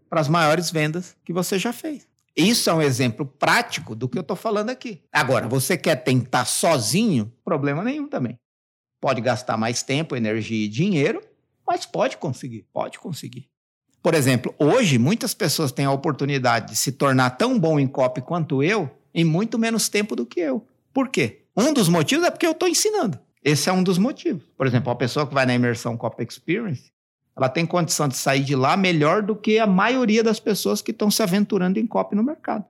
para 0.08 0.20
as 0.20 0.28
maiores 0.28 0.70
vendas 0.70 1.16
que 1.24 1.32
você 1.32 1.58
já 1.58 1.72
fez. 1.72 2.06
Isso 2.36 2.68
é 2.68 2.74
um 2.74 2.82
exemplo 2.82 3.24
prático 3.24 3.94
do 3.94 4.08
que 4.08 4.18
eu 4.18 4.22
estou 4.22 4.36
falando 4.36 4.70
aqui. 4.70 5.02
Agora, 5.10 5.48
você 5.48 5.76
quer 5.76 5.96
tentar 5.96 6.44
sozinho? 6.44 7.32
Problema 7.42 7.82
nenhum 7.82 8.08
também. 8.08 8.38
Pode 9.00 9.20
gastar 9.20 9.56
mais 9.56 9.82
tempo, 9.82 10.14
energia 10.14 10.64
e 10.64 10.68
dinheiro, 10.68 11.22
mas 11.66 11.86
pode 11.86 12.18
conseguir. 12.18 12.66
Pode 12.72 12.98
conseguir. 12.98 13.48
Por 14.06 14.14
exemplo, 14.14 14.54
hoje 14.56 15.00
muitas 15.00 15.34
pessoas 15.34 15.72
têm 15.72 15.84
a 15.84 15.90
oportunidade 15.90 16.70
de 16.70 16.76
se 16.76 16.92
tornar 16.92 17.30
tão 17.30 17.58
bom 17.58 17.76
em 17.76 17.88
copy 17.88 18.20
quanto 18.20 18.62
eu 18.62 18.88
em 19.12 19.24
muito 19.24 19.58
menos 19.58 19.88
tempo 19.88 20.14
do 20.14 20.24
que 20.24 20.38
eu. 20.38 20.64
Por 20.94 21.08
quê? 21.08 21.40
Um 21.56 21.72
dos 21.72 21.88
motivos 21.88 22.24
é 22.24 22.30
porque 22.30 22.46
eu 22.46 22.52
estou 22.52 22.68
ensinando. 22.68 23.18
Esse 23.42 23.68
é 23.68 23.72
um 23.72 23.82
dos 23.82 23.98
motivos. 23.98 24.44
Por 24.56 24.64
exemplo, 24.64 24.92
a 24.92 24.94
pessoa 24.94 25.26
que 25.26 25.34
vai 25.34 25.44
na 25.44 25.56
imersão 25.56 25.96
Copy 25.96 26.22
Experience, 26.22 26.92
ela 27.36 27.48
tem 27.48 27.66
condição 27.66 28.06
de 28.06 28.16
sair 28.16 28.44
de 28.44 28.54
lá 28.54 28.76
melhor 28.76 29.22
do 29.22 29.34
que 29.34 29.58
a 29.58 29.66
maioria 29.66 30.22
das 30.22 30.38
pessoas 30.38 30.80
que 30.80 30.92
estão 30.92 31.10
se 31.10 31.20
aventurando 31.20 31.80
em 31.80 31.86
copy 31.88 32.14
no 32.14 32.22
mercado. 32.22 32.64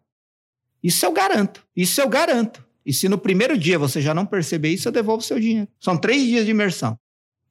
Isso 0.82 1.04
eu 1.04 1.12
garanto. 1.12 1.62
Isso 1.76 2.00
eu 2.00 2.08
garanto. 2.08 2.64
E 2.82 2.94
se 2.94 3.10
no 3.10 3.18
primeiro 3.18 3.58
dia 3.58 3.78
você 3.78 4.00
já 4.00 4.14
não 4.14 4.24
perceber 4.24 4.70
isso, 4.70 4.88
eu 4.88 4.92
devolvo 4.92 5.22
seu 5.22 5.38
dinheiro. 5.38 5.68
São 5.78 5.98
três 5.98 6.22
dias 6.22 6.46
de 6.46 6.52
imersão. 6.52 6.98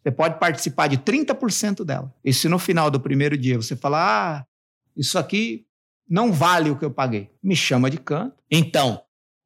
Você 0.05 0.11
pode 0.11 0.37
participar 0.37 0.85
de 0.85 0.99
30% 0.99 1.83
dela. 1.83 2.13
E 2.23 2.31
se 2.31 2.47
no 2.47 2.59
final 2.59 2.91
do 2.91 2.99
primeiro 2.99 3.35
dia 3.35 3.59
você 3.59 3.75
falar, 3.75 4.03
ah, 4.05 4.45
isso 4.95 5.17
aqui 5.17 5.65
não 6.07 6.31
vale 6.31 6.69
o 6.69 6.77
que 6.77 6.85
eu 6.85 6.91
paguei, 6.91 7.31
me 7.41 7.55
chama 7.55 7.89
de 7.89 7.97
canto. 7.97 8.35
Então, 8.51 9.01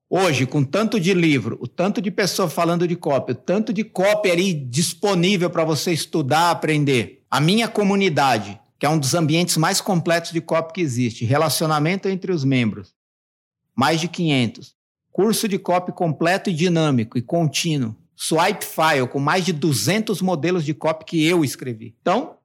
hoje, 0.09 0.45
com 0.45 0.61
tanto 0.61 0.99
de 0.99 1.13
livro, 1.13 1.57
o 1.61 1.67
tanto 1.67 2.01
de 2.01 2.11
pessoa 2.11 2.49
falando 2.49 2.85
de 2.85 2.97
cópia, 2.97 3.31
o 3.31 3.37
tanto 3.37 3.71
de 3.71 3.85
cópia 3.85 4.33
ali 4.33 4.53
disponível 4.53 5.49
para 5.49 5.63
você 5.63 5.93
estudar, 5.93 6.51
aprender, 6.51 7.23
a 7.31 7.39
minha 7.39 7.69
comunidade, 7.69 8.59
que 8.77 8.85
é 8.85 8.89
um 8.89 8.99
dos 8.99 9.13
ambientes 9.13 9.55
mais 9.55 9.79
completos 9.79 10.33
de 10.33 10.41
cópia 10.41 10.73
que 10.73 10.81
existe, 10.81 11.23
relacionamento 11.23 12.09
entre 12.09 12.33
os 12.33 12.43
membros, 12.43 12.93
mais 13.73 14.01
de 14.01 14.09
500, 14.09 14.75
curso 15.09 15.47
de 15.47 15.57
copy 15.57 15.93
completo 15.93 16.49
e 16.49 16.53
dinâmico 16.53 17.17
e 17.17 17.21
contínuo, 17.21 17.95
swipe 18.21 18.65
file 18.65 19.07
com 19.07 19.17
mais 19.17 19.45
de 19.45 19.53
200 19.53 20.21
modelos 20.21 20.65
de 20.65 20.73
copy 20.73 21.05
que 21.05 21.25
eu 21.25 21.41
escrevi. 21.41 21.95
Então, 22.01 22.35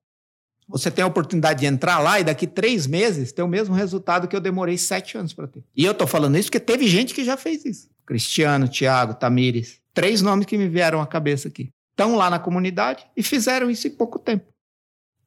você 0.68 0.88
tem 0.88 1.02
a 1.02 1.08
oportunidade 1.08 1.60
de 1.60 1.66
entrar 1.66 1.98
lá 1.98 2.20
e 2.20 2.24
daqui 2.24 2.46
três 2.46 2.86
meses 2.86 3.32
ter 3.32 3.42
o 3.42 3.48
mesmo 3.48 3.74
resultado 3.74 4.28
que 4.28 4.36
eu 4.36 4.40
demorei 4.40 4.78
sete 4.78 5.18
anos 5.18 5.32
para 5.32 5.48
ter. 5.48 5.64
E 5.76 5.84
eu 5.84 5.90
estou 5.90 6.06
falando 6.06 6.38
isso 6.38 6.48
porque 6.48 6.60
teve 6.60 6.86
gente 6.86 7.12
que 7.12 7.24
já 7.24 7.36
fez 7.36 7.64
isso. 7.64 7.90
Cristiano, 8.06 8.68
Tiago, 8.68 9.14
Tamires. 9.14 9.80
Três 9.92 10.22
nomes 10.22 10.46
que 10.46 10.56
me 10.56 10.68
vieram 10.68 11.02
à 11.02 11.06
cabeça 11.08 11.48
aqui. 11.48 11.70
Estão 11.90 12.14
lá 12.14 12.30
na 12.30 12.38
comunidade 12.38 13.04
e 13.16 13.22
fizeram 13.22 13.68
isso 13.68 13.88
em 13.88 13.90
pouco 13.90 14.20
tempo. 14.20 14.46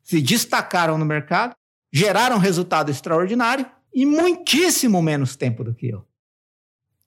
Se 0.02 0.22
destacaram 0.22 0.98
no 0.98 1.06
mercado, 1.06 1.54
geraram 1.92 2.38
resultado 2.38 2.90
extraordinário 2.90 3.66
em 3.94 4.06
muitíssimo 4.06 5.02
menos 5.02 5.36
tempo 5.36 5.62
do 5.62 5.74
que 5.74 5.90
eu. 5.90 6.08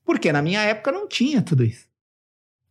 Porque 0.04 0.30
na 0.30 0.42
minha 0.42 0.60
época 0.60 0.92
não 0.92 1.08
tinha 1.08 1.40
tudo 1.40 1.64
isso. 1.64 1.89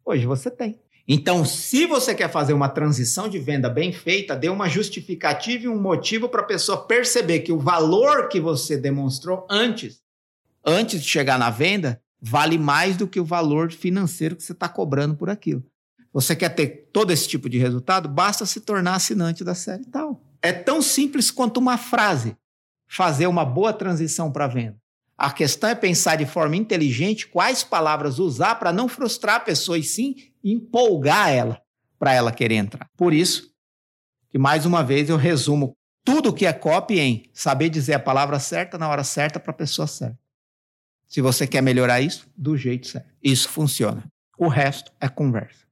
Hoje 0.10 0.26
você 0.26 0.50
tem. 0.50 0.80
Então, 1.08 1.46
se 1.46 1.86
você 1.86 2.16
quer 2.16 2.32
fazer 2.32 2.54
uma 2.54 2.68
transição 2.68 3.30
de 3.30 3.38
venda 3.38 3.70
bem 3.70 3.94
feita, 3.94 4.36
dê 4.36 4.50
uma 4.50 4.68
justificativa 4.68 5.66
e 5.66 5.68
um 5.68 5.80
motivo 5.80 6.28
para 6.28 6.42
a 6.42 6.46
pessoa 6.46 6.84
perceber 6.84 7.42
que 7.42 7.52
o 7.52 7.60
valor 7.60 8.28
que 8.28 8.40
você 8.40 8.76
demonstrou 8.76 9.46
antes, 9.48 10.02
antes 10.66 11.04
de 11.04 11.08
chegar 11.08 11.38
na 11.38 11.52
venda, 11.52 12.02
vale 12.20 12.58
mais 12.58 12.98
do 12.98 13.08
que 13.08 13.20
o 13.20 13.26
valor 13.26 13.72
financeiro 13.72 14.36
que 14.36 14.42
você 14.42 14.52
está 14.52 14.68
cobrando 14.68 15.16
por 15.16 15.30
aquilo. 15.30 15.64
Você 16.12 16.36
quer 16.36 16.50
ter 16.50 16.90
todo 16.92 17.12
esse 17.12 17.28
tipo 17.28 17.48
de 17.48 17.60
resultado? 17.60 18.10
Basta 18.10 18.48
se 18.48 18.62
tornar 18.62 18.96
assinante 18.96 19.44
da 19.44 19.54
série 19.54 19.86
tal. 19.86 20.20
É 20.42 20.52
tão 20.52 20.82
simples 20.82 21.30
quanto 21.30 21.58
uma 21.58 21.78
frase. 21.78 22.36
Fazer 22.88 23.28
uma 23.28 23.46
boa 23.46 23.72
transição 23.72 24.32
para 24.32 24.48
venda. 24.48 24.76
A 25.20 25.34
questão 25.34 25.70
é 25.70 25.76
pensar 25.76 26.16
de 26.16 26.26
forma 26.26 26.56
inteligente 26.56 27.28
quais 27.28 27.62
palavras 27.62 28.20
usar 28.20 28.56
para 28.56 28.72
não 28.72 28.88
frustrar 28.88 29.36
a 29.36 29.40
pessoa 29.42 29.78
e 29.78 29.84
sim 29.84 30.16
empolgar 30.42 31.30
ela 31.30 31.62
para 32.00 32.14
ela 32.14 32.32
querer 32.32 32.56
entrar. 32.56 32.88
Por 32.96 33.14
isso 33.14 33.52
que 34.30 34.38
mais 34.38 34.66
uma 34.66 34.82
vez 34.82 35.10
eu 35.10 35.18
resumo 35.18 35.76
tudo 36.06 36.32
que 36.34 36.46
é 36.46 36.54
copy 36.54 37.02
em 37.02 37.30
saber 37.34 37.68
dizer 37.68 37.96
a 37.96 38.00
palavra 38.00 38.40
certa 38.40 38.78
na 38.78 38.88
hora 38.88 39.04
certa 39.04 39.42
para 39.42 39.52
a 39.52 39.56
pessoa 39.56 39.88
certa. 39.88 40.18
Se 41.06 41.20
você 41.20 41.46
quer 41.46 41.62
melhorar 41.62 42.00
isso, 42.00 42.26
do 42.38 42.56
jeito 42.56 42.88
certo. 42.88 43.10
Isso 43.22 43.50
funciona. 43.50 44.06
O 44.38 44.48
resto 44.48 44.90
é 45.02 45.10
conversa. 45.10 45.66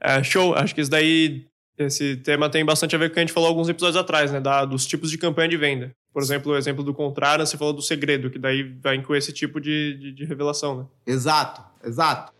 É, 0.00 0.22
show. 0.22 0.54
Acho 0.54 0.72
que 0.72 0.80
isso 0.80 0.90
daí, 0.90 1.44
esse 1.76 2.18
tema 2.18 2.48
tem 2.48 2.64
bastante 2.64 2.94
a 2.94 2.98
ver 3.00 3.08
com 3.08 3.12
o 3.12 3.14
que 3.14 3.18
a 3.18 3.22
gente 3.22 3.32
falou 3.32 3.48
alguns 3.48 3.68
episódios 3.68 3.96
atrás, 3.96 4.30
né? 4.30 4.40
Da, 4.40 4.64
dos 4.64 4.86
tipos 4.86 5.10
de 5.10 5.18
campanha 5.18 5.48
de 5.48 5.56
venda. 5.56 5.92
Por 6.16 6.22
exemplo, 6.22 6.52
o 6.52 6.56
exemplo 6.56 6.82
do 6.82 6.94
contrário, 6.94 7.46
você 7.46 7.58
falou 7.58 7.74
do 7.74 7.82
segredo, 7.82 8.30
que 8.30 8.38
daí 8.38 8.62
vai 8.82 8.96
incluir 8.96 9.18
esse 9.18 9.34
tipo 9.34 9.60
de, 9.60 9.98
de, 9.98 10.12
de 10.12 10.24
revelação, 10.24 10.78
né? 10.78 10.84
Exato, 11.06 11.60
exato. 11.84 12.32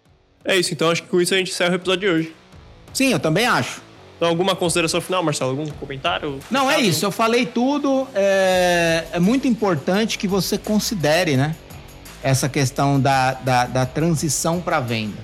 É 0.42 0.56
isso, 0.56 0.72
então 0.72 0.90
acho 0.90 1.02
que 1.02 1.10
com 1.10 1.20
isso 1.20 1.34
a 1.34 1.36
gente 1.36 1.50
encerra 1.50 1.72
o 1.72 1.74
episódio 1.74 2.00
de 2.00 2.08
hoje. 2.08 2.34
Sim, 2.94 3.12
eu 3.12 3.20
também 3.20 3.44
acho. 3.44 3.82
Então, 4.16 4.28
alguma 4.28 4.56
consideração 4.56 4.98
final, 4.98 5.22
Marcelo? 5.22 5.50
Algum 5.50 5.66
comentário? 5.72 6.40
Não, 6.50 6.70
é 6.70 6.80
isso. 6.80 7.04
Eu 7.04 7.10
falei 7.10 7.44
tudo. 7.44 8.08
É, 8.14 9.08
é 9.12 9.20
muito 9.20 9.46
importante 9.46 10.16
que 10.16 10.26
você 10.26 10.56
considere, 10.56 11.36
né? 11.36 11.54
Essa 12.22 12.48
questão 12.48 12.98
da, 12.98 13.34
da, 13.34 13.66
da 13.66 13.84
transição 13.84 14.58
para 14.58 14.80
venda. 14.80 15.18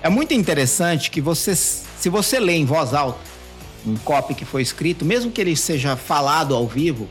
É 0.00 0.08
muito 0.08 0.32
interessante 0.32 1.10
que 1.10 1.20
você, 1.20 1.56
se 1.56 2.08
você 2.08 2.38
lê 2.38 2.52
em 2.52 2.64
voz 2.64 2.94
alta 2.94 3.18
um 3.84 3.96
copy 3.96 4.32
que 4.32 4.44
foi 4.44 4.62
escrito, 4.62 5.04
mesmo 5.04 5.32
que 5.32 5.40
ele 5.40 5.56
seja 5.56 5.96
falado 5.96 6.54
ao 6.54 6.68
vivo, 6.68 7.08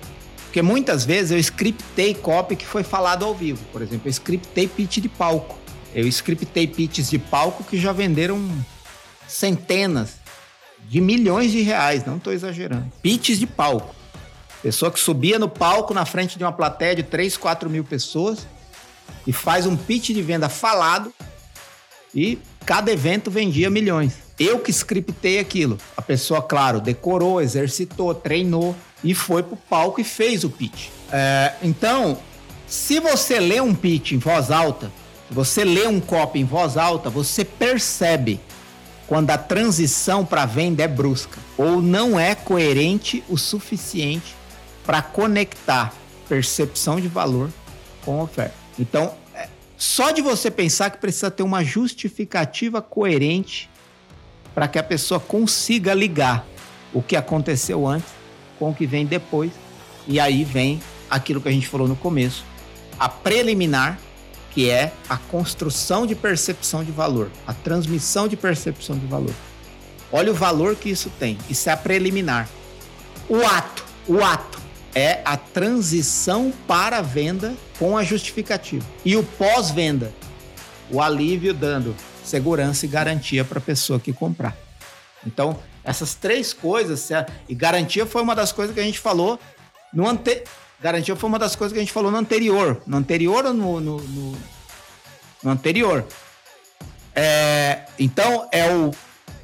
porque 0.49 0.63
muitas 0.63 1.05
vezes 1.05 1.29
eu 1.29 1.37
scriptei 1.37 2.15
copy 2.15 2.55
que 2.55 2.65
foi 2.65 2.81
falado 2.81 3.23
ao 3.23 3.35
vivo. 3.35 3.63
Por 3.71 3.83
exemplo, 3.83 4.07
eu 4.07 4.11
scriptei 4.11 4.67
pitch 4.67 4.97
de 4.97 5.07
palco. 5.07 5.55
Eu 5.93 6.07
scriptei 6.07 6.65
pitches 6.65 7.11
de 7.11 7.19
palco 7.19 7.63
que 7.63 7.79
já 7.79 7.93
venderam 7.93 8.43
centenas 9.27 10.15
de 10.87 10.99
milhões 10.99 11.51
de 11.51 11.61
reais, 11.61 12.03
não 12.03 12.17
estou 12.17 12.33
exagerando. 12.33 12.91
Pitches 12.99 13.37
de 13.37 13.45
palco. 13.45 13.93
Pessoa 14.63 14.91
que 14.91 14.99
subia 14.99 15.37
no 15.37 15.47
palco 15.47 15.93
na 15.93 16.03
frente 16.03 16.35
de 16.35 16.43
uma 16.43 16.51
plateia 16.51 16.95
de 16.95 17.03
3, 17.03 17.37
4 17.37 17.69
mil 17.69 17.83
pessoas 17.83 18.47
e 19.27 19.31
faz 19.31 19.67
um 19.67 19.77
pitch 19.77 20.07
de 20.07 20.21
venda 20.23 20.49
falado 20.49 21.13
e 22.13 22.39
cada 22.65 22.91
evento 22.91 23.29
vendia 23.29 23.69
milhões. 23.69 24.13
Eu 24.39 24.57
que 24.57 24.71
scriptei 24.71 25.37
aquilo. 25.37 25.77
A 25.95 26.01
pessoa, 26.01 26.41
claro, 26.41 26.81
decorou, 26.81 27.39
exercitou, 27.39 28.15
treinou 28.15 28.75
e 29.03 29.13
foi 29.13 29.43
pro 29.43 29.55
palco 29.55 30.01
e 30.01 30.03
fez 30.03 30.43
o 30.43 30.49
pitch. 30.49 30.89
É, 31.11 31.53
então, 31.63 32.17
se 32.67 32.99
você 32.99 33.39
lê 33.39 33.59
um 33.61 33.73
pitch 33.73 34.11
em 34.11 34.17
voz 34.17 34.51
alta, 34.51 34.91
você 35.29 35.63
lê 35.63 35.87
um 35.87 35.99
copy 35.99 36.39
em 36.39 36.45
voz 36.45 36.77
alta, 36.77 37.09
você 37.09 37.45
percebe 37.45 38.39
quando 39.07 39.31
a 39.31 39.37
transição 39.37 40.25
para 40.25 40.45
venda 40.45 40.83
é 40.83 40.87
brusca 40.87 41.39
ou 41.57 41.81
não 41.81 42.19
é 42.19 42.35
coerente 42.35 43.23
o 43.27 43.37
suficiente 43.37 44.35
para 44.85 45.01
conectar 45.01 45.93
percepção 46.27 46.99
de 46.99 47.07
valor 47.07 47.49
com 48.05 48.21
oferta. 48.21 48.53
Então, 48.77 49.13
é, 49.33 49.49
só 49.77 50.11
de 50.11 50.21
você 50.21 50.51
pensar 50.51 50.91
que 50.91 50.97
precisa 50.97 51.31
ter 51.31 51.43
uma 51.43 51.63
justificativa 51.63 52.81
coerente 52.81 53.69
para 54.53 54.67
que 54.67 54.77
a 54.77 54.83
pessoa 54.83 55.19
consiga 55.19 55.93
ligar 55.93 56.45
o 56.93 57.01
que 57.01 57.15
aconteceu 57.15 57.87
antes 57.87 58.18
com 58.59 58.69
o 58.69 58.75
que 58.75 58.85
vem 58.85 59.05
depois. 59.05 59.51
E 60.05 60.19
aí 60.19 60.43
vem 60.43 60.81
aquilo 61.09 61.41
que 61.41 61.47
a 61.47 61.51
gente 61.51 61.67
falou 61.67 61.87
no 61.87 61.95
começo, 61.95 62.43
a 62.99 63.09
preliminar, 63.09 63.97
que 64.51 64.69
é 64.69 64.91
a 65.07 65.17
construção 65.17 66.05
de 66.05 66.13
percepção 66.13 66.83
de 66.83 66.91
valor, 66.91 67.31
a 67.47 67.53
transmissão 67.53 68.27
de 68.27 68.35
percepção 68.35 68.97
de 68.97 69.05
valor. 69.07 69.33
Olha 70.11 70.31
o 70.31 70.35
valor 70.35 70.75
que 70.75 70.89
isso 70.89 71.09
tem. 71.19 71.37
Isso 71.49 71.69
é 71.69 71.71
a 71.71 71.77
preliminar. 71.77 72.49
O 73.27 73.45
ato, 73.45 73.85
o 74.07 74.23
ato 74.23 74.59
é 74.93 75.21
a 75.23 75.37
transição 75.37 76.51
para 76.67 76.97
a 76.97 77.01
venda 77.01 77.55
com 77.77 77.95
a 77.95 78.03
justificativa. 78.03 78.85
E 79.05 79.15
o 79.15 79.23
pós-venda, 79.23 80.11
o 80.89 80.99
alívio 81.01 81.53
dando 81.53 81.95
segurança 82.23 82.85
e 82.85 82.89
garantia 82.89 83.45
para 83.45 83.59
a 83.59 83.61
pessoa 83.61 83.99
que 83.99 84.11
comprar. 84.11 84.57
Então, 85.25 85.59
essas 85.89 86.13
três 86.13 86.53
coisas, 86.53 87.09
e 87.47 87.55
garantia 87.55 88.05
foi 88.05 88.21
uma 88.21 88.35
das 88.35 88.51
coisas 88.51 88.75
que 88.75 88.79
a 88.79 88.83
gente 88.83 88.99
falou 88.99 89.39
no 89.91 90.07
ante... 90.07 90.43
Garantia 90.79 91.15
foi 91.15 91.27
uma 91.27 91.39
das 91.39 91.55
coisas 91.55 91.73
que 91.73 91.79
a 91.79 91.81
gente 91.81 91.91
falou 91.91 92.11
no 92.11 92.17
anterior. 92.17 92.79
No 92.85 92.95
anterior 92.95 93.43
ou 93.43 93.53
no, 93.53 93.81
no, 93.81 93.97
no, 93.97 94.37
no 95.43 95.49
anterior? 95.49 96.05
É, 97.15 97.85
então, 97.97 98.47
é 98.51 98.71
o 98.71 98.91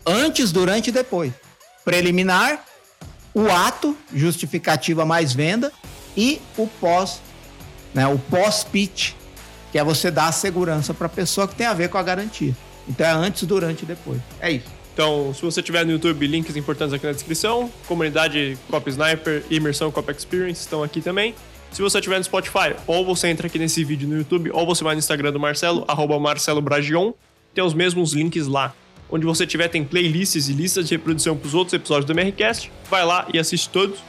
antes, 0.05 0.51
durante 0.51 0.89
e 0.89 0.91
depois. 0.91 1.33
Preliminar, 1.83 2.63
o 3.33 3.49
ato, 3.49 3.97
justificativa 4.13 5.03
mais 5.03 5.33
venda, 5.33 5.73
e 6.15 6.39
o 6.55 6.67
pós, 6.67 7.21
né, 7.91 8.05
o 8.05 8.19
pós-pitch, 8.19 9.13
que 9.71 9.79
é 9.79 9.83
você 9.83 10.11
dar 10.11 10.27
a 10.27 10.31
segurança 10.31 10.93
para 10.93 11.07
a 11.07 11.09
pessoa 11.09 11.47
que 11.47 11.55
tem 11.55 11.65
a 11.65 11.73
ver 11.73 11.89
com 11.89 11.97
a 11.97 12.03
garantia. 12.03 12.55
Então 12.87 13.05
é 13.05 13.09
antes, 13.09 13.43
durante 13.47 13.81
e 13.81 13.85
depois. 13.87 14.21
É 14.39 14.51
isso. 14.51 14.74
Então, 14.95 15.33
se 15.33 15.41
você 15.41 15.61
tiver 15.61 15.85
no 15.85 15.91
YouTube, 15.91 16.25
links 16.25 16.55
importantes 16.55 16.93
aqui 16.93 17.05
na 17.05 17.11
descrição. 17.11 17.69
Comunidade 17.85 18.57
Cop 18.69 18.89
Sniper 18.89 19.43
e 19.49 19.57
Imersão 19.57 19.91
Cop 19.91 20.09
Experience 20.09 20.61
estão 20.61 20.81
aqui 20.81 21.01
também. 21.01 21.35
Se 21.69 21.81
você 21.81 21.97
estiver 21.97 22.17
no 22.17 22.23
Spotify, 22.23 22.73
ou 22.87 23.05
você 23.05 23.27
entra 23.27 23.47
aqui 23.47 23.59
nesse 23.59 23.83
vídeo 23.83 24.07
no 24.07 24.15
YouTube, 24.15 24.49
ou 24.53 24.65
você 24.65 24.85
vai 24.85 24.95
no 24.95 24.99
Instagram 24.99 25.33
do 25.33 25.39
Marcelo, 25.39 25.83
arroba 25.85 26.17
Marcelo 26.17 26.61
Bragion, 26.61 27.11
tem 27.53 27.61
os 27.61 27.73
mesmos 27.73 28.13
links 28.13 28.47
lá. 28.47 28.73
Onde 29.09 29.25
você 29.25 29.45
tiver, 29.45 29.67
tem 29.67 29.83
playlists 29.83 30.47
e 30.47 30.53
listas 30.53 30.87
de 30.87 30.95
reprodução 30.95 31.35
para 31.35 31.47
os 31.47 31.53
outros 31.53 31.73
episódios 31.73 32.05
do 32.05 32.13
MRCast. 32.13 32.71
Vai 32.89 33.05
lá 33.05 33.27
e 33.33 33.37
assiste 33.37 33.67
todos. 33.67 33.99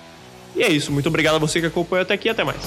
E 0.55 0.63
é 0.63 0.71
isso. 0.71 0.93
Muito 0.93 1.09
obrigado 1.09 1.35
a 1.35 1.39
você 1.39 1.61
que 1.61 1.67
acompanhou 1.67 2.03
até 2.03 2.15
aqui. 2.15 2.29
Até 2.29 2.45
mais. 2.45 2.63